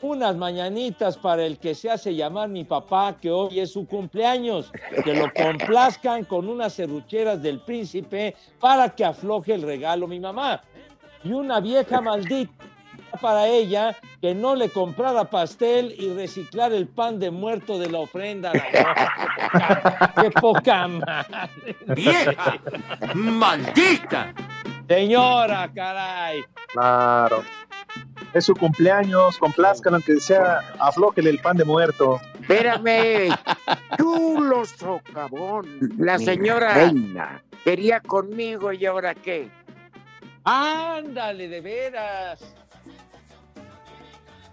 unas 0.00 0.36
mañanitas 0.36 1.16
para 1.16 1.44
el 1.44 1.58
que 1.58 1.74
se 1.74 1.90
hace 1.90 2.14
llamar 2.14 2.48
mi 2.48 2.64
papá, 2.64 3.16
que 3.20 3.30
hoy 3.30 3.60
es 3.60 3.72
su 3.72 3.86
cumpleaños. 3.86 4.70
Que 5.04 5.14
lo 5.14 5.32
complazcan 5.34 6.24
con 6.24 6.48
unas 6.48 6.74
serrucheras 6.74 7.42
del 7.42 7.60
príncipe 7.60 8.36
para 8.60 8.88
que 8.90 9.04
afloje 9.04 9.54
el 9.54 9.62
regalo 9.62 10.06
mi 10.06 10.20
mamá. 10.20 10.62
Y 11.24 11.32
una 11.32 11.60
vieja 11.60 12.00
maldita 12.00 12.52
para 13.20 13.46
ella 13.46 13.96
que 14.20 14.34
no 14.34 14.54
le 14.54 14.68
comprara 14.70 15.24
pastel 15.24 15.94
y 15.98 16.12
reciclar 16.12 16.72
el 16.72 16.86
pan 16.86 17.18
de 17.18 17.30
muerto 17.30 17.78
de 17.78 17.90
la 17.90 17.98
ofrenda. 18.00 18.52
¡Qué 18.52 20.30
poca 20.30 20.86
madre! 20.88 21.76
¡Vieja! 21.94 22.58
¡Maldita! 23.14 24.32
Señora, 24.88 25.70
caray. 25.74 26.40
Claro. 26.72 27.42
Es 28.32 28.44
su 28.44 28.54
cumpleaños, 28.54 29.38
complazcan 29.38 29.94
aunque 29.94 30.20
sea 30.20 30.60
aflójele 30.78 31.30
el 31.30 31.38
pan 31.38 31.56
de 31.56 31.64
muerto. 31.64 32.20
Espérame, 32.40 33.34
chulo 33.98 34.64
socavón. 34.64 35.66
La 35.98 36.18
Mi 36.18 36.24
señora 36.24 36.74
reina. 36.74 37.42
quería 37.64 38.00
conmigo 38.00 38.72
y 38.72 38.84
ahora 38.86 39.14
qué. 39.14 39.50
Ándale, 40.44 41.48
de 41.48 41.60
veras. 41.60 42.40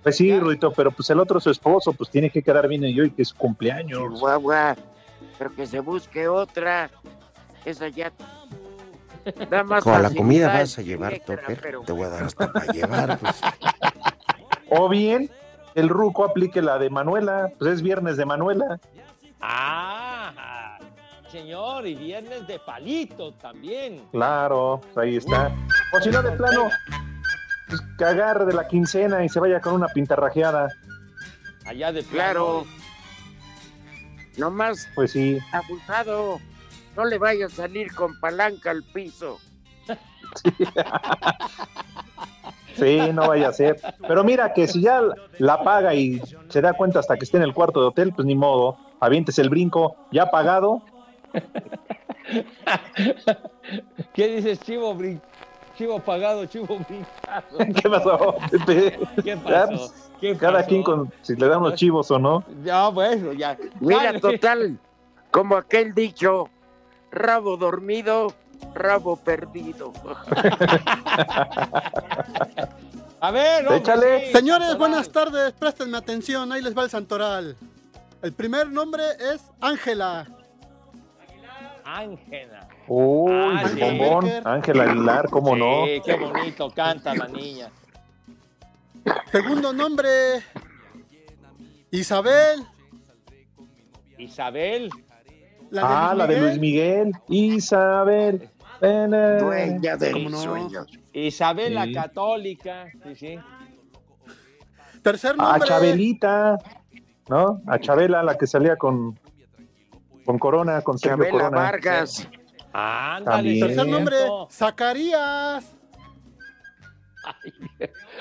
Pues 0.03 0.17
sí, 0.17 0.37
Ruito, 0.39 0.71
pero 0.71 0.91
pues 0.91 1.09
el 1.09 1.19
otro 1.19 1.39
su 1.39 1.49
esposo, 1.49 1.91
pues 1.93 2.09
tiene 2.11 2.29
que 2.29 2.43
quedar 2.43 2.67
bien 2.67 2.83
y 2.83 2.99
hoy 2.99 3.09
que 3.11 3.23
es 3.23 3.29
su 3.29 3.35
cumpleaños. 3.37 4.13
Chihuahua, 4.13 4.75
pero 5.37 5.53
que 5.55 5.65
se 5.65 5.79
busque 5.79 6.27
otra. 6.27 6.89
Esa 7.65 7.87
ya. 7.87 8.11
Da 9.49 9.63
más 9.63 9.83
Con 9.83 9.99
la 10.03 10.11
comida 10.11 10.49
vas 10.53 10.77
a 10.77 10.83
llevar, 10.83 11.17
Topper. 11.25 11.59
pero- 11.59 11.81
Te 11.81 11.91
voy 11.91 12.03
a 12.03 12.09
dar 12.09 12.23
hasta 12.25 12.51
para 12.51 12.65
llevar. 12.71 13.17
Pues. 13.19 13.41
O 14.69 14.89
bien, 14.89 15.29
el 15.75 15.89
Ruco 15.89 16.25
aplique 16.25 16.59
la 16.61 16.77
de 16.79 16.89
Manuela, 16.89 17.51
pues 17.57 17.73
es 17.75 17.81
viernes 17.83 18.17
de 18.17 18.25
Manuela. 18.25 18.79
Ah, 19.39 20.74
señor, 21.39 21.85
y 21.85 21.95
viernes 21.95 22.47
de 22.47 22.59
palito 22.59 23.33
también. 23.33 24.01
Claro, 24.11 24.79
ahí 24.95 25.17
está. 25.17 25.51
O 25.93 25.99
si 25.99 26.09
no, 26.09 26.21
de 26.21 26.31
plano, 26.31 26.69
pues 27.67 27.81
que 27.97 28.05
agarre 28.05 28.45
de 28.45 28.53
la 28.53 28.65
quincena 28.67 29.23
y 29.25 29.27
se 29.29 29.39
vaya 29.41 29.59
con 29.59 29.73
una 29.73 29.87
pintarrajeada. 29.89 30.69
Allá 31.65 31.91
de 31.91 32.03
Claro. 32.03 32.63
Nomás 34.37 34.87
Pues 34.95 35.11
sí. 35.11 35.37
abusado. 35.51 36.39
No 36.95 37.03
le 37.05 37.17
vaya 37.17 37.47
a 37.47 37.49
salir 37.49 37.93
con 37.93 38.17
palanca 38.21 38.71
al 38.71 38.83
piso. 38.83 39.37
Sí, 42.75 42.99
no 43.13 43.29
vaya 43.29 43.47
a 43.47 43.53
ser. 43.53 43.79
Pero 44.05 44.25
mira 44.25 44.51
que 44.51 44.67
si 44.67 44.81
ya 44.81 45.01
la 45.39 45.63
paga 45.63 45.93
y 45.93 46.21
se 46.49 46.59
da 46.59 46.73
cuenta 46.73 46.99
hasta 46.99 47.15
que 47.15 47.23
esté 47.23 47.37
en 47.37 47.43
el 47.43 47.53
cuarto 47.53 47.79
de 47.79 47.87
hotel, 47.87 48.11
pues 48.13 48.25
ni 48.25 48.35
modo. 48.35 48.77
Avientes 48.99 49.39
el 49.39 49.49
brinco, 49.49 49.95
ya 50.11 50.29
pagado. 50.29 50.81
¿Qué 54.13 54.27
dices, 54.27 54.59
chivo 54.61 54.93
brin- 54.95 55.21
Chivo 55.77 55.99
pagado, 55.99 56.45
chivo 56.45 56.67
brincado. 56.87 57.57
¿Qué 57.81 57.89
pasó? 57.89 58.35
¿Qué 59.23 59.35
pasó? 59.37 59.91
pues, 59.91 59.93
¿Qué 60.21 60.37
Cada 60.37 60.53
pasó? 60.59 60.67
quien 60.69 60.83
con 60.83 61.11
si 61.21 61.35
le 61.35 61.47
dan 61.49 61.61
los 61.63 61.75
chivos 61.75 62.09
o 62.11 62.17
no. 62.19 62.43
Ya, 62.63 62.87
bueno, 62.87 63.33
ya. 63.33 63.57
Mira, 63.81 64.03
Dale. 64.05 64.19
total, 64.21 64.79
como 65.31 65.57
aquel 65.57 65.93
dicho, 65.93 66.47
rabo 67.11 67.57
dormido, 67.57 68.33
rabo 68.73 69.17
perdido. 69.17 69.91
A 73.19 73.31
ver, 73.31 73.67
hombre, 73.67 74.27
sí. 74.27 74.31
Señores, 74.33 74.77
buenas 74.77 75.09
tardes, 75.11 75.51
préstenme 75.53 75.97
atención, 75.97 76.51
ahí 76.53 76.61
les 76.61 76.77
va 76.77 76.83
el 76.83 76.89
santoral. 76.89 77.57
El 78.21 78.31
primer 78.33 78.69
nombre 78.71 79.03
es 79.33 79.41
Ángela. 79.59 80.25
Ángela. 81.85 82.67
Uy, 82.87 83.31
Ah, 83.31 83.61
el 83.63 83.69
sí. 83.69 83.79
bombón. 83.79 84.29
Ángela 84.43 84.83
Aguilar, 84.85 85.29
¿cómo 85.29 85.55
no? 85.55 85.85
Sí, 85.85 86.01
qué 86.03 86.15
bonito 86.15 86.69
canta 86.71 87.13
la 87.15 87.27
niña. 87.27 87.69
Segundo 89.31 89.71
nombre, 89.71 90.09
Isabel. 91.91 92.65
Isabel. 94.17 94.89
ah, 95.79 96.13
la 96.17 96.25
de 96.27 96.41
Luis 96.41 96.57
Miguel. 96.59 97.11
Isabel. 97.29 98.49
Dueña 98.81 99.95
de 99.97 100.11
¿Cómo 100.11 100.23
mis 100.25 100.31
no? 100.31 100.41
sueños. 100.41 100.87
Isabel 101.13 101.75
la 101.75 101.85
Sí. 101.85 101.93
católica. 101.93 102.87
Sí, 103.03 103.15
sí. 103.15 103.39
Tercer 105.01 105.37
nombre. 105.37 105.67
Chabelita. 105.67 106.57
¿No? 107.29 107.61
A 107.67 107.79
Chabela, 107.79 108.21
la 108.23 108.37
que 108.37 108.45
salía 108.47 108.75
con, 108.75 109.19
con 110.25 110.39
Corona, 110.39 110.81
con 110.81 110.97
Sergio 110.97 111.17
Chabela 111.17 111.31
Corona. 111.31 111.57
Vargas. 111.57 112.27
Ándale. 112.73 113.25
También. 113.59 113.59
Tercer 113.67 113.87
nombre, 113.87 114.17
Zacarías. 114.51 115.65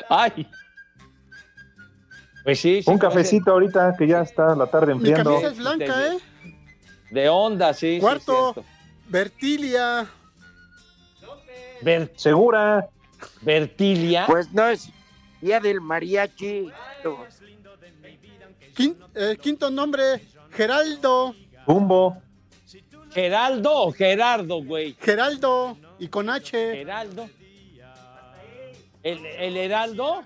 Ay. 0.08 0.48
Pues 2.44 2.60
sí. 2.60 2.82
sí 2.82 2.90
Un 2.90 2.98
cafecito 2.98 3.50
ahorita 3.52 3.94
que 3.98 4.06
ya 4.06 4.20
está 4.20 4.54
la 4.54 4.66
tarde 4.66 4.94
Mi 4.94 4.98
enfriando. 5.08 5.30
camisa 5.32 5.48
es 5.50 5.58
blanca, 5.58 6.06
¿eh? 6.08 6.18
De 7.10 7.28
onda, 7.28 7.72
sí. 7.74 7.94
sí, 7.96 8.00
Cuarto, 8.00 8.52
cierto. 8.54 8.64
Bertilia. 9.08 10.06
Ber- 11.82 12.12
Segura. 12.16 12.88
Bertilia. 13.42 14.24
Pues 14.26 14.52
no 14.52 14.66
es 14.68 14.90
día 15.40 15.60
del 15.60 15.80
mariachi. 15.80 16.70
Quin- 18.76 18.96
eh, 19.14 19.36
quinto 19.40 19.70
nombre, 19.70 20.20
Geraldo. 20.50 21.34
Jumbo. 21.66 22.18
Geraldo 23.12 23.72
o 23.72 23.92
Gerardo, 23.92 24.62
güey. 24.62 24.96
Geraldo. 25.00 25.76
Y 25.98 26.08
con 26.08 26.28
H. 26.28 26.50
Geraldo. 26.76 27.28
¿El, 29.02 29.24
el 29.26 29.56
Heraldo? 29.56 30.24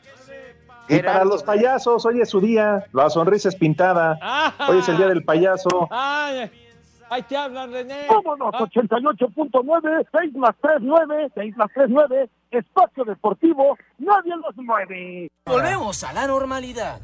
Y 0.88 1.00
para 1.00 1.24
los 1.24 1.42
payasos, 1.42 2.06
hoy 2.06 2.20
es 2.20 2.30
su 2.30 2.40
día. 2.40 2.86
La 2.92 3.10
sonrisa 3.10 3.50
es 3.50 3.56
pintada. 3.56 4.18
Ah. 4.22 4.54
Hoy 4.70 4.78
es 4.78 4.88
el 4.88 4.96
día 4.96 5.08
del 5.08 5.22
payaso. 5.22 5.88
Ay, 5.90 6.50
ahí 7.10 7.22
te 7.22 7.36
hablan, 7.36 7.70
René. 7.70 8.06
Vámonos, 8.08 8.54
88.9, 8.54 10.06
6 10.10 10.34
más 10.36 10.54
3, 10.62 10.76
9, 10.80 11.30
6 11.34 11.56
más 11.56 11.68
3, 11.74 11.86
9, 11.90 12.30
espacio 12.50 13.04
deportivo, 13.04 13.76
nadie 13.98 14.34
los 14.36 14.56
mueve. 14.56 15.30
Volvemos 15.44 16.02
a 16.04 16.12
la 16.14 16.26
normalidad. 16.26 17.00